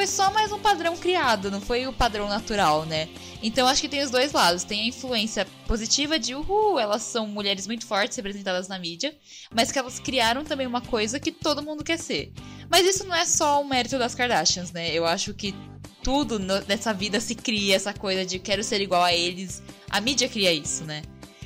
foi 0.00 0.06
só 0.06 0.32
mais 0.32 0.50
um 0.50 0.58
padrão 0.58 0.96
criado, 0.96 1.50
não 1.50 1.60
foi 1.60 1.86
o 1.86 1.92
padrão 1.92 2.26
natural, 2.26 2.86
né? 2.86 3.06
Então 3.42 3.68
acho 3.68 3.82
que 3.82 3.88
tem 3.88 4.02
os 4.02 4.10
dois 4.10 4.32
lados. 4.32 4.64
Tem 4.64 4.80
a 4.80 4.86
influência 4.86 5.46
positiva 5.66 6.18
de, 6.18 6.34
uhul, 6.34 6.78
elas 6.78 7.02
são 7.02 7.26
mulheres 7.28 7.66
muito 7.66 7.86
fortes 7.86 8.16
representadas 8.16 8.66
na 8.66 8.78
mídia, 8.78 9.14
mas 9.54 9.70
que 9.70 9.78
elas 9.78 10.00
criaram 10.00 10.42
também 10.42 10.66
uma 10.66 10.80
coisa 10.80 11.20
que 11.20 11.30
todo 11.30 11.62
mundo 11.62 11.84
quer 11.84 11.98
ser. 11.98 12.32
Mas 12.70 12.86
isso 12.86 13.04
não 13.04 13.14
é 13.14 13.26
só 13.26 13.60
o 13.60 13.68
mérito 13.68 13.98
das 13.98 14.14
Kardashians, 14.14 14.72
né? 14.72 14.90
Eu 14.90 15.04
acho 15.04 15.34
que 15.34 15.54
tudo 16.02 16.38
nessa 16.38 16.94
vida 16.94 17.20
se 17.20 17.34
cria 17.34 17.76
essa 17.76 17.92
coisa 17.92 18.24
de 18.24 18.38
quero 18.38 18.64
ser 18.64 18.80
igual 18.80 19.02
a 19.02 19.12
eles. 19.12 19.62
A 19.90 20.00
mídia 20.00 20.30
cria 20.30 20.50
isso, 20.50 20.82
né? 20.84 21.02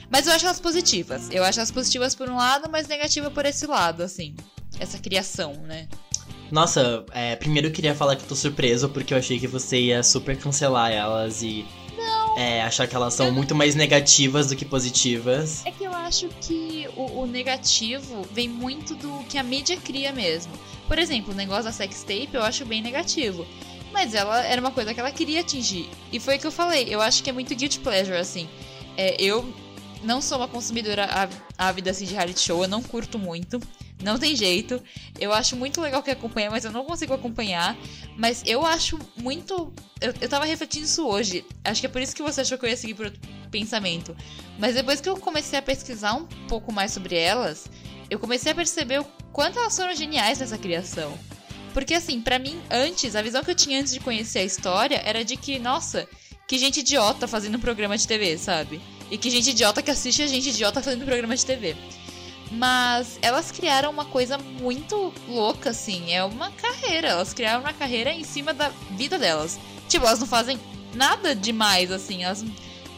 Mas 0.08 0.28
eu 0.28 0.32
acho 0.32 0.44
elas 0.44 0.60
positivas. 0.60 1.28
Eu 1.32 1.42
acho 1.42 1.58
elas 1.58 1.72
positivas 1.72 2.14
por 2.14 2.30
um 2.30 2.36
lado, 2.36 2.70
mas 2.70 2.86
negativa 2.86 3.32
por 3.32 3.46
esse 3.46 3.66
lado, 3.66 4.04
assim. 4.04 4.36
Essa 4.78 5.00
criação, 5.00 5.54
né? 5.54 5.88
Nossa, 6.54 7.04
é, 7.10 7.34
primeiro 7.34 7.66
eu 7.66 7.72
queria 7.72 7.96
falar 7.96 8.14
que 8.14 8.22
eu 8.22 8.28
tô 8.28 8.36
surpreso 8.36 8.88
porque 8.88 9.12
eu 9.12 9.18
achei 9.18 9.40
que 9.40 9.46
você 9.48 9.76
ia 9.76 10.04
super 10.04 10.38
cancelar 10.38 10.92
elas 10.92 11.42
e 11.42 11.66
é, 12.36 12.62
achar 12.62 12.86
que 12.86 12.94
elas 12.94 13.12
são 13.12 13.32
muito 13.32 13.56
mais 13.56 13.74
negativas 13.74 14.46
do 14.46 14.54
que 14.54 14.64
positivas. 14.64 15.66
É 15.66 15.72
que 15.72 15.82
eu 15.82 15.92
acho 15.92 16.28
que 16.40 16.88
o, 16.96 17.22
o, 17.22 17.26
negativo 17.26 18.24
vem 18.30 18.48
muito 18.48 18.94
do 18.94 19.24
que 19.24 19.36
a 19.36 19.42
mídia 19.42 19.76
cria 19.76 20.12
mesmo. 20.12 20.52
Por 20.86 20.96
exemplo, 20.96 21.32
o 21.32 21.36
negócio 21.36 21.64
da 21.64 21.72
sextape 21.72 22.30
eu 22.32 22.42
acho 22.44 22.64
bem 22.64 22.80
negativo. 22.80 23.44
Mas 23.92 24.14
ela 24.14 24.40
era 24.44 24.60
uma 24.60 24.70
coisa 24.70 24.94
que 24.94 25.00
ela 25.00 25.10
queria 25.10 25.40
atingir. 25.40 25.90
E 26.12 26.20
foi 26.20 26.36
o 26.36 26.38
que 26.38 26.46
eu 26.46 26.52
falei, 26.52 26.86
eu 26.88 27.00
acho 27.00 27.20
que 27.20 27.30
é 27.30 27.32
muito 27.32 27.52
guilty 27.52 27.80
pleasure, 27.80 28.16
assim. 28.16 28.48
É, 28.96 29.16
eu 29.20 29.52
não 30.04 30.22
sou 30.22 30.38
uma 30.38 30.46
consumidora 30.46 31.08
ávida 31.58 31.90
assim, 31.90 32.04
de 32.04 32.14
reality 32.14 32.38
show, 32.38 32.62
eu 32.62 32.68
não 32.68 32.80
curto 32.80 33.18
muito. 33.18 33.58
Não 34.02 34.18
tem 34.18 34.36
jeito. 34.36 34.82
Eu 35.18 35.32
acho 35.32 35.56
muito 35.56 35.80
legal 35.80 36.02
que 36.02 36.10
acompanha, 36.10 36.50
mas 36.50 36.64
eu 36.64 36.72
não 36.72 36.84
consigo 36.84 37.14
acompanhar. 37.14 37.76
Mas 38.16 38.42
eu 38.44 38.64
acho 38.64 38.98
muito. 39.16 39.72
Eu, 40.00 40.12
eu 40.20 40.28
tava 40.28 40.44
refletindo 40.44 40.84
isso 40.84 41.06
hoje. 41.06 41.44
Acho 41.64 41.80
que 41.80 41.86
é 41.86 41.90
por 41.90 42.02
isso 42.02 42.14
que 42.14 42.22
você 42.22 42.40
achou 42.40 42.58
que 42.58 42.66
eu 42.66 42.70
ia 42.70 42.76
seguir 42.76 42.94
por 42.94 43.06
outro 43.06 43.20
pensamento. 43.50 44.16
Mas 44.58 44.74
depois 44.74 45.00
que 45.00 45.08
eu 45.08 45.16
comecei 45.16 45.58
a 45.58 45.62
pesquisar 45.62 46.14
um 46.14 46.26
pouco 46.48 46.72
mais 46.72 46.92
sobre 46.92 47.16
elas, 47.16 47.66
eu 48.10 48.18
comecei 48.18 48.52
a 48.52 48.54
perceber 48.54 49.00
o 49.00 49.06
quanto 49.32 49.58
elas 49.58 49.76
foram 49.76 49.94
geniais 49.94 50.38
nessa 50.38 50.58
criação. 50.58 51.16
Porque 51.72 51.94
assim, 51.94 52.20
para 52.20 52.38
mim, 52.38 52.60
antes, 52.70 53.16
a 53.16 53.22
visão 53.22 53.42
que 53.42 53.50
eu 53.50 53.54
tinha 53.54 53.80
antes 53.80 53.92
de 53.92 54.00
conhecer 54.00 54.40
a 54.40 54.44
história 54.44 55.02
era 55.04 55.24
de 55.24 55.36
que, 55.36 55.58
nossa, 55.58 56.08
que 56.46 56.58
gente 56.58 56.80
idiota 56.80 57.26
fazendo 57.26 57.58
programa 57.58 57.98
de 57.98 58.06
TV, 58.06 58.38
sabe? 58.38 58.80
E 59.10 59.18
que 59.18 59.30
gente 59.30 59.50
idiota 59.50 59.82
que 59.82 59.90
assiste 59.90 60.22
a 60.22 60.26
gente 60.26 60.50
idiota 60.50 60.82
fazendo 60.82 61.04
programa 61.04 61.34
de 61.34 61.44
TV. 61.44 61.76
Mas 62.56 63.18
elas 63.20 63.50
criaram 63.50 63.90
uma 63.90 64.04
coisa 64.04 64.38
muito 64.38 65.12
louca, 65.28 65.70
assim. 65.70 66.12
É 66.12 66.24
uma 66.24 66.50
carreira. 66.50 67.08
Elas 67.08 67.34
criaram 67.34 67.60
uma 67.60 67.72
carreira 67.72 68.12
em 68.12 68.22
cima 68.22 68.54
da 68.54 68.68
vida 68.92 69.18
delas. 69.18 69.58
Tipo, 69.88 70.06
elas 70.06 70.20
não 70.20 70.26
fazem 70.26 70.58
nada 70.94 71.34
demais, 71.34 71.90
assim. 71.90 72.22
Elas. 72.22 72.44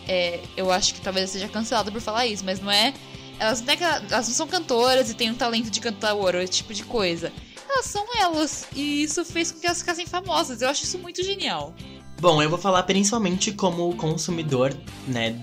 É, 0.07 0.41
eu 0.57 0.71
acho 0.71 0.95
que 0.95 1.01
talvez 1.01 1.29
eu 1.29 1.33
seja 1.33 1.49
cancelada 1.49 1.91
por 1.91 2.01
falar 2.01 2.27
isso, 2.27 2.45
mas 2.45 2.61
não 2.61 2.71
é. 2.71 2.93
Elas 3.39 3.61
não, 3.61 3.73
é, 3.73 3.77
elas 3.81 4.29
não 4.29 4.35
são 4.35 4.47
cantoras 4.47 5.11
e 5.11 5.15
têm 5.15 5.31
um 5.31 5.35
talento 5.35 5.71
de 5.71 5.81
cantar 5.81 6.15
ouro, 6.15 6.39
esse 6.39 6.53
tipo 6.53 6.73
de 6.73 6.85
coisa. 6.85 7.33
Elas 7.69 7.87
são 7.87 8.07
elas. 8.19 8.67
E 8.75 9.03
isso 9.03 9.25
fez 9.25 9.53
com 9.53 9.59
que 9.59 9.67
elas 9.67 9.81
ficassem 9.81 10.07
famosas. 10.07 10.63
Eu 10.63 10.69
acho 10.69 10.85
isso 10.85 10.99
muito 10.99 11.23
genial. 11.23 11.75
Bom, 12.21 12.43
eu 12.43 12.49
vou 12.49 12.59
falar 12.59 12.83
principalmente 12.85 13.53
como 13.53 13.95
consumidor, 13.97 14.75
né, 15.07 15.39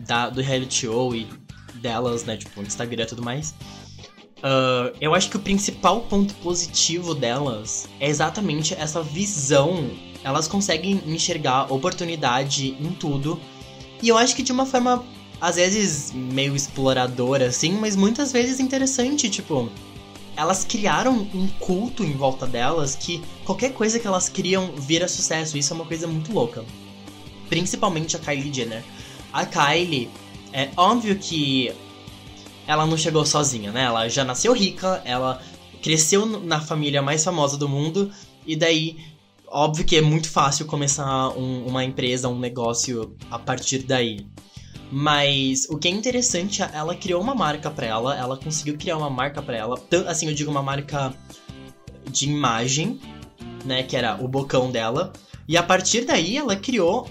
da, 0.00 0.28
do 0.28 0.42
reality 0.42 0.86
show 0.86 1.14
e 1.14 1.26
delas, 1.78 2.24
né? 2.24 2.36
Tipo, 2.36 2.60
Instagram 2.60 3.04
e 3.04 3.06
tudo 3.06 3.22
mais. 3.22 3.54
Uh, 4.38 4.94
eu 5.00 5.14
acho 5.14 5.30
que 5.30 5.36
o 5.36 5.40
principal 5.40 6.02
ponto 6.02 6.32
positivo 6.36 7.14
delas 7.14 7.88
é 7.98 8.08
exatamente 8.08 8.74
essa 8.74 9.02
visão. 9.02 9.90
Elas 10.22 10.46
conseguem 10.46 11.02
enxergar 11.06 11.72
oportunidade 11.72 12.76
em 12.80 12.92
tudo. 12.92 13.40
E 14.00 14.08
eu 14.08 14.16
acho 14.16 14.36
que 14.36 14.42
de 14.42 14.52
uma 14.52 14.64
forma, 14.64 15.04
às 15.40 15.56
vezes, 15.56 16.12
meio 16.12 16.54
exploradora, 16.54 17.46
assim, 17.46 17.72
mas 17.72 17.96
muitas 17.96 18.32
vezes 18.32 18.60
interessante, 18.60 19.28
tipo. 19.28 19.70
Elas 20.36 20.64
criaram 20.64 21.28
um 21.34 21.48
culto 21.58 22.04
em 22.04 22.12
volta 22.12 22.46
delas 22.46 22.94
que 22.94 23.20
qualquer 23.44 23.72
coisa 23.72 23.98
que 23.98 24.06
elas 24.06 24.28
criam 24.28 24.70
vira 24.76 25.08
sucesso. 25.08 25.58
Isso 25.58 25.72
é 25.72 25.76
uma 25.76 25.84
coisa 25.84 26.06
muito 26.06 26.32
louca. 26.32 26.64
Principalmente 27.48 28.14
a 28.14 28.20
Kylie 28.20 28.54
Jenner. 28.54 28.84
A 29.32 29.44
Kylie, 29.44 30.08
é 30.52 30.70
óbvio 30.76 31.16
que 31.18 31.72
ela 32.66 32.86
não 32.86 32.96
chegou 32.96 33.24
sozinha, 33.24 33.72
né? 33.72 33.84
Ela 33.84 34.08
já 34.08 34.24
nasceu 34.24 34.52
rica, 34.52 35.00
ela 35.04 35.40
cresceu 35.82 36.26
na 36.26 36.60
família 36.60 37.00
mais 37.00 37.24
famosa 37.24 37.56
do 37.56 37.68
mundo, 37.68 38.10
e 38.46 38.56
daí, 38.56 38.96
óbvio 39.46 39.84
que 39.84 39.96
é 39.96 40.00
muito 40.00 40.28
fácil 40.28 40.66
começar 40.66 41.30
um, 41.30 41.66
uma 41.66 41.84
empresa, 41.84 42.28
um 42.28 42.38
negócio 42.38 43.16
a 43.30 43.38
partir 43.38 43.78
daí. 43.78 44.26
Mas 44.90 45.66
o 45.68 45.78
que 45.78 45.88
é 45.88 45.90
interessante, 45.90 46.62
ela 46.62 46.94
criou 46.94 47.20
uma 47.20 47.34
marca 47.34 47.70
para 47.70 47.86
ela, 47.86 48.16
ela 48.16 48.36
conseguiu 48.36 48.76
criar 48.76 48.96
uma 48.96 49.10
marca 49.10 49.42
para 49.42 49.56
ela, 49.56 49.78
assim, 50.06 50.26
eu 50.28 50.34
digo 50.34 50.50
uma 50.50 50.62
marca 50.62 51.14
de 52.10 52.28
imagem, 52.28 52.98
né, 53.64 53.82
que 53.82 53.96
era 53.96 54.16
o 54.22 54.26
bocão 54.26 54.70
dela, 54.70 55.12
E 55.48 55.56
a 55.56 55.62
partir 55.62 56.04
daí 56.04 56.36
ela 56.36 56.54
criou 56.54 57.08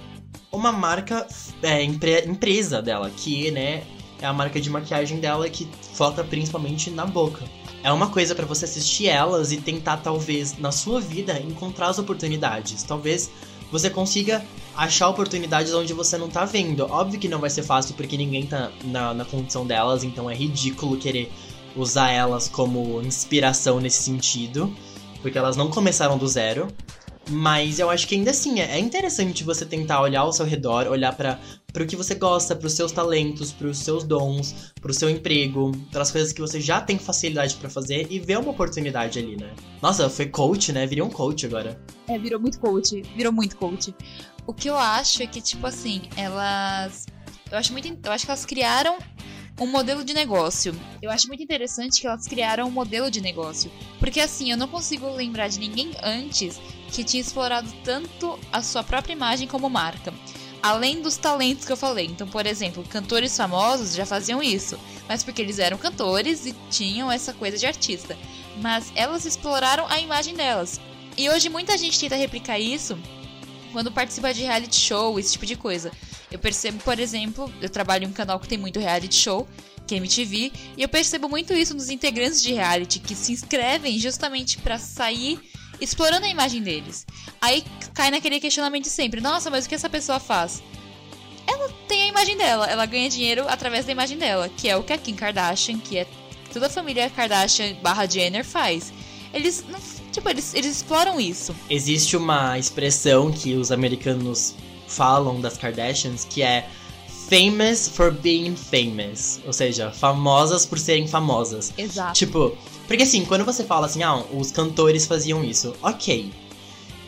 uma 0.52 0.72
marca 0.72 1.28
é, 1.62 1.84
empre 1.84 2.26
empresa 2.26 2.82
dela, 2.82 3.10
que 3.10 3.52
né, 3.52 3.84
é 4.22 4.26
a 4.26 4.34
marca 4.34 4.60
de 4.60 4.70
maquiagem 4.70 5.20
dela 5.20 5.50
que 5.50 5.68
foca 5.93 6.24
principalmente 6.24 6.89
na 6.89 7.06
boca. 7.06 7.45
É 7.84 7.91
uma 7.91 8.10
coisa 8.10 8.34
para 8.34 8.45
você 8.45 8.66
assistir 8.66 9.08
elas 9.08 9.52
e 9.52 9.58
tentar, 9.58 9.98
talvez, 9.98 10.58
na 10.58 10.72
sua 10.72 11.00
vida, 11.00 11.39
encontrar 11.39 11.88
as 11.89 12.00
oportunidades. 12.00 12.84
Talvez 12.84 13.30
você 13.72 13.89
consiga 13.89 14.43
achar 14.76 15.10
oportunidades 15.10 15.74
onde 15.74 15.93
você 15.93 16.18
não 16.18 16.30
tá 16.30 16.45
vendo. 16.45 16.82
Óbvio 16.89 17.20
que 17.20 17.28
não 17.28 17.39
vai 17.39 17.50
ser 17.50 17.64
fácil 17.64 17.95
porque 17.95 18.18
ninguém 18.18 18.45
tá 18.45 18.72
na, 18.84 19.14
na 19.14 19.26
condição 19.26 19.66
delas, 19.66 20.04
então 20.04 20.30
é 20.30 20.36
ridículo 20.36 20.98
querer 20.98 21.32
usar 21.76 22.12
elas 22.12 22.48
como 22.48 23.02
inspiração 23.02 23.80
nesse 23.80 24.02
sentido, 24.02 24.74
porque 25.22 25.38
elas 25.38 25.56
não 25.56 25.70
começaram 25.70 26.18
do 26.18 26.28
zero. 26.28 26.68
Mas 27.30 27.80
eu 27.80 27.90
acho 27.90 28.08
que 28.08 28.16
ainda 28.16 28.32
assim 28.32 28.60
é 28.60 28.80
interessante 28.80 29.44
você 29.44 29.66
tentar 29.66 30.02
olhar 30.02 30.22
ao 30.22 30.32
seu 30.32 30.46
redor, 30.46 30.88
olhar 30.88 31.16
para 31.16 31.40
o 31.78 31.86
que 31.86 31.96
você 31.96 32.16
gosta, 32.16 32.56
para 32.56 32.68
os 32.68 32.74
seus 32.74 32.92
talentos, 32.92 33.52
para 33.52 33.68
os 33.68 33.80
seus 33.80 34.04
dons, 34.04 34.74
para 34.80 34.92
o 34.92 34.94
seu 34.94 35.10
emprego, 35.10 35.72
pelas 35.92 36.10
coisas 36.10 36.32
que 36.32 36.40
você 36.40 36.62
já 36.62 36.80
tem 36.80 36.98
facilidade 36.98 37.56
para 37.56 37.70
fazer 37.70 38.08
e 38.10 38.20
ver 38.20 38.38
uma 38.40 38.52
oportunidade 38.52 39.20
ali, 39.20 39.36
né? 39.36 39.54
Nossa, 39.82 40.10
foi 40.10 40.28
coach, 40.28 40.72
né? 40.72 40.88
Virou 40.88 41.08
um 41.08 41.12
coach 41.12 41.46
agora. 41.46 41.80
É, 42.08 42.18
virou 42.18 42.40
muito 42.40 42.60
coach, 42.60 43.02
virou 43.16 43.34
muito 43.34 43.58
coach. 43.58 43.94
O 44.46 44.54
que 44.54 44.70
eu 44.70 44.78
acho 44.78 45.22
é 45.22 45.28
que 45.28 45.42
tipo 45.42 45.68
assim, 45.68 46.04
elas 46.16 47.06
eu 47.52 47.58
acho 47.58 47.72
muito 47.72 47.88
eu 47.88 48.12
acho 48.12 48.26
que 48.26 48.32
elas 48.32 48.46
criaram 48.46 48.98
um 49.60 49.68
modelo 49.68 50.03
de 50.03 50.14
negócio. 50.14 50.74
Eu 51.01 51.10
acho 51.10 51.28
muito 51.28 51.41
interessante 51.41 51.99
que 51.99 52.08
elas 52.08 52.28
criaram 52.28 52.68
um 52.68 52.72
modelo 52.72 53.10
de 53.10 53.22
negócio. 53.22 53.72
Porque 53.99 54.20
assim, 54.20 54.51
eu 54.51 54.58
não 54.58 54.68
consigo 54.68 55.10
lembrar 55.10 55.47
de 55.47 55.60
ninguém 55.60 55.91
antes 56.03 56.60
que 56.91 57.03
tinha 57.03 57.22
explorado 57.22 57.72
tanto 57.84 58.39
a 58.51 58.62
sua 58.62 58.84
própria 58.84 59.14
imagem 59.14 59.47
como 59.47 59.70
marca. 59.70 60.14
Além 60.62 61.01
dos 61.01 61.18
talentos 61.18 61.66
que 61.66 61.72
eu 61.72 61.78
falei. 61.78 62.05
Então, 62.05 62.28
por 62.28 62.45
exemplo, 62.45 62.84
cantores 62.88 63.36
famosos 63.36 63.95
já 63.95 64.05
faziam 64.05 64.41
isso. 64.41 64.78
Mas 65.08 65.24
porque 65.24 65.41
eles 65.41 65.60
eram 65.60 65.78
cantores 65.78 66.45
e 66.45 66.55
tinham 66.70 67.12
essa 67.12 67.34
coisa 67.34 67.58
de 67.58 67.66
artista. 67.66 68.18
Mas 68.62 68.91
elas 68.95 69.26
exploraram 69.26 69.88
a 69.88 69.99
imagem 69.99 70.36
delas. 70.36 70.80
E 71.18 71.30
hoje 71.30 71.49
muita 71.49 71.78
gente 71.78 71.99
tenta 71.99 72.16
replicar 72.16 72.60
isso 72.60 72.97
quando 73.72 73.91
participa 73.91 74.34
de 74.34 74.41
reality 74.41 74.76
show, 74.76 75.20
esse 75.20 75.34
tipo 75.34 75.45
de 75.45 75.55
coisa. 75.55 75.91
Eu 76.32 76.39
percebo, 76.39 76.80
por 76.84 76.99
exemplo, 76.99 77.51
eu 77.61 77.70
trabalho 77.70 78.05
em 78.05 78.07
um 78.07 78.13
canal 78.13 78.39
que 78.39 78.47
tem 78.47 78.57
muito 78.57 78.80
reality 78.80 79.15
show, 79.15 79.47
que 79.86 79.95
é 79.95 79.97
MTV, 79.97 80.51
e 80.76 80.82
eu 80.82 80.89
percebo 80.89 81.30
muito 81.30 81.53
isso 81.53 81.74
nos 81.74 81.89
integrantes 81.89 82.41
de 82.41 82.53
reality 82.53 82.99
que 82.99 83.15
se 83.15 83.32
inscrevem 83.32 83.97
justamente 83.97 84.57
para 84.57 84.78
sair 84.78 85.39
explorando 85.80 86.26
a 86.26 86.30
imagem 86.30 86.61
deles. 86.61 87.05
Aí 87.39 87.63
cai 87.93 88.11
naquele 88.11 88.39
questionamento 88.39 88.88
sempre: 88.88 89.22
nossa, 89.22 89.49
mas 89.49 89.65
o 89.65 89.70
que 89.70 89.76
essa 89.76 89.89
pessoa 89.89 90.20
faz? 90.20 90.61
Ela 91.47 91.70
tem 91.88 92.03
a 92.03 92.07
imagem 92.07 92.38
dela, 92.38 92.68
ela 92.68 92.86
ganha 92.86 93.09
dinheiro 93.09 93.47
através 93.47 93.86
da 93.86 93.91
imagem 93.91 94.18
dela, 94.18 94.49
que 94.49 94.68
é 94.68 94.76
o 94.76 94.84
que 94.84 94.91
a 94.91 94.97
Kim 94.97 95.15
Kardashian, 95.15 95.80
que 95.80 95.97
é 95.97 96.07
toda 96.51 96.68
a 96.68 96.70
família 96.70 97.09
Kardashian 97.09 97.76
barra 97.82 98.05
Jenner 98.05 98.43
faz. 98.43 98.91
Eles 99.34 99.63
não 99.68 99.80
Tipo, 100.18 100.30
eles, 100.30 100.55
eles 100.55 100.78
exploram 100.78 101.22
isso. 101.22 101.55
Existe 101.70 102.18
uma 102.18 102.57
expressão 102.57 103.32
que 103.32 103.53
os 103.53 103.72
americanos 103.72 104.55
falam 104.88 105.39
das 105.39 105.59
Kardashians 105.59 106.26
que 106.26 106.41
é 106.41 106.68
famous 107.30 107.88
for 107.88 108.11
being 108.11 108.55
famous. 108.55 109.39
Ou 109.45 109.53
seja, 109.53 109.91
famosas 109.91 110.65
por 110.65 110.80
serem 110.80 111.07
famosas. 111.07 111.72
Exato. 111.78 112.13
Tipo, 112.13 112.57
porque 112.88 113.03
assim, 113.03 113.26
quando 113.26 113.45
você 113.45 113.63
fala 113.63 113.86
assim, 113.86 114.01
ah, 114.01 114.24
os 114.34 114.49
cantores 114.51 115.05
faziam 115.05 115.43
isso, 115.43 115.76
ok. 115.84 116.34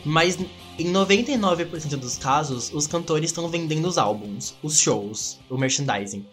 Mas 0.04 0.38
em 0.78 0.92
99% 0.92 1.96
dos 1.96 2.16
casos, 2.16 2.70
os 2.72 2.86
cantores 2.86 3.30
estão 3.30 3.48
vendendo 3.48 3.88
os 3.88 3.98
álbuns, 3.98 4.54
os 4.62 4.78
shows, 4.78 5.36
o 5.50 5.58
merchandising. 5.58 6.24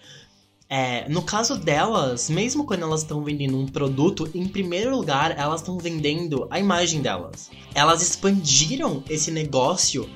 É, 0.70 1.07
no 1.07 1.22
caso 1.22 1.57
delas, 1.57 2.30
mesmo 2.30 2.65
quando 2.65 2.84
elas 2.84 3.01
estão 3.01 3.24
vendendo 3.24 3.57
um 3.57 3.65
produto, 3.65 4.30
em 4.34 4.47
primeiro 4.47 4.95
lugar, 4.95 5.38
elas 5.38 5.61
estão 5.61 5.78
vendendo 5.78 6.45
a 6.49 6.59
imagem 6.59 7.01
delas. 7.01 7.49
Elas 7.74 8.01
expandiram 8.01 9.01
esse 9.09 9.32
negócio 9.32 10.09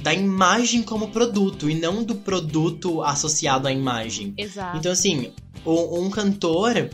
da 0.00 0.14
imagem 0.14 0.82
como 0.82 1.08
produto 1.08 1.68
e 1.68 1.74
não 1.74 2.04
do 2.04 2.14
produto 2.14 3.02
associado 3.02 3.66
à 3.66 3.72
imagem. 3.72 4.32
Exato. 4.36 4.76
Então, 4.76 4.92
assim, 4.92 5.32
um, 5.64 6.04
um 6.04 6.10
cantor 6.10 6.90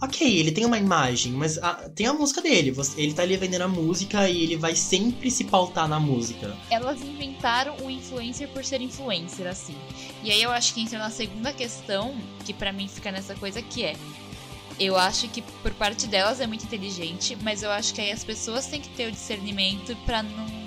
ok, 0.00 0.38
ele 0.38 0.52
tem 0.52 0.64
uma 0.64 0.78
imagem, 0.78 1.32
mas 1.32 1.58
a, 1.58 1.74
tem 1.94 2.06
a 2.06 2.12
música 2.12 2.40
dele. 2.40 2.74
Ele 2.96 3.14
tá 3.14 3.22
ali 3.22 3.36
vendendo 3.36 3.62
a 3.62 3.68
música 3.68 4.28
e 4.28 4.42
ele 4.42 4.56
vai 4.56 4.74
sempre 4.74 5.30
se 5.30 5.44
pautar 5.44 5.88
na 5.88 5.98
música. 5.98 6.56
Elas 6.70 7.00
inventaram 7.02 7.76
o 7.82 7.90
influencer 7.90 8.48
por 8.48 8.64
ser 8.64 8.80
influencer, 8.80 9.46
assim. 9.46 9.76
E 10.22 10.30
aí 10.30 10.42
eu 10.42 10.50
acho 10.50 10.74
que 10.74 10.80
entra 10.80 10.98
na 10.98 11.10
segunda 11.10 11.52
questão, 11.52 12.14
que 12.44 12.52
para 12.52 12.72
mim 12.72 12.88
fica 12.88 13.10
nessa 13.10 13.34
coisa 13.34 13.62
que 13.62 13.84
é. 13.84 13.96
Eu 14.78 14.96
acho 14.96 15.28
que 15.28 15.40
por 15.40 15.72
parte 15.72 16.06
delas 16.06 16.40
é 16.40 16.46
muito 16.46 16.64
inteligente, 16.64 17.36
mas 17.42 17.62
eu 17.62 17.70
acho 17.70 17.94
que 17.94 18.00
aí 18.00 18.12
as 18.12 18.22
pessoas 18.22 18.66
têm 18.66 18.80
que 18.80 18.90
ter 18.90 19.08
o 19.08 19.12
discernimento 19.12 19.96
para 20.04 20.22
não 20.22 20.66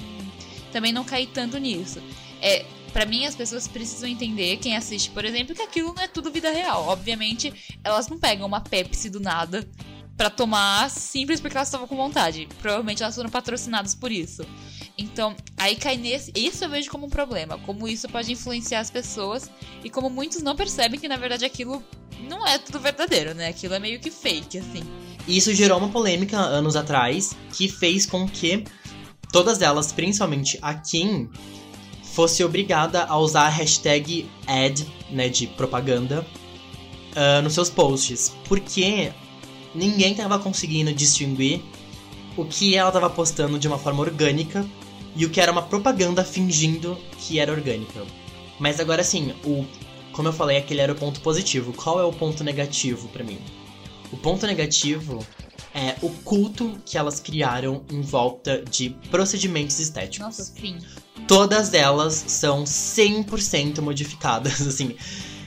também 0.72 0.92
não 0.92 1.04
cair 1.04 1.28
tanto 1.28 1.58
nisso. 1.58 2.02
É, 2.42 2.66
para 2.90 3.06
mim, 3.06 3.26
as 3.26 3.36
pessoas 3.36 3.68
precisam 3.68 4.10
entender, 4.10 4.58
quem 4.58 4.76
assiste, 4.76 5.10
por 5.12 5.24
exemplo, 5.26 5.56
que 5.56 5.62
aquilo 5.62 5.94
não 5.94 6.04
é 6.04 6.08
tudo 6.08 6.32
vida 6.32 6.52
real. 6.52 6.86
Obviamente, 6.88 7.54
elas 7.84 8.08
não 8.08 8.18
pegam 8.18 8.48
uma 8.48 8.62
Pepsi 8.62 9.10
do 9.10 9.20
nada 9.20 9.68
para 10.18 10.30
tomar 10.30 10.90
simples 10.90 11.40
porque 11.40 11.56
elas 11.56 11.70
estavam 11.70 11.88
com 11.88 11.96
vontade. 11.96 12.48
Provavelmente 12.62 13.02
elas 13.02 13.16
foram 13.16 13.30
patrocinadas 13.30 13.96
por 13.96 14.12
isso. 14.12 14.44
Então, 14.98 15.34
aí 15.56 15.78
cai 15.78 15.96
nesse. 15.96 16.30
Isso 16.36 16.66
eu 16.66 16.70
vejo 16.70 16.92
como 16.92 17.06
um 17.06 17.10
problema. 17.10 17.58
Como 17.60 17.88
isso 17.88 18.10
pode 18.10 18.30
influenciar 18.32 18.82
as 18.82 18.92
pessoas 18.92 19.50
e 19.82 19.90
como 19.90 20.10
muitos 20.10 20.42
não 20.42 20.58
percebem 20.58 21.00
que 21.00 21.08
na 21.08 21.16
verdade 21.16 21.46
aquilo 21.46 21.82
não 22.28 22.46
é 22.46 22.58
tudo 22.58 22.82
verdadeiro, 22.82 23.34
né? 23.34 23.48
Aquilo 23.48 23.74
é 23.76 23.80
meio 23.80 23.98
que 24.00 24.12
fake, 24.12 24.58
assim. 24.58 24.84
Isso 25.26 25.54
gerou 25.54 25.78
uma 25.78 25.88
polêmica 25.88 26.38
anos 26.38 26.76
atrás 26.76 27.34
que 27.54 27.70
fez 27.70 28.06
com 28.06 28.28
que 28.28 28.66
todas 29.32 29.62
elas, 29.62 29.94
principalmente 29.94 30.60
a 30.62 30.74
Kim, 30.74 31.30
fosse 32.20 32.44
obrigada 32.44 33.06
a 33.06 33.18
usar 33.18 33.44
a 33.44 33.48
hashtag 33.50 34.30
ad, 34.46 34.86
né, 35.10 35.30
de 35.30 35.48
propaganda, 35.48 36.28
uh, 37.16 37.42
nos 37.42 37.54
seus 37.54 37.70
posts. 37.70 38.36
Porque 38.44 39.14
ninguém 39.74 40.14
tava 40.14 40.38
conseguindo 40.38 40.94
distinguir 40.94 41.62
o 42.36 42.44
que 42.44 42.76
ela 42.76 42.92
tava 42.92 43.10
postando 43.10 43.58
de 43.58 43.70
uma 43.70 43.80
forma 43.80 44.02
orgânica 44.02 44.66
e 45.16 45.26
o 45.26 45.30
que 45.30 45.40
era 45.40 45.50
uma 45.50 45.62
propaganda 45.62 46.22
fingindo 46.26 46.98
que 47.20 47.40
era 47.40 47.54
orgânica. 47.54 48.02
Mas 48.60 48.82
agora 48.82 49.02
sim, 49.02 49.34
o 49.46 49.66
como 50.12 50.28
eu 50.28 50.34
falei, 50.34 50.58
aquele 50.58 50.82
era 50.82 50.92
o 50.92 50.96
ponto 50.96 51.22
positivo. 51.22 51.72
Qual 51.72 52.02
é 52.02 52.04
o 52.04 52.12
ponto 52.12 52.44
negativo 52.44 53.08
para 53.08 53.24
mim? 53.24 53.40
O 54.12 54.18
ponto 54.18 54.46
negativo 54.46 55.26
é 55.74 55.96
o 56.02 56.10
culto 56.10 56.78
que 56.86 56.98
elas 56.98 57.20
criaram 57.20 57.84
em 57.92 58.02
volta 58.02 58.64
de 58.70 58.90
procedimentos 59.12 59.80
estéticos. 59.80 60.26
Nossa, 60.26 60.54
sim. 60.60 60.78
Todas 61.28 61.74
elas 61.74 62.14
são 62.14 62.64
100% 62.64 63.82
modificadas, 63.82 64.62
assim. 64.66 64.96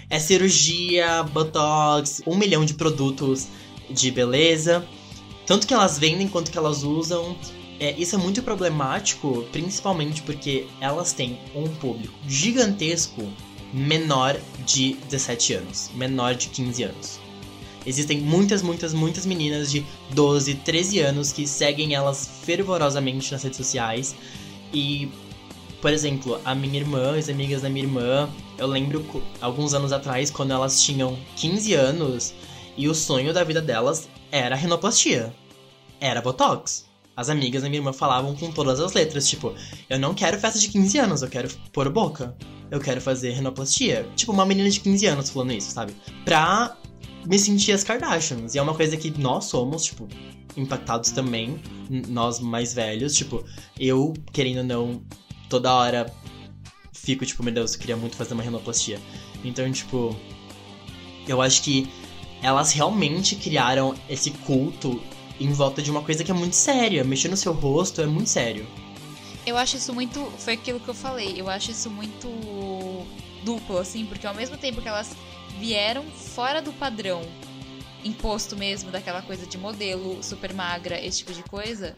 É 0.09 0.19
cirurgia, 0.19 1.23
botox, 1.23 2.23
um 2.27 2.37
milhão 2.37 2.65
de 2.65 2.75
produtos 2.75 3.49
de 3.91 4.11
beleza. 4.11 4.87
Tanto 5.47 5.67
que 5.67 5.75
elas 5.75 5.99
vendem 5.99 6.29
quanto 6.29 6.51
que 6.51 6.59
elas 6.59 6.83
usam. 6.83 7.37
É, 7.81 7.93
isso 7.99 8.15
é 8.15 8.19
muito 8.19 8.43
problemático, 8.43 9.45
principalmente 9.51 10.23
porque 10.23 10.67
elas 10.81 11.13
têm 11.13 11.41
um 11.55 11.67
público 11.67 12.15
gigantesco 12.29 13.27
menor 13.73 14.39
de 14.67 14.95
17 15.09 15.55
anos, 15.55 15.91
menor 15.95 16.35
de 16.35 16.49
15 16.49 16.83
anos. 16.85 17.22
Existem 17.85 18.21
muitas, 18.21 18.63
muitas, 18.63 18.95
muitas 18.95 19.27
meninas 19.27 19.71
de 19.71 19.85
12, 20.11 20.55
13 20.57 21.01
anos 21.01 21.33
que 21.33 21.47
seguem 21.47 21.95
elas 21.95 22.29
fervorosamente 22.45 23.33
nas 23.33 23.43
redes 23.43 23.57
sociais. 23.57 24.15
E, 24.73 25.11
por 25.81 25.93
exemplo, 25.93 26.41
a 26.45 26.55
minha 26.55 26.79
irmã, 26.79 27.19
as 27.19 27.29
amigas 27.29 27.63
da 27.63 27.69
minha 27.69 27.85
irmã, 27.85 28.29
eu 28.57 28.67
lembro 28.67 29.05
alguns 29.41 29.75
anos 29.75 29.93
atrás, 29.93 30.31
quando 30.31 30.53
elas 30.53 30.81
tinham 30.81 31.19
15 31.37 31.75
anos, 31.75 32.35
e 32.77 32.89
o 32.89 32.95
sonho 32.95 33.35
da 33.35 33.45
vida 33.45 33.61
delas 33.61 34.09
era 34.31 34.55
renoplastia. 34.55 35.35
Era 36.01 36.23
botox. 36.23 36.87
As 37.15 37.29
amigas 37.29 37.63
da 37.63 37.69
minha 37.69 37.81
irmã 37.81 37.93
falavam 37.93 38.35
com 38.35 38.51
todas 38.51 38.81
as 38.81 38.95
letras, 38.95 39.29
tipo, 39.29 39.55
eu 39.91 39.99
não 39.99 40.15
quero 40.15 40.39
festa 40.39 40.59
de 40.59 40.69
15 40.69 40.99
anos, 40.99 41.23
eu 41.23 41.29
quero 41.29 41.49
pôr 41.73 41.91
boca. 41.91 42.35
Eu 42.71 42.81
quero 42.81 43.03
fazer 43.03 43.33
renoplastia. 43.33 44.09
Tipo, 44.17 44.33
uma 44.33 44.47
menina 44.47 44.71
de 44.71 44.81
15 44.81 45.07
anos 45.07 45.29
falando 45.29 45.53
isso, 45.53 45.71
sabe? 45.71 45.95
Pra 46.25 46.75
me 47.25 47.39
sentir 47.39 47.73
as 47.73 47.85
Kardashians. 47.85 48.55
E 48.55 48.59
é 48.59 48.63
uma 48.63 48.75
coisa 48.75 48.97
que 48.97 49.11
nós 49.19 49.47
somos, 49.47 49.85
tipo, 49.85 50.09
impactados 50.57 51.11
também, 51.11 51.61
nós 52.09 52.41
mais 52.41 52.75
velhos. 52.75 53.15
Tipo, 53.15 53.45
eu, 53.79 54.13
querendo 54.33 54.59
ou 54.59 54.65
não, 54.65 55.03
toda 55.49 55.73
hora 55.73 56.13
fico, 56.93 57.27
tipo, 57.27 57.43
meu 57.43 57.53
Deus, 57.53 57.75
eu 57.75 57.81
queria 57.81 57.97
muito 57.97 58.17
fazer 58.17 58.35
uma 58.35 58.43
renoplastia. 58.43 59.01
Então, 59.45 59.71
tipo, 59.73 60.17
eu 61.27 61.41
acho 61.41 61.63
que 61.63 61.89
elas 62.43 62.73
realmente 62.73 63.37
criaram 63.37 63.95
esse 64.09 64.31
culto 64.31 65.01
em 65.41 65.53
volta 65.53 65.83
de 65.83 65.91
uma 65.91 66.03
coisa 66.03 66.23
que 66.23 66.31
é 66.31 66.35
muito 66.35 66.55
séria. 66.55 67.03
Mexer 67.05 67.29
no 67.29 67.37
seu 67.37 67.53
rosto 67.53 68.01
é 68.01 68.07
muito 68.07 68.29
sério. 68.29 68.67
Eu 69.45 69.57
acho 69.57 69.77
isso 69.77 69.93
muito. 69.93 70.21
Foi 70.39 70.55
aquilo 70.55 70.79
que 70.79 70.89
eu 70.89 70.95
falei. 70.95 71.35
Eu 71.37 71.49
acho 71.49 71.71
isso 71.71 71.91
muito 71.91 72.29
duplo, 73.45 73.79
assim, 73.79 74.07
porque 74.07 74.27
ao 74.27 74.35
mesmo 74.35 74.57
tempo 74.57 74.81
que 74.81 74.89
elas 74.89 75.17
vieram 75.59 76.05
fora 76.11 76.61
do 76.61 76.73
padrão. 76.73 77.23
Imposto 78.05 78.57
mesmo 78.57 78.91
daquela 78.91 79.23
coisa 79.23 79.47
de 79.47 79.57
modelo, 79.57 80.23
super 80.23 80.53
magra, 80.53 81.01
esse 81.01 81.19
tipo 81.19 81.33
de 81.33 81.43
coisa, 81.45 81.97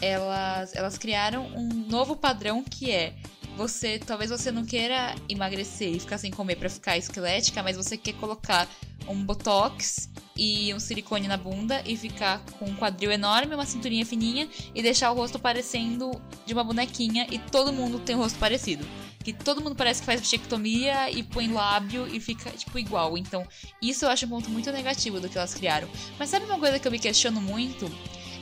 elas, 0.00 0.74
elas 0.74 0.98
criaram 0.98 1.46
um 1.54 1.68
novo 1.68 2.16
padrão 2.16 2.64
que 2.64 2.90
é 2.90 3.14
você 3.56 3.98
talvez 3.98 4.30
você 4.30 4.52
não 4.52 4.64
queira 4.64 5.14
emagrecer 5.28 5.94
e 5.94 6.00
ficar 6.00 6.18
sem 6.18 6.30
comer 6.30 6.56
para 6.56 6.70
ficar 6.70 6.96
esquelética, 6.96 7.62
mas 7.62 7.76
você 7.76 7.96
quer 7.96 8.14
colocar 8.14 8.68
um 9.08 9.24
botox 9.24 10.08
e 10.38 10.72
um 10.72 10.78
silicone 10.78 11.26
na 11.26 11.36
bunda 11.36 11.82
e 11.84 11.96
ficar 11.96 12.40
com 12.58 12.66
um 12.66 12.76
quadril 12.76 13.10
enorme, 13.10 13.54
uma 13.54 13.66
cinturinha 13.66 14.06
fininha 14.06 14.48
e 14.72 14.80
deixar 14.80 15.10
o 15.10 15.14
rosto 15.14 15.38
parecendo 15.38 16.12
de 16.46 16.54
uma 16.54 16.62
bonequinha 16.62 17.26
e 17.30 17.38
todo 17.38 17.72
mundo 17.72 17.98
tem 17.98 18.14
o 18.14 18.18
rosto 18.18 18.38
parecido. 18.38 18.86
Que 19.24 19.32
todo 19.32 19.60
mundo 19.60 19.74
parece 19.74 20.00
que 20.00 20.06
faz 20.06 20.20
bichectomia 20.20 21.10
e 21.10 21.24
põe 21.24 21.52
lábio 21.52 22.06
e 22.06 22.20
fica, 22.20 22.50
tipo, 22.50 22.78
igual. 22.78 23.18
Então, 23.18 23.46
isso 23.82 24.04
eu 24.04 24.10
acho 24.10 24.24
um 24.24 24.28
ponto 24.28 24.48
muito 24.48 24.70
negativo 24.70 25.20
do 25.20 25.28
que 25.28 25.36
elas 25.36 25.52
criaram. 25.52 25.88
Mas 26.18 26.30
sabe 26.30 26.46
uma 26.46 26.58
coisa 26.58 26.78
que 26.78 26.86
eu 26.86 26.92
me 26.92 26.98
questiono 26.98 27.40
muito? 27.40 27.90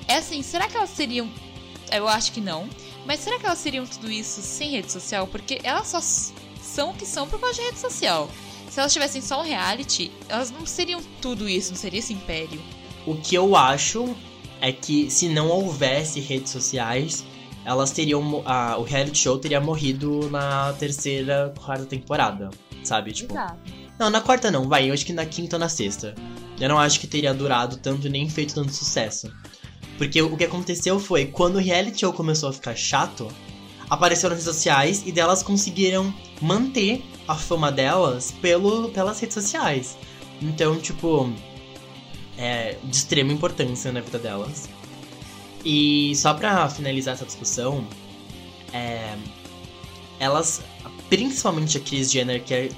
É 0.06 0.16
assim, 0.16 0.42
será 0.42 0.68
que 0.68 0.76
elas 0.76 0.90
seriam. 0.90 1.28
Eu 1.90 2.06
acho 2.06 2.30
que 2.30 2.40
não. 2.40 2.68
Mas 3.06 3.20
será 3.20 3.38
que 3.38 3.46
elas 3.46 3.58
seriam 3.58 3.86
tudo 3.86 4.10
isso 4.10 4.42
sem 4.42 4.70
rede 4.70 4.92
social? 4.92 5.26
Porque 5.26 5.60
elas 5.62 5.88
só 5.88 6.00
são 6.00 6.90
o 6.90 6.94
que 6.94 7.06
são 7.06 7.26
por 7.26 7.40
causa 7.40 7.54
de 7.54 7.62
rede 7.62 7.78
social. 7.78 8.30
Se 8.70 8.80
elas 8.80 8.92
tivessem 8.92 9.22
só 9.22 9.40
um 9.40 9.44
reality, 9.44 10.10
elas 10.28 10.50
não 10.50 10.66
seriam 10.66 11.00
tudo 11.20 11.48
isso, 11.48 11.70
não 11.70 11.78
seria 11.78 12.00
esse 12.00 12.12
império. 12.12 12.60
O 13.06 13.14
que 13.14 13.34
eu 13.34 13.56
acho 13.56 14.14
é 14.60 14.72
que 14.72 15.10
se 15.10 15.28
não 15.28 15.48
houvesse 15.48 16.20
redes 16.20 16.50
sociais, 16.50 17.24
elas 17.64 17.90
teriam. 17.90 18.42
A, 18.44 18.76
o 18.76 18.82
reality 18.82 19.18
show 19.18 19.38
teria 19.38 19.60
morrido 19.60 20.30
na 20.30 20.72
terceira, 20.74 21.52
quarta 21.58 21.84
temporada. 21.84 22.50
Sabe? 22.84 23.12
Tipo. 23.12 23.32
Exato. 23.32 23.56
Não, 23.98 24.10
na 24.10 24.20
quarta 24.20 24.50
não, 24.50 24.68
vai. 24.68 24.88
Eu 24.88 24.94
acho 24.94 25.06
que 25.06 25.12
na 25.12 25.26
quinta 25.26 25.56
ou 25.56 25.60
na 25.60 25.68
sexta. 25.68 26.14
Eu 26.60 26.68
não 26.68 26.78
acho 26.78 27.00
que 27.00 27.06
teria 27.06 27.34
durado 27.34 27.76
tanto 27.76 28.08
nem 28.08 28.28
feito 28.28 28.54
tanto 28.54 28.72
sucesso. 28.72 29.30
Porque 29.98 30.20
o 30.20 30.36
que 30.36 30.44
aconteceu 30.44 30.98
foi, 31.00 31.26
quando 31.26 31.56
o 31.56 31.60
reality 31.60 32.00
show 32.00 32.12
começou 32.12 32.48
a 32.48 32.52
ficar 32.52 32.74
chato, 32.76 33.28
apareceram 33.88 34.34
nas 34.34 34.44
redes 34.44 34.56
sociais 34.56 35.02
e 35.06 35.12
delas 35.12 35.42
conseguiram 35.42 36.12
manter 36.40 37.04
a 37.26 37.34
fama 37.34 37.70
delas 37.72 38.32
pelo, 38.40 38.88
pelas 38.90 39.18
redes 39.20 39.34
sociais. 39.34 39.96
Então, 40.40 40.78
tipo, 40.78 41.32
é 42.36 42.76
de 42.82 42.96
extrema 42.96 43.32
importância 43.32 43.90
na 43.92 44.00
vida 44.00 44.18
delas. 44.18 44.68
E 45.64 46.14
só 46.14 46.34
pra 46.34 46.68
finalizar 46.68 47.14
essa 47.14 47.24
discussão, 47.24 47.86
é, 48.72 49.16
elas, 50.18 50.62
principalmente 51.08 51.78
a 51.78 51.80
Kris 51.80 52.10
Jenner, 52.10 52.42
que 52.42 52.54
é. 52.54 52.68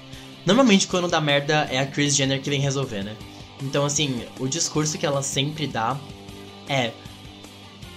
Normalmente 0.46 0.86
quando 0.86 1.08
dá 1.08 1.20
merda 1.20 1.68
é 1.70 1.78
a 1.78 1.86
Kris 1.86 2.16
Jenner 2.16 2.40
que 2.40 2.48
vem 2.48 2.60
resolver, 2.60 3.02
né? 3.02 3.16
Então, 3.60 3.84
assim, 3.84 4.24
o 4.38 4.46
discurso 4.46 4.96
que 4.96 5.04
ela 5.04 5.22
sempre 5.22 5.66
dá 5.66 5.98
é. 6.68 6.92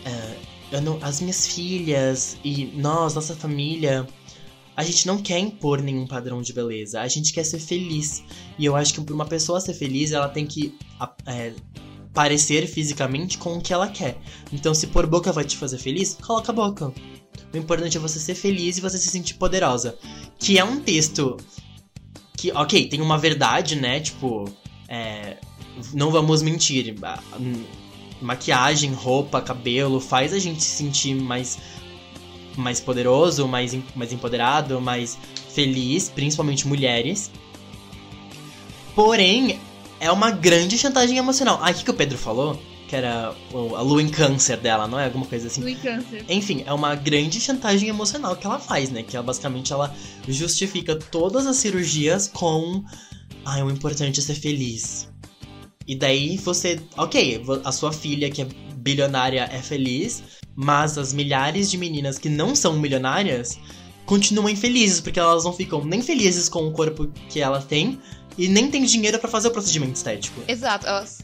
é 0.05 0.35
não, 0.79 0.99
as 1.01 1.19
minhas 1.19 1.47
filhas 1.47 2.37
e 2.43 2.65
nós, 2.75 3.15
nossa 3.15 3.35
família, 3.35 4.07
a 4.75 4.83
gente 4.83 5.05
não 5.05 5.21
quer 5.21 5.39
impor 5.39 5.81
nenhum 5.81 6.07
padrão 6.07 6.41
de 6.41 6.53
beleza, 6.53 7.01
a 7.01 7.07
gente 7.07 7.33
quer 7.33 7.43
ser 7.43 7.59
feliz. 7.59 8.23
E 8.57 8.65
eu 8.65 8.75
acho 8.75 8.93
que 8.93 9.01
para 9.01 9.13
uma 9.13 9.25
pessoa 9.25 9.59
ser 9.59 9.73
feliz, 9.73 10.11
ela 10.11 10.29
tem 10.29 10.45
que 10.45 10.77
é, 11.25 11.53
parecer 12.13 12.67
fisicamente 12.67 13.37
com 13.37 13.57
o 13.57 13.61
que 13.61 13.73
ela 13.73 13.87
quer. 13.87 14.17
Então, 14.51 14.73
se 14.73 14.87
por 14.87 15.05
boca 15.05 15.31
vai 15.31 15.43
te 15.43 15.57
fazer 15.57 15.77
feliz, 15.77 16.17
coloca 16.21 16.51
a 16.51 16.55
boca. 16.55 16.93
O 17.53 17.57
importante 17.57 17.97
é 17.97 17.99
você 17.99 18.19
ser 18.19 18.35
feliz 18.35 18.77
e 18.77 18.81
você 18.81 18.97
se 18.97 19.09
sentir 19.09 19.35
poderosa. 19.35 19.97
Que 20.39 20.57
é 20.57 20.63
um 20.63 20.79
texto 20.79 21.37
que, 22.37 22.51
ok, 22.51 22.87
tem 22.87 23.01
uma 23.01 23.17
verdade, 23.17 23.75
né? 23.75 23.99
Tipo, 23.99 24.49
é, 24.87 25.37
não 25.93 26.11
vamos 26.11 26.41
mentir. 26.41 26.95
Maquiagem, 28.21 28.93
roupa, 28.93 29.41
cabelo 29.41 29.99
faz 29.99 30.31
a 30.33 30.39
gente 30.39 30.63
se 30.63 30.69
sentir 30.69 31.15
mais, 31.15 31.57
mais 32.55 32.79
poderoso, 32.79 33.47
mais, 33.47 33.75
mais 33.95 34.13
empoderado, 34.13 34.79
mais 34.79 35.17
feliz, 35.53 36.09
principalmente 36.09 36.67
mulheres. 36.67 37.31
Porém, 38.95 39.59
é 39.99 40.11
uma 40.11 40.31
grande 40.31 40.77
chantagem 40.77 41.17
emocional. 41.17 41.59
Ah, 41.61 41.71
o 41.71 41.73
que, 41.73 41.83
que 41.83 41.91
o 41.91 41.93
Pedro 41.93 42.17
falou? 42.17 42.59
Que 42.87 42.95
era 42.95 43.33
a 43.53 43.81
lua 43.81 44.01
em 44.01 44.09
câncer 44.09 44.57
dela, 44.57 44.87
não 44.87 44.99
é? 44.99 45.05
Alguma 45.05 45.25
coisa 45.25 45.47
assim. 45.47 45.61
Lua 45.61 45.71
em 45.71 45.75
câncer. 45.75 46.25
Enfim, 46.27 46.63
é 46.65 46.73
uma 46.73 46.95
grande 46.95 47.39
chantagem 47.39 47.87
emocional 47.87 48.35
que 48.35 48.45
ela 48.45 48.59
faz, 48.59 48.89
né? 48.89 49.03
Que 49.03 49.15
ela, 49.15 49.23
basicamente 49.23 49.71
ela 49.71 49.95
justifica 50.27 50.95
todas 50.95 51.45
as 51.47 51.57
cirurgias 51.57 52.27
com. 52.27 52.83
Ah, 53.45 53.63
o 53.63 53.71
importante 53.71 54.19
é 54.19 54.23
ser 54.23 54.35
feliz. 54.35 55.10
E 55.87 55.95
daí 55.95 56.37
você. 56.37 56.79
Ok, 56.97 57.43
a 57.63 57.71
sua 57.71 57.91
filha, 57.91 58.29
que 58.29 58.41
é 58.41 58.47
bilionária, 58.75 59.49
é 59.51 59.61
feliz, 59.61 60.23
mas 60.55 60.97
as 60.97 61.13
milhares 61.13 61.69
de 61.69 61.77
meninas 61.77 62.17
que 62.17 62.29
não 62.29 62.55
são 62.55 62.73
milionárias 62.79 63.59
continuam 64.05 64.49
infelizes, 64.49 64.99
porque 64.99 65.19
elas 65.19 65.43
não 65.43 65.53
ficam 65.53 65.83
nem 65.85 66.01
felizes 66.01 66.49
com 66.49 66.67
o 66.67 66.71
corpo 66.71 67.07
que 67.29 67.39
ela 67.39 67.61
tem, 67.61 67.99
e 68.37 68.47
nem 68.47 68.69
tem 68.69 68.83
dinheiro 68.83 69.19
para 69.19 69.29
fazer 69.29 69.49
o 69.49 69.51
procedimento 69.51 69.95
estético. 69.95 70.41
Exato, 70.47 70.87
elas, 70.87 71.23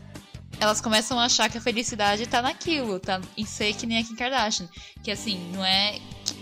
elas 0.60 0.82
começam 0.82 1.20
a 1.20 1.26
achar 1.26 1.50
que 1.50 1.58
a 1.58 1.62
felicidade 1.62 2.26
tá 2.28 2.42
naquilo, 2.42 3.00
tá 3.00 3.22
em 3.36 3.46
ser 3.46 3.74
que 3.74 3.86
nem 3.86 4.00
a 4.00 4.04
Kim 4.04 4.16
Kardashian. 4.16 4.68
Que 5.04 5.12
assim, 5.12 5.40
não 5.54 5.64
é. 5.64 6.00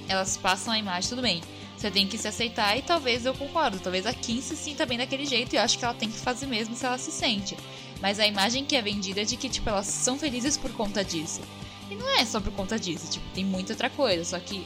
Elas 0.08 0.38
passam 0.38 0.74
a 0.74 0.78
imagem, 0.78 1.10
tudo 1.10 1.22
bem. 1.22 1.42
Você 1.78 1.92
tem 1.92 2.08
que 2.08 2.18
se 2.18 2.28
aceitar 2.28 2.78
e 2.78 2.82
talvez 2.82 3.26
eu 3.26 3.34
concordo. 3.34 3.80
Talvez 3.80 4.06
a 4.06 4.14
Kim 4.14 4.42
se 4.42 4.56
sinta 4.56 4.86
bem 4.86 4.98
daquele 4.98 5.26
jeito 5.26 5.54
e 5.54 5.58
eu 5.58 5.62
acho 5.62 5.78
que 5.78 5.84
ela 5.84 5.94
tem 5.94 6.10
que 6.10 6.18
fazer 6.18 6.46
mesmo 6.46 6.76
se 6.76 6.86
ela 6.86 6.98
se 6.98 7.12
sente. 7.12 7.56
Mas 8.02 8.20
a 8.20 8.28
imagem 8.28 8.66
que 8.66 8.76
é 8.76 8.82
vendida 8.82 9.22
é 9.22 9.26
de 9.26 9.38
que, 9.38 9.50
tipo, 9.50 9.70
elas 9.70 9.88
são 9.88 10.18
felizes 10.18 10.58
por 10.58 10.72
conta 10.72 11.04
disso. 11.04 11.42
E 11.90 11.96
não 11.96 12.10
é 12.10 12.26
só 12.26 12.40
por 12.40 12.52
conta 12.52 12.80
disso, 12.80 13.10
tipo, 13.10 13.26
tem 13.34 13.46
muita 13.46 13.74
outra 13.74 13.90
coisa. 13.90 14.24
Só 14.24 14.40
que 14.40 14.66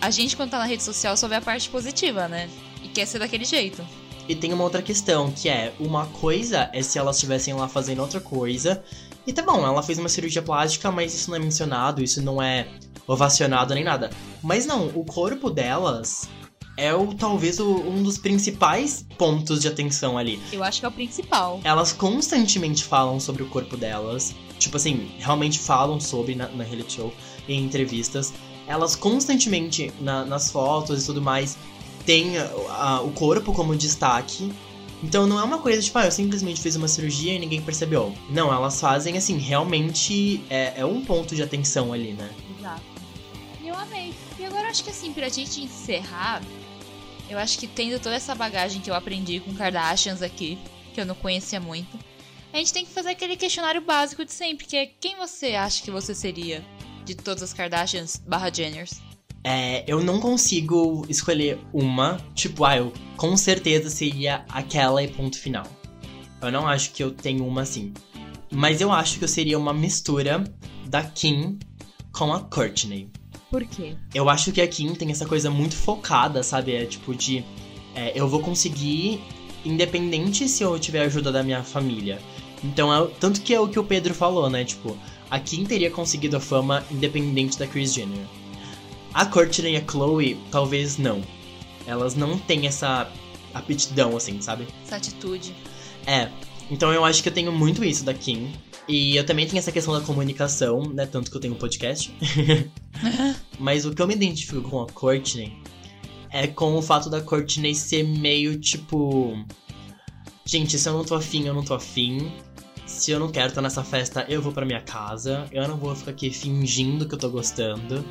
a 0.00 0.10
gente, 0.10 0.36
quando 0.36 0.50
tá 0.50 0.58
na 0.58 0.64
rede 0.64 0.82
social, 0.82 1.16
só 1.16 1.28
vê 1.28 1.36
a 1.36 1.40
parte 1.40 1.68
positiva, 1.68 2.28
né? 2.28 2.48
E 2.82 2.88
quer 2.88 3.06
ser 3.06 3.18
daquele 3.18 3.44
jeito. 3.44 3.84
E 4.28 4.34
tem 4.34 4.52
uma 4.52 4.64
outra 4.64 4.82
questão, 4.82 5.30
que 5.30 5.48
é, 5.48 5.72
uma 5.78 6.06
coisa 6.06 6.68
é 6.72 6.82
se 6.82 6.98
elas 6.98 7.16
estivessem 7.16 7.54
lá 7.54 7.68
fazendo 7.68 8.00
outra 8.00 8.20
coisa. 8.20 8.82
E 9.26 9.32
tá 9.32 9.42
bom, 9.42 9.64
ela 9.64 9.82
fez 9.82 9.98
uma 9.98 10.08
cirurgia 10.08 10.42
plástica, 10.42 10.90
mas 10.90 11.14
isso 11.14 11.30
não 11.30 11.36
é 11.36 11.40
mencionado, 11.40 12.02
isso 12.02 12.22
não 12.22 12.42
é 12.42 12.66
ovacionado 13.06 13.74
nem 13.74 13.84
nada. 13.84 14.10
Mas 14.42 14.66
não, 14.66 14.88
o 14.88 15.04
corpo 15.04 15.50
delas 15.50 16.28
é 16.76 16.94
o 16.94 17.14
talvez 17.14 17.58
o, 17.58 17.66
um 17.66 18.02
dos 18.02 18.18
principais 18.18 19.06
pontos 19.16 19.60
de 19.60 19.68
atenção 19.68 20.18
ali. 20.18 20.40
Eu 20.52 20.62
acho 20.62 20.80
que 20.80 20.86
é 20.86 20.88
o 20.88 20.92
principal. 20.92 21.60
Elas 21.64 21.92
constantemente 21.92 22.84
falam 22.84 23.18
sobre 23.18 23.42
o 23.42 23.46
corpo 23.48 23.76
delas. 23.76 24.34
Tipo 24.58 24.76
assim, 24.76 25.10
realmente 25.18 25.58
falam 25.58 26.00
sobre 26.00 26.34
na, 26.34 26.48
na 26.48 26.64
reality 26.64 26.94
show, 26.94 27.12
em 27.48 27.62
entrevistas. 27.62 28.32
Elas 28.66 28.96
constantemente, 28.96 29.92
na, 30.00 30.24
nas 30.24 30.50
fotos 30.50 31.02
e 31.02 31.06
tudo 31.06 31.22
mais, 31.22 31.56
tem 32.04 32.38
a, 32.38 32.50
a, 32.68 33.00
o 33.02 33.10
corpo 33.12 33.52
como 33.52 33.74
destaque. 33.76 34.52
Então 35.02 35.26
não 35.26 35.38
é 35.38 35.44
uma 35.44 35.58
coisa 35.58 35.82
tipo, 35.82 35.98
ah, 35.98 36.06
eu 36.06 36.12
simplesmente 36.12 36.60
fiz 36.60 36.74
uma 36.74 36.88
cirurgia 36.88 37.34
e 37.34 37.38
ninguém 37.38 37.60
percebeu. 37.60 38.14
Não, 38.30 38.52
elas 38.52 38.80
fazem 38.80 39.16
assim, 39.16 39.36
realmente 39.36 40.42
é, 40.48 40.74
é 40.80 40.86
um 40.86 41.04
ponto 41.04 41.34
de 41.34 41.42
atenção 41.42 41.92
ali, 41.92 42.12
né? 42.12 42.30
Exato. 42.58 42.82
E 43.62 43.68
eu 43.68 43.74
amei. 43.74 44.14
E 44.38 44.44
agora 44.44 44.68
acho 44.68 44.82
que 44.82 44.90
assim, 44.90 45.12
pra 45.12 45.28
gente 45.28 45.60
encerrar, 45.60 46.42
eu 47.28 47.38
acho 47.38 47.58
que 47.58 47.66
tendo 47.66 48.00
toda 48.00 48.14
essa 48.14 48.34
bagagem 48.34 48.80
que 48.80 48.90
eu 48.90 48.94
aprendi 48.94 49.40
com 49.40 49.54
Kardashians 49.54 50.22
aqui, 50.22 50.58
que 50.94 51.00
eu 51.00 51.06
não 51.06 51.14
conhecia 51.14 51.60
muito, 51.60 51.98
a 52.52 52.58
gente 52.58 52.72
tem 52.72 52.84
que 52.84 52.92
fazer 52.92 53.10
aquele 53.10 53.36
questionário 53.36 53.80
básico 53.80 54.24
de 54.24 54.32
sempre, 54.32 54.66
que 54.66 54.76
é 54.76 54.86
quem 54.86 55.16
você 55.16 55.54
acha 55.54 55.82
que 55.82 55.90
você 55.90 56.14
seria 56.14 56.64
de 57.04 57.14
todas 57.14 57.42
as 57.42 57.52
Kardashians 57.52 58.16
barra 58.26 58.50
Jenners? 58.52 59.02
É, 59.44 59.84
eu 59.86 60.02
não 60.02 60.18
consigo 60.18 61.06
escolher 61.08 61.58
uma, 61.72 62.18
tipo, 62.34 62.64
ah, 62.64 62.78
eu 62.78 62.92
com 63.16 63.36
certeza 63.36 63.88
seria 63.90 64.44
aquela 64.48 65.02
e 65.02 65.08
ponto 65.08 65.38
final. 65.38 65.66
Eu 66.42 66.50
não 66.50 66.66
acho 66.66 66.92
que 66.92 67.02
eu 67.02 67.12
tenho 67.12 67.46
uma 67.46 67.62
assim. 67.62 67.92
Mas 68.50 68.80
eu 68.80 68.90
acho 68.90 69.18
que 69.18 69.24
eu 69.24 69.28
seria 69.28 69.58
uma 69.58 69.72
mistura 69.72 70.42
da 70.88 71.02
Kim 71.02 71.58
com 72.12 72.32
a 72.32 72.40
Courtney. 72.40 73.10
Por 73.50 73.64
quê? 73.64 73.96
Eu 74.14 74.28
acho 74.28 74.52
que 74.52 74.60
a 74.60 74.66
Kim 74.66 74.94
tem 74.94 75.10
essa 75.10 75.26
coisa 75.26 75.50
muito 75.50 75.76
focada, 75.76 76.42
sabe? 76.42 76.74
É 76.74 76.84
tipo 76.84 77.14
de. 77.14 77.44
É, 77.94 78.12
eu 78.14 78.28
vou 78.28 78.40
conseguir, 78.40 79.20
independente 79.64 80.48
se 80.48 80.62
eu 80.62 80.78
tiver 80.78 81.02
ajuda 81.02 81.30
da 81.32 81.42
minha 81.42 81.62
família. 81.62 82.20
Então, 82.62 82.92
é, 82.92 83.08
tanto 83.20 83.40
que 83.40 83.54
é 83.54 83.60
o 83.60 83.68
que 83.68 83.78
o 83.78 83.84
Pedro 83.84 84.14
falou, 84.14 84.50
né? 84.50 84.64
Tipo, 84.64 84.96
a 85.30 85.38
Kim 85.38 85.64
teria 85.64 85.90
conseguido 85.90 86.36
a 86.36 86.40
fama 86.40 86.84
independente 86.90 87.58
da 87.58 87.66
Kris 87.66 87.94
Jenner. 87.94 88.26
A 89.14 89.24
Courtney 89.24 89.74
e 89.74 89.76
a 89.76 89.84
Chloe, 89.84 90.38
talvez 90.50 90.98
não. 90.98 91.22
Elas 91.86 92.14
não 92.14 92.36
têm 92.36 92.66
essa 92.66 93.10
aptidão, 93.54 94.16
assim, 94.16 94.40
sabe? 94.42 94.66
Essa 94.84 94.96
atitude. 94.96 95.54
É. 96.06 96.28
Então 96.70 96.92
eu 96.92 97.04
acho 97.04 97.22
que 97.22 97.28
eu 97.28 97.32
tenho 97.32 97.52
muito 97.52 97.84
isso 97.84 98.04
da 98.04 98.14
Kim. 98.14 98.52
E 98.88 99.16
eu 99.16 99.26
também 99.26 99.46
tenho 99.46 99.58
essa 99.58 99.72
questão 99.72 99.92
da 99.92 100.00
comunicação, 100.00 100.82
né? 100.82 101.06
Tanto 101.06 101.30
que 101.30 101.36
eu 101.36 101.40
tenho 101.40 101.54
um 101.54 101.58
podcast. 101.58 102.14
Mas 103.58 103.84
o 103.84 103.92
que 103.92 104.00
eu 104.00 104.06
me 104.06 104.14
identifico 104.14 104.62
com 104.62 104.80
a 104.80 104.86
Courtney 104.86 105.56
é 106.30 106.46
com 106.46 106.74
o 106.74 106.82
fato 106.82 107.10
da 107.10 107.20
Courtney 107.20 107.74
ser 107.74 108.04
meio 108.04 108.58
tipo. 108.58 109.36
Gente, 110.44 110.78
se 110.78 110.88
eu 110.88 110.92
não 110.92 111.04
tô 111.04 111.16
afim, 111.16 111.46
eu 111.46 111.54
não 111.54 111.64
tô 111.64 111.74
afim. 111.74 112.30
Se 112.86 113.10
eu 113.10 113.18
não 113.18 113.30
quero 113.30 113.48
estar 113.48 113.60
nessa 113.60 113.82
festa, 113.82 114.24
eu 114.28 114.40
vou 114.40 114.52
pra 114.52 114.64
minha 114.64 114.80
casa. 114.80 115.46
Eu 115.50 115.66
não 115.66 115.76
vou 115.76 115.94
ficar 115.96 116.12
aqui 116.12 116.30
fingindo 116.30 117.08
que 117.08 117.14
eu 117.14 117.18
tô 117.18 117.28
gostando. 117.28 118.04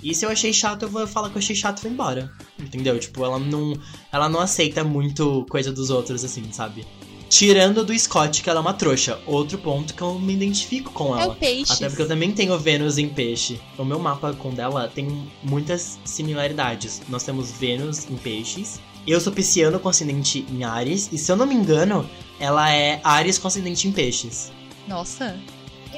E 0.00 0.14
se 0.14 0.24
eu 0.24 0.30
achei 0.30 0.52
chato, 0.52 0.82
eu 0.82 0.88
vou 0.88 1.06
falar 1.06 1.30
que 1.30 1.36
eu 1.36 1.40
achei 1.40 1.56
chato 1.56 1.80
e 1.80 1.82
vou 1.82 1.92
embora. 1.92 2.30
Entendeu? 2.58 2.98
Tipo, 2.98 3.24
ela 3.24 3.38
não. 3.38 3.72
Ela 4.12 4.28
não 4.28 4.40
aceita 4.40 4.84
muito 4.84 5.44
coisa 5.48 5.72
dos 5.72 5.90
outros, 5.90 6.24
assim, 6.24 6.52
sabe? 6.52 6.86
Tirando 7.32 7.82
do 7.82 7.98
Scott, 7.98 8.42
que 8.42 8.50
ela 8.50 8.58
é 8.58 8.60
uma 8.60 8.74
trouxa. 8.74 9.18
Outro 9.26 9.56
ponto 9.56 9.94
que 9.94 10.02
eu 10.02 10.18
me 10.18 10.34
identifico 10.34 10.92
com 10.92 11.16
ela. 11.16 11.24
É 11.24 11.26
o 11.28 11.34
peixe. 11.34 11.72
Até 11.72 11.88
porque 11.88 12.02
eu 12.02 12.06
também 12.06 12.30
tenho 12.30 12.58
Vênus 12.58 12.98
em 12.98 13.08
peixe. 13.08 13.58
O 13.78 13.86
meu 13.86 13.98
mapa 13.98 14.34
com 14.34 14.50
dela 14.50 14.86
tem 14.86 15.32
muitas 15.42 15.98
similaridades. 16.04 17.00
Nós 17.08 17.22
temos 17.22 17.50
Vênus 17.50 18.06
em 18.10 18.18
peixes. 18.18 18.82
Eu 19.06 19.18
sou 19.18 19.32
pisciano 19.32 19.80
com 19.80 19.88
ascendente 19.88 20.44
em 20.50 20.62
Ares. 20.62 21.08
E 21.10 21.16
se 21.16 21.32
eu 21.32 21.34
não 21.34 21.46
me 21.46 21.54
engano, 21.54 22.06
ela 22.38 22.70
é 22.70 23.00
Ares 23.02 23.38
com 23.38 23.48
ascendente 23.48 23.88
em 23.88 23.92
peixes. 23.92 24.52
Nossa. 24.86 25.40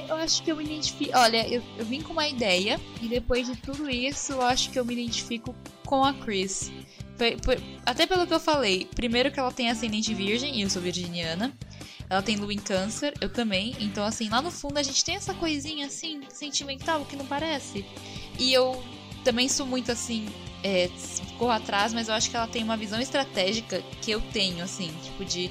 Eu 0.08 0.14
acho 0.14 0.40
que 0.40 0.52
eu 0.52 0.56
me 0.56 0.62
identifico. 0.62 1.10
Olha, 1.18 1.48
eu, 1.48 1.60
eu 1.76 1.84
vim 1.84 2.00
com 2.00 2.12
uma 2.12 2.28
ideia. 2.28 2.80
E 3.02 3.08
depois 3.08 3.48
de 3.48 3.56
tudo 3.56 3.90
isso, 3.90 4.34
eu 4.34 4.42
acho 4.42 4.70
que 4.70 4.78
eu 4.78 4.84
me 4.84 4.92
identifico 4.92 5.52
com 5.84 6.04
a 6.04 6.14
Chris. 6.14 6.70
Até 7.86 8.06
pelo 8.06 8.26
que 8.26 8.34
eu 8.34 8.40
falei, 8.40 8.88
primeiro 8.94 9.30
que 9.30 9.38
ela 9.38 9.52
tem 9.52 9.70
ascendente 9.70 10.12
virgem, 10.12 10.56
e 10.56 10.62
eu 10.62 10.70
sou 10.70 10.82
virginiana. 10.82 11.52
Ela 12.10 12.22
tem 12.22 12.36
lua 12.36 12.52
em 12.52 12.58
câncer, 12.58 13.14
eu 13.20 13.28
também. 13.28 13.74
Então, 13.80 14.04
assim, 14.04 14.28
lá 14.28 14.42
no 14.42 14.50
fundo 14.50 14.78
a 14.78 14.82
gente 14.82 15.04
tem 15.04 15.16
essa 15.16 15.32
coisinha, 15.34 15.86
assim, 15.86 16.20
sentimental, 16.28 17.04
que 17.04 17.16
não 17.16 17.24
parece. 17.24 17.84
E 18.38 18.52
eu 18.52 18.84
também 19.24 19.48
sou 19.48 19.64
muito, 19.66 19.90
assim, 19.90 20.26
é, 20.62 20.90
corro 21.38 21.50
atrás, 21.50 21.94
mas 21.94 22.08
eu 22.08 22.14
acho 22.14 22.28
que 22.30 22.36
ela 22.36 22.46
tem 22.46 22.62
uma 22.62 22.76
visão 22.76 23.00
estratégica 23.00 23.82
que 24.02 24.10
eu 24.10 24.20
tenho, 24.20 24.62
assim, 24.62 24.92
tipo, 25.02 25.24
de 25.24 25.50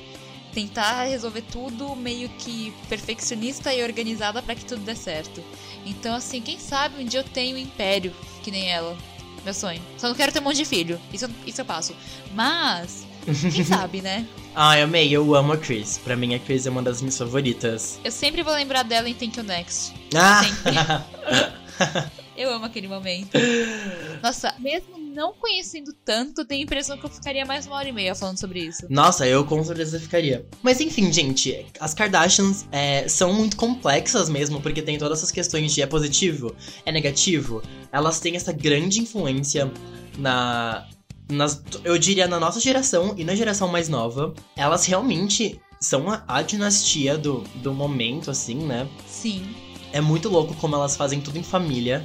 tentar 0.54 1.06
resolver 1.06 1.42
tudo 1.42 1.96
meio 1.96 2.30
que 2.30 2.72
perfeccionista 2.88 3.74
e 3.74 3.84
organizada 3.84 4.42
pra 4.42 4.54
que 4.54 4.66
tudo 4.66 4.84
dê 4.84 4.96
certo. 4.96 5.44
Então, 5.86 6.14
assim, 6.16 6.42
quem 6.42 6.60
sabe 6.60 7.04
um 7.04 7.06
dia 7.06 7.22
eu 7.22 7.24
tenho 7.24 7.56
um 7.56 7.60
império, 7.60 8.14
que 8.44 8.52
nem 8.52 8.72
ela. 8.72 8.96
Meu 9.44 9.54
sonho. 9.54 9.82
Só 9.98 10.08
não 10.08 10.16
quero 10.16 10.32
ter 10.32 10.40
um 10.40 10.44
monte 10.44 10.58
de 10.58 10.66
filho. 10.66 11.00
Isso, 11.14 11.26
eu- 11.26 11.30
isso 11.46 11.62
eu 11.62 11.66
passo. 11.66 11.96
Mas, 12.34 13.06
quem 13.54 13.64
sabe, 13.66 14.02
né? 14.02 14.26
Ah, 14.56 14.78
eu 14.78 14.86
amei, 14.86 15.12
eu 15.12 15.34
amo 15.36 15.54
a 15.54 15.58
Chris. 15.58 15.98
Pra 15.98 16.16
mim, 16.16 16.34
a 16.36 16.40
Chris 16.40 16.66
é 16.66 16.70
uma 16.70 16.82
das 16.82 17.02
minhas 17.02 17.18
favoritas. 17.18 18.00
Eu 18.04 18.12
sempre 18.12 18.44
vou 18.44 18.54
lembrar 18.54 18.84
dela 18.84 19.10
em 19.10 19.14
Thank 19.14 19.38
You 19.40 19.44
Next. 19.44 19.94
Ah! 20.16 21.04
Eu 22.36 22.52
amo 22.52 22.66
aquele 22.66 22.88
momento. 22.88 23.38
Nossa, 24.24 24.56
mesmo 24.58 24.98
não 25.14 25.34
conhecendo 25.34 25.94
tanto, 26.04 26.44
tenho 26.44 26.62
a 26.62 26.64
impressão 26.64 26.98
que 26.98 27.06
eu 27.06 27.10
ficaria 27.10 27.46
mais 27.46 27.66
uma 27.66 27.76
hora 27.76 27.88
e 27.88 27.92
meia 27.92 28.16
falando 28.16 28.40
sobre 28.40 28.60
isso. 28.60 28.86
Nossa, 28.90 29.28
eu 29.28 29.46
com 29.46 29.64
certeza 29.64 30.00
ficaria. 30.00 30.46
Mas 30.62 30.82
enfim, 30.82 31.12
gente, 31.14 31.66
as 31.80 31.94
Kardashians 31.94 32.66
é, 32.72 33.08
são 33.08 33.32
muito 33.34 33.56
complexas 33.56 34.28
mesmo, 34.28 34.60
porque 34.60 34.82
tem 34.82 34.98
todas 34.98 35.20
essas 35.20 35.32
questões 35.32 35.74
de 35.74 35.82
é 35.82 35.86
positivo, 35.86 36.56
é 36.86 36.92
negativo. 36.92 37.62
Elas 37.92 38.20
têm 38.20 38.36
essa 38.36 38.52
grande 38.52 39.00
influência 39.00 39.72
na. 40.18 40.88
Nas, 41.32 41.64
eu 41.86 41.98
diria 41.98 42.28
na 42.28 42.38
nossa 42.38 42.60
geração 42.60 43.14
e 43.18 43.24
na 43.24 43.34
geração 43.34 43.68
mais 43.68 43.88
nova. 43.88 44.34
Elas 44.58 44.86
realmente 44.86 45.60
são 45.80 46.10
a, 46.10 46.24
a 46.28 46.42
dinastia 46.42 47.18
do, 47.18 47.44
do 47.56 47.74
momento, 47.74 48.30
assim, 48.30 48.56
né? 48.56 48.88
Sim. 49.08 49.46
É 49.92 50.02
muito 50.02 50.28
louco 50.28 50.54
como 50.56 50.76
elas 50.76 50.96
fazem 50.96 51.22
tudo 51.22 51.38
em 51.38 51.44
família. 51.44 52.04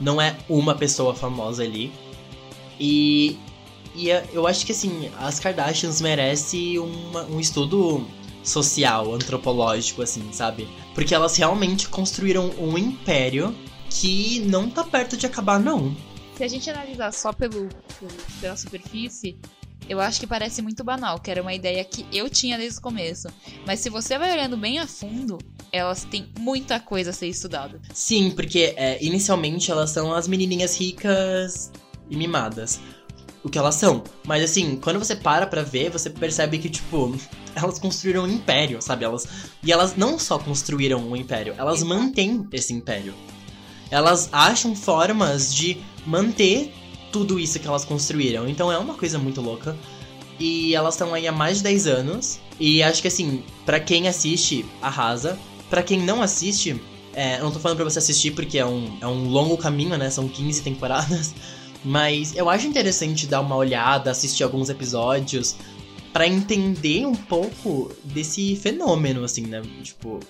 Não 0.00 0.20
é 0.20 0.36
uma 0.48 0.74
pessoa 0.74 1.14
famosa 1.14 1.62
ali. 1.62 1.92
E, 2.80 3.36
e 3.94 4.10
é- 4.10 4.26
eu 4.32 4.46
acho 4.46 4.64
que 4.64 4.72
assim, 4.72 5.10
as 5.18 5.38
Kardashians 5.38 6.00
merecem 6.00 6.78
uma- 6.78 7.24
um 7.26 7.38
estudo 7.38 8.06
social, 8.42 9.12
antropológico, 9.14 10.00
assim, 10.02 10.32
sabe? 10.32 10.66
Porque 10.94 11.14
elas 11.14 11.36
realmente 11.36 11.88
construíram 11.88 12.50
um 12.58 12.78
império 12.78 13.54
que 13.90 14.40
não 14.46 14.70
tá 14.70 14.82
perto 14.82 15.16
de 15.16 15.26
acabar, 15.26 15.60
não. 15.60 15.94
Se 16.36 16.44
a 16.44 16.48
gente 16.48 16.70
analisar 16.70 17.12
só 17.12 17.32
pelo, 17.32 17.68
pelo- 17.98 18.12
pela 18.40 18.56
superfície, 18.56 19.36
eu 19.88 20.00
acho 20.00 20.18
que 20.20 20.26
parece 20.26 20.62
muito 20.62 20.82
banal, 20.82 21.18
que 21.18 21.30
era 21.30 21.42
uma 21.42 21.52
ideia 21.52 21.84
que 21.84 22.06
eu 22.12 22.30
tinha 22.30 22.56
desde 22.56 22.78
o 22.78 22.82
começo. 22.82 23.28
Mas 23.66 23.80
se 23.80 23.90
você 23.90 24.16
vai 24.16 24.32
olhando 24.32 24.56
bem 24.56 24.78
a 24.78 24.86
fundo, 24.86 25.36
elas 25.70 26.04
têm 26.04 26.28
muita 26.38 26.80
coisa 26.80 27.10
a 27.10 27.12
ser 27.12 27.26
estudada. 27.26 27.78
Sim, 27.92 28.30
porque 28.30 28.72
é, 28.76 29.02
inicialmente 29.04 29.70
elas 29.70 29.90
são 29.90 30.14
as 30.14 30.26
menininhas 30.26 30.78
ricas 30.80 31.70
e 32.10 32.16
mimadas. 32.16 32.80
O 33.42 33.48
que 33.48 33.58
elas 33.58 33.76
são. 33.76 34.02
Mas 34.26 34.44
assim, 34.44 34.76
quando 34.76 34.98
você 34.98 35.16
para 35.16 35.46
pra 35.46 35.62
ver, 35.62 35.90
você 35.90 36.10
percebe 36.10 36.58
que, 36.58 36.68
tipo, 36.68 37.16
elas 37.54 37.78
construíram 37.78 38.24
um 38.24 38.28
império, 38.28 38.82
sabe? 38.82 39.04
Elas, 39.04 39.26
e 39.62 39.72
elas 39.72 39.96
não 39.96 40.18
só 40.18 40.38
construíram 40.38 41.00
um 41.00 41.16
império, 41.16 41.54
elas 41.56 41.82
mantêm 41.82 42.46
esse 42.52 42.74
império. 42.74 43.14
Elas 43.90 44.28
acham 44.30 44.76
formas 44.76 45.52
de 45.54 45.78
manter 46.06 46.72
tudo 47.10 47.40
isso 47.40 47.58
que 47.58 47.66
elas 47.66 47.84
construíram. 47.84 48.48
Então 48.48 48.70
é 48.70 48.78
uma 48.78 48.94
coisa 48.94 49.18
muito 49.18 49.40
louca. 49.40 49.76
E 50.38 50.74
elas 50.74 50.94
estão 50.94 51.12
aí 51.12 51.26
há 51.26 51.32
mais 51.32 51.58
de 51.58 51.64
10 51.64 51.86
anos. 51.86 52.40
E 52.58 52.82
acho 52.82 53.02
que 53.02 53.08
assim, 53.08 53.42
pra 53.66 53.80
quem 53.80 54.06
assiste, 54.08 54.64
arrasa. 54.80 55.38
Pra 55.68 55.82
quem 55.82 56.00
não 56.00 56.22
assiste, 56.22 56.80
é, 57.12 57.38
eu 57.38 57.44
não 57.44 57.50
tô 57.52 57.58
falando 57.58 57.76
pra 57.76 57.84
você 57.84 57.98
assistir 57.98 58.32
porque 58.32 58.58
é 58.58 58.66
um, 58.66 58.96
é 59.00 59.06
um 59.06 59.28
longo 59.28 59.56
caminho, 59.56 59.96
né? 59.98 60.08
São 60.10 60.28
15 60.28 60.62
temporadas. 60.62 61.34
Mas 61.84 62.34
eu 62.36 62.50
acho 62.50 62.66
interessante 62.66 63.26
dar 63.26 63.40
uma 63.40 63.56
olhada, 63.56 64.10
assistir 64.10 64.42
alguns 64.42 64.68
episódios 64.68 65.56
pra 66.12 66.26
entender 66.26 67.06
um 67.06 67.14
pouco 67.14 67.90
desse 68.04 68.56
fenômeno, 68.56 69.24
assim, 69.24 69.46
né? 69.46 69.62
Tipo, 69.82 70.20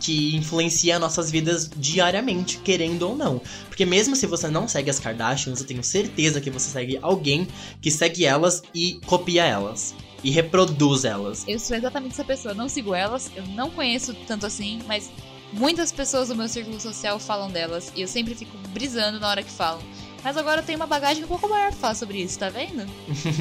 que 0.00 0.34
influencia 0.34 0.98
nossas 0.98 1.30
vidas 1.30 1.70
diariamente, 1.76 2.58
querendo 2.58 3.02
ou 3.02 3.16
não. 3.16 3.40
Porque 3.68 3.84
mesmo 3.84 4.16
se 4.16 4.26
você 4.26 4.48
não 4.48 4.66
segue 4.66 4.90
as 4.90 4.98
Kardashians, 4.98 5.60
eu 5.60 5.66
tenho 5.66 5.84
certeza 5.84 6.40
que 6.40 6.50
você 6.50 6.70
segue 6.70 6.98
alguém 7.02 7.46
que 7.80 7.90
segue 7.90 8.24
elas 8.24 8.62
e 8.74 8.98
copia 9.06 9.44
elas. 9.44 9.94
E 10.24 10.30
reproduz 10.30 11.04
elas. 11.04 11.44
Eu 11.46 11.58
sou 11.58 11.76
exatamente 11.76 12.12
essa 12.12 12.24
pessoa. 12.24 12.54
Não 12.54 12.68
sigo 12.68 12.94
elas, 12.94 13.30
eu 13.36 13.46
não 13.48 13.70
conheço 13.70 14.12
tanto 14.26 14.46
assim, 14.46 14.80
mas 14.86 15.10
muitas 15.52 15.92
pessoas 15.92 16.28
do 16.28 16.36
meu 16.36 16.48
círculo 16.48 16.80
social 16.80 17.18
falam 17.18 17.50
delas. 17.50 17.92
E 17.94 18.02
eu 18.02 18.08
sempre 18.08 18.34
fico 18.34 18.56
brisando 18.68 19.20
na 19.20 19.28
hora 19.28 19.42
que 19.42 19.50
falam. 19.50 19.82
Mas 20.22 20.36
agora 20.36 20.60
eu 20.60 20.64
tenho 20.64 20.78
uma 20.78 20.86
bagagem 20.86 21.24
um 21.24 21.26
pouco 21.26 21.48
maior 21.48 21.70
pra 21.70 21.80
falar 21.80 21.94
sobre 21.94 22.18
isso, 22.18 22.38
tá 22.38 22.48
vendo? 22.48 22.86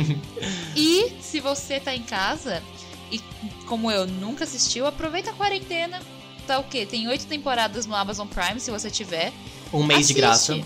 e 0.75 1.11
se 1.21 1.39
você 1.39 1.80
tá 1.80 1.93
em 1.95 2.03
casa 2.03 2.63
e, 3.11 3.19
como 3.65 3.91
eu, 3.91 4.07
nunca 4.07 4.43
assistiu, 4.43 4.86
aproveita 4.86 5.32
a 5.32 5.34
quarentena. 5.34 6.01
Tá 6.47 6.59
o 6.59 6.63
quê? 6.63 6.86
Tem 6.86 7.07
oito 7.07 7.25
temporadas 7.25 7.86
no 7.86 7.95
Amazon 7.95 8.27
Prime, 8.27 8.59
se 8.59 8.71
você 8.71 8.89
tiver. 8.89 9.32
Um 9.73 9.84
mês 9.84 10.07
de 10.07 10.14
Assiste. 10.14 10.18
graça. 10.18 10.61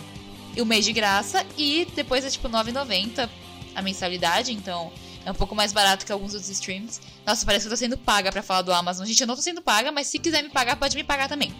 E 0.55 0.61
o 0.61 0.65
mês 0.65 0.85
de 0.85 0.93
graça. 0.93 1.45
E 1.57 1.87
depois 1.95 2.23
é 2.23 2.29
tipo 2.29 2.47
R$ 2.47 2.53
9,90 2.53 3.29
a 3.75 3.81
mensalidade. 3.81 4.53
Então 4.53 4.91
é 5.25 5.31
um 5.31 5.35
pouco 5.35 5.55
mais 5.55 5.71
barato 5.71 6.05
que 6.05 6.11
alguns 6.11 6.33
outros 6.33 6.49
streams. 6.49 6.99
Nossa, 7.25 7.45
parece 7.45 7.65
que 7.65 7.67
eu 7.67 7.71
tô 7.71 7.77
sendo 7.77 7.97
paga 7.97 8.31
pra 8.31 8.41
falar 8.41 8.61
do 8.61 8.73
Amazon. 8.73 9.05
Gente, 9.05 9.21
eu 9.21 9.27
não 9.27 9.35
tô 9.35 9.41
sendo 9.41 9.61
paga, 9.61 9.91
mas 9.91 10.07
se 10.07 10.19
quiser 10.19 10.43
me 10.43 10.49
pagar, 10.49 10.75
pode 10.75 10.95
me 10.95 11.03
pagar 11.03 11.29
também. 11.29 11.53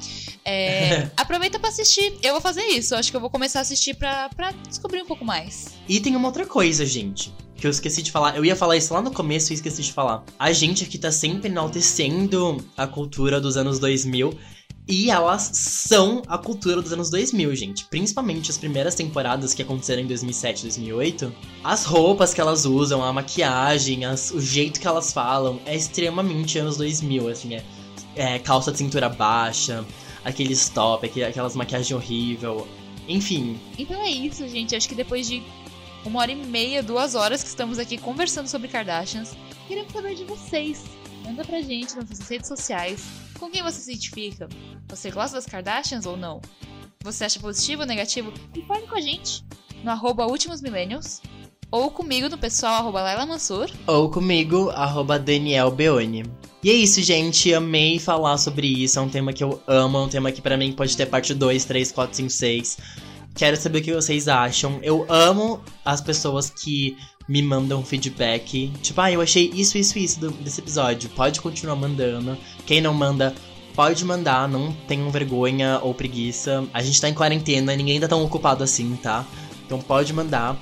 É, 0.44 1.10
aproveita 1.18 1.60
pra 1.60 1.70
assistir. 1.70 2.18
Eu 2.22 2.34
vou 2.34 2.42
fazer 2.42 2.64
isso. 2.64 2.96
Acho 2.96 3.10
que 3.10 3.18
eu 3.18 3.22
vou 3.22 3.30
começar 3.30 3.60
a 3.60 3.62
assistir 3.62 3.94
pra, 3.96 4.30
pra 4.30 4.52
descobrir 4.68 5.02
um 5.02 5.06
pouco 5.06 5.24
mais. 5.24 5.74
E 5.88 6.00
tem 6.00 6.16
uma 6.16 6.28
outra 6.28 6.46
coisa, 6.46 6.86
gente, 6.86 7.34
que 7.56 7.66
eu 7.66 7.72
esqueci 7.72 8.02
de 8.02 8.12
falar. 8.12 8.36
Eu 8.36 8.44
ia 8.44 8.56
falar 8.56 8.76
isso 8.78 8.94
lá 8.94 9.02
no 9.02 9.12
começo 9.12 9.54
e 9.54 9.56
esqueci 9.56 9.82
de 9.82 9.94
falar. 9.94 10.24
A 10.38 10.52
gente 10.52 10.84
aqui 10.84 10.98
tá 10.98 11.12
sempre 11.12 11.50
enaltecendo 11.50 12.64
a 12.76 12.86
cultura 12.86 13.40
dos 13.40 13.58
anos 13.58 13.80
2000. 13.80 14.38
E 14.88 15.10
elas 15.10 15.44
são 15.54 16.22
a 16.28 16.38
cultura 16.38 16.82
dos 16.82 16.92
anos 16.92 17.10
2000, 17.10 17.56
gente. 17.56 17.86
Principalmente 17.86 18.52
as 18.52 18.58
primeiras 18.58 18.96
temporadas 18.96 19.54
que 19.54 19.62
aconteceram 19.62 20.02
em 20.02 20.08
2007, 20.08 20.64
2008. 20.64 21.34
As 21.64 21.86
roupas 21.86 22.34
que 22.34 22.42
elas 22.42 22.66
usam, 22.66 23.02
a 23.02 23.14
maquiagem, 23.14 24.04
as- 24.04 24.32
o 24.32 24.42
jeito 24.42 24.80
que 24.82 24.88
elas 24.88 25.14
falam 25.14 25.60
é 25.66 25.74
extremamente 25.76 26.60
anos 26.60 26.76
2000, 26.78 27.30
assim. 27.30 27.56
É, 27.56 27.64
é 28.16 28.40
calça 28.40 28.72
de 28.74 28.78
cintura 28.78 29.08
baixa, 29.08 29.86
aqueles 30.26 30.68
top, 30.68 31.06
aquelas 31.24 31.56
maquiagens 31.56 31.92
horrível. 31.92 32.68
Enfim, 33.08 33.58
Então 33.78 34.02
é 34.02 34.10
isso, 34.12 34.48
gente. 34.50 34.76
Acho 34.76 34.88
que 34.90 34.96
depois 34.96 35.28
de 35.28 35.42
uma 36.06 36.20
hora 36.20 36.32
e 36.32 36.36
meia, 36.36 36.84
duas 36.84 37.16
horas 37.16 37.42
que 37.42 37.48
estamos 37.50 37.80
aqui 37.80 37.98
conversando 37.98 38.48
sobre 38.48 38.68
Kardashians, 38.68 39.32
queremos 39.68 39.94
saber 39.94 40.16
de 40.16 40.26
vocês. 40.26 40.84
Manda 41.24 41.46
pra 41.46 41.62
gente 41.62 41.96
nas 41.96 42.10
nossas 42.10 42.28
redes 42.28 42.50
sociais. 42.50 43.02
Com 43.44 43.52
quem 43.52 43.62
você 43.62 43.82
se 43.82 43.92
identifica? 43.92 44.48
Você 44.88 45.12
gosta 45.12 45.36
das 45.36 45.46
Kardashians 45.46 46.06
ou 46.06 46.16
não? 46.16 46.40
Você 47.04 47.26
acha 47.26 47.42
positivo 47.42 47.82
ou 47.82 47.86
negativo? 47.86 48.32
E 48.56 48.62
fale 48.62 48.88
com 48.88 48.96
a 48.96 49.02
gente 49.02 49.44
no 49.84 49.92
arroba 49.92 50.26
Últimos 50.26 50.62
Millennials 50.62 51.22
ou 51.70 51.92
comigo 51.92 52.30
no 52.30 52.38
pessoal 52.38 52.76
arroba 52.76 53.02
Laila 53.02 53.26
Mansur. 53.26 53.70
Ou 53.86 54.10
comigo, 54.10 54.70
arroba 54.70 55.20
Daniel. 55.20 55.76
E 56.64 56.70
é 56.70 56.74
isso, 56.74 57.02
gente. 57.02 57.54
Amei 57.54 58.00
falar 58.00 58.38
sobre 58.38 58.66
isso. 58.66 58.98
É 58.98 59.02
um 59.02 59.10
tema 59.10 59.34
que 59.34 59.44
eu 59.44 59.62
amo. 59.68 59.98
É 59.98 60.02
um 60.04 60.08
tema 60.08 60.32
que 60.32 60.42
para 60.42 60.56
mim 60.56 60.72
pode 60.72 60.96
ter 60.96 61.08
parte 61.08 61.34
2, 61.34 61.66
3, 61.66 61.92
4, 61.92 62.16
5, 62.16 62.30
6. 62.30 62.78
Quero 63.36 63.58
saber 63.58 63.80
o 63.80 63.82
que 63.82 63.94
vocês 63.94 64.30
acham. 64.30 64.80
Eu 64.82 65.06
amo 65.10 65.62
as 65.84 66.00
pessoas 66.00 66.50
que 66.50 66.96
me 67.28 67.42
mandam 67.42 67.84
feedback. 67.84 68.72
Tipo, 68.82 69.02
ah, 69.02 69.12
eu 69.12 69.22
achei 69.22 69.52
isso, 69.54 69.78
isso, 69.78 69.98
isso 69.98 70.20
do, 70.20 70.32
desse 70.32 70.60
episódio. 70.60 71.10
Pode 71.10 71.42
continuar 71.42 71.76
mandando. 71.76 72.38
Quem 72.66 72.82
não 72.82 72.94
manda, 72.94 73.34
pode 73.76 74.04
mandar. 74.06 74.48
Não 74.48 74.72
tenham 74.88 75.10
vergonha 75.10 75.80
ou 75.82 75.94
preguiça. 75.94 76.68
A 76.74 76.82
gente 76.82 77.00
tá 77.00 77.10
em 77.10 77.14
quarentena, 77.14 77.76
ninguém 77.76 78.00
tá 78.00 78.08
tão 78.08 78.24
ocupado 78.24 78.64
assim, 78.64 78.96
tá? 79.02 79.26
Então 79.66 79.80
pode 79.80 80.14
mandar. 80.14 80.58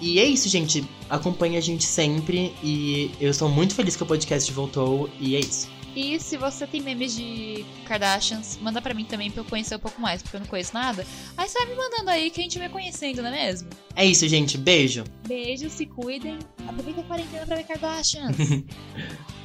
E 0.00 0.18
é 0.18 0.24
isso, 0.24 0.48
gente. 0.48 0.84
Acompanhe 1.08 1.56
a 1.56 1.60
gente 1.60 1.84
sempre. 1.84 2.54
E 2.62 3.10
eu 3.20 3.30
estou 3.30 3.48
muito 3.48 3.74
feliz 3.74 3.96
que 3.96 4.02
o 4.02 4.06
podcast 4.06 4.50
voltou. 4.52 5.08
E 5.18 5.36
é 5.36 5.40
isso. 5.40 5.73
E 5.94 6.18
se 6.18 6.36
você 6.36 6.66
tem 6.66 6.80
memes 6.80 7.14
de 7.14 7.64
Kardashians, 7.86 8.58
manda 8.60 8.82
pra 8.82 8.92
mim 8.92 9.04
também 9.04 9.30
pra 9.30 9.40
eu 9.40 9.44
conhecer 9.44 9.76
um 9.76 9.78
pouco 9.78 10.00
mais, 10.00 10.22
porque 10.22 10.36
eu 10.36 10.40
não 10.40 10.46
conheço 10.46 10.74
nada. 10.74 11.06
Aí 11.36 11.48
você 11.48 11.58
vai 11.58 11.68
me 11.68 11.76
mandando 11.76 12.10
aí 12.10 12.30
que 12.30 12.40
a 12.40 12.42
gente 12.42 12.58
vai 12.58 12.68
conhecendo, 12.68 13.22
não 13.22 13.28
é 13.28 13.46
mesmo? 13.46 13.68
É 13.94 14.04
isso, 14.04 14.26
gente. 14.26 14.58
Beijo. 14.58 15.04
Beijo, 15.26 15.70
se 15.70 15.86
cuidem. 15.86 16.38
Aproveita 16.66 17.00
a 17.00 17.04
quarentena 17.04 17.46
pra 17.46 17.56
ver 17.56 17.64
Kardashians. 17.64 18.36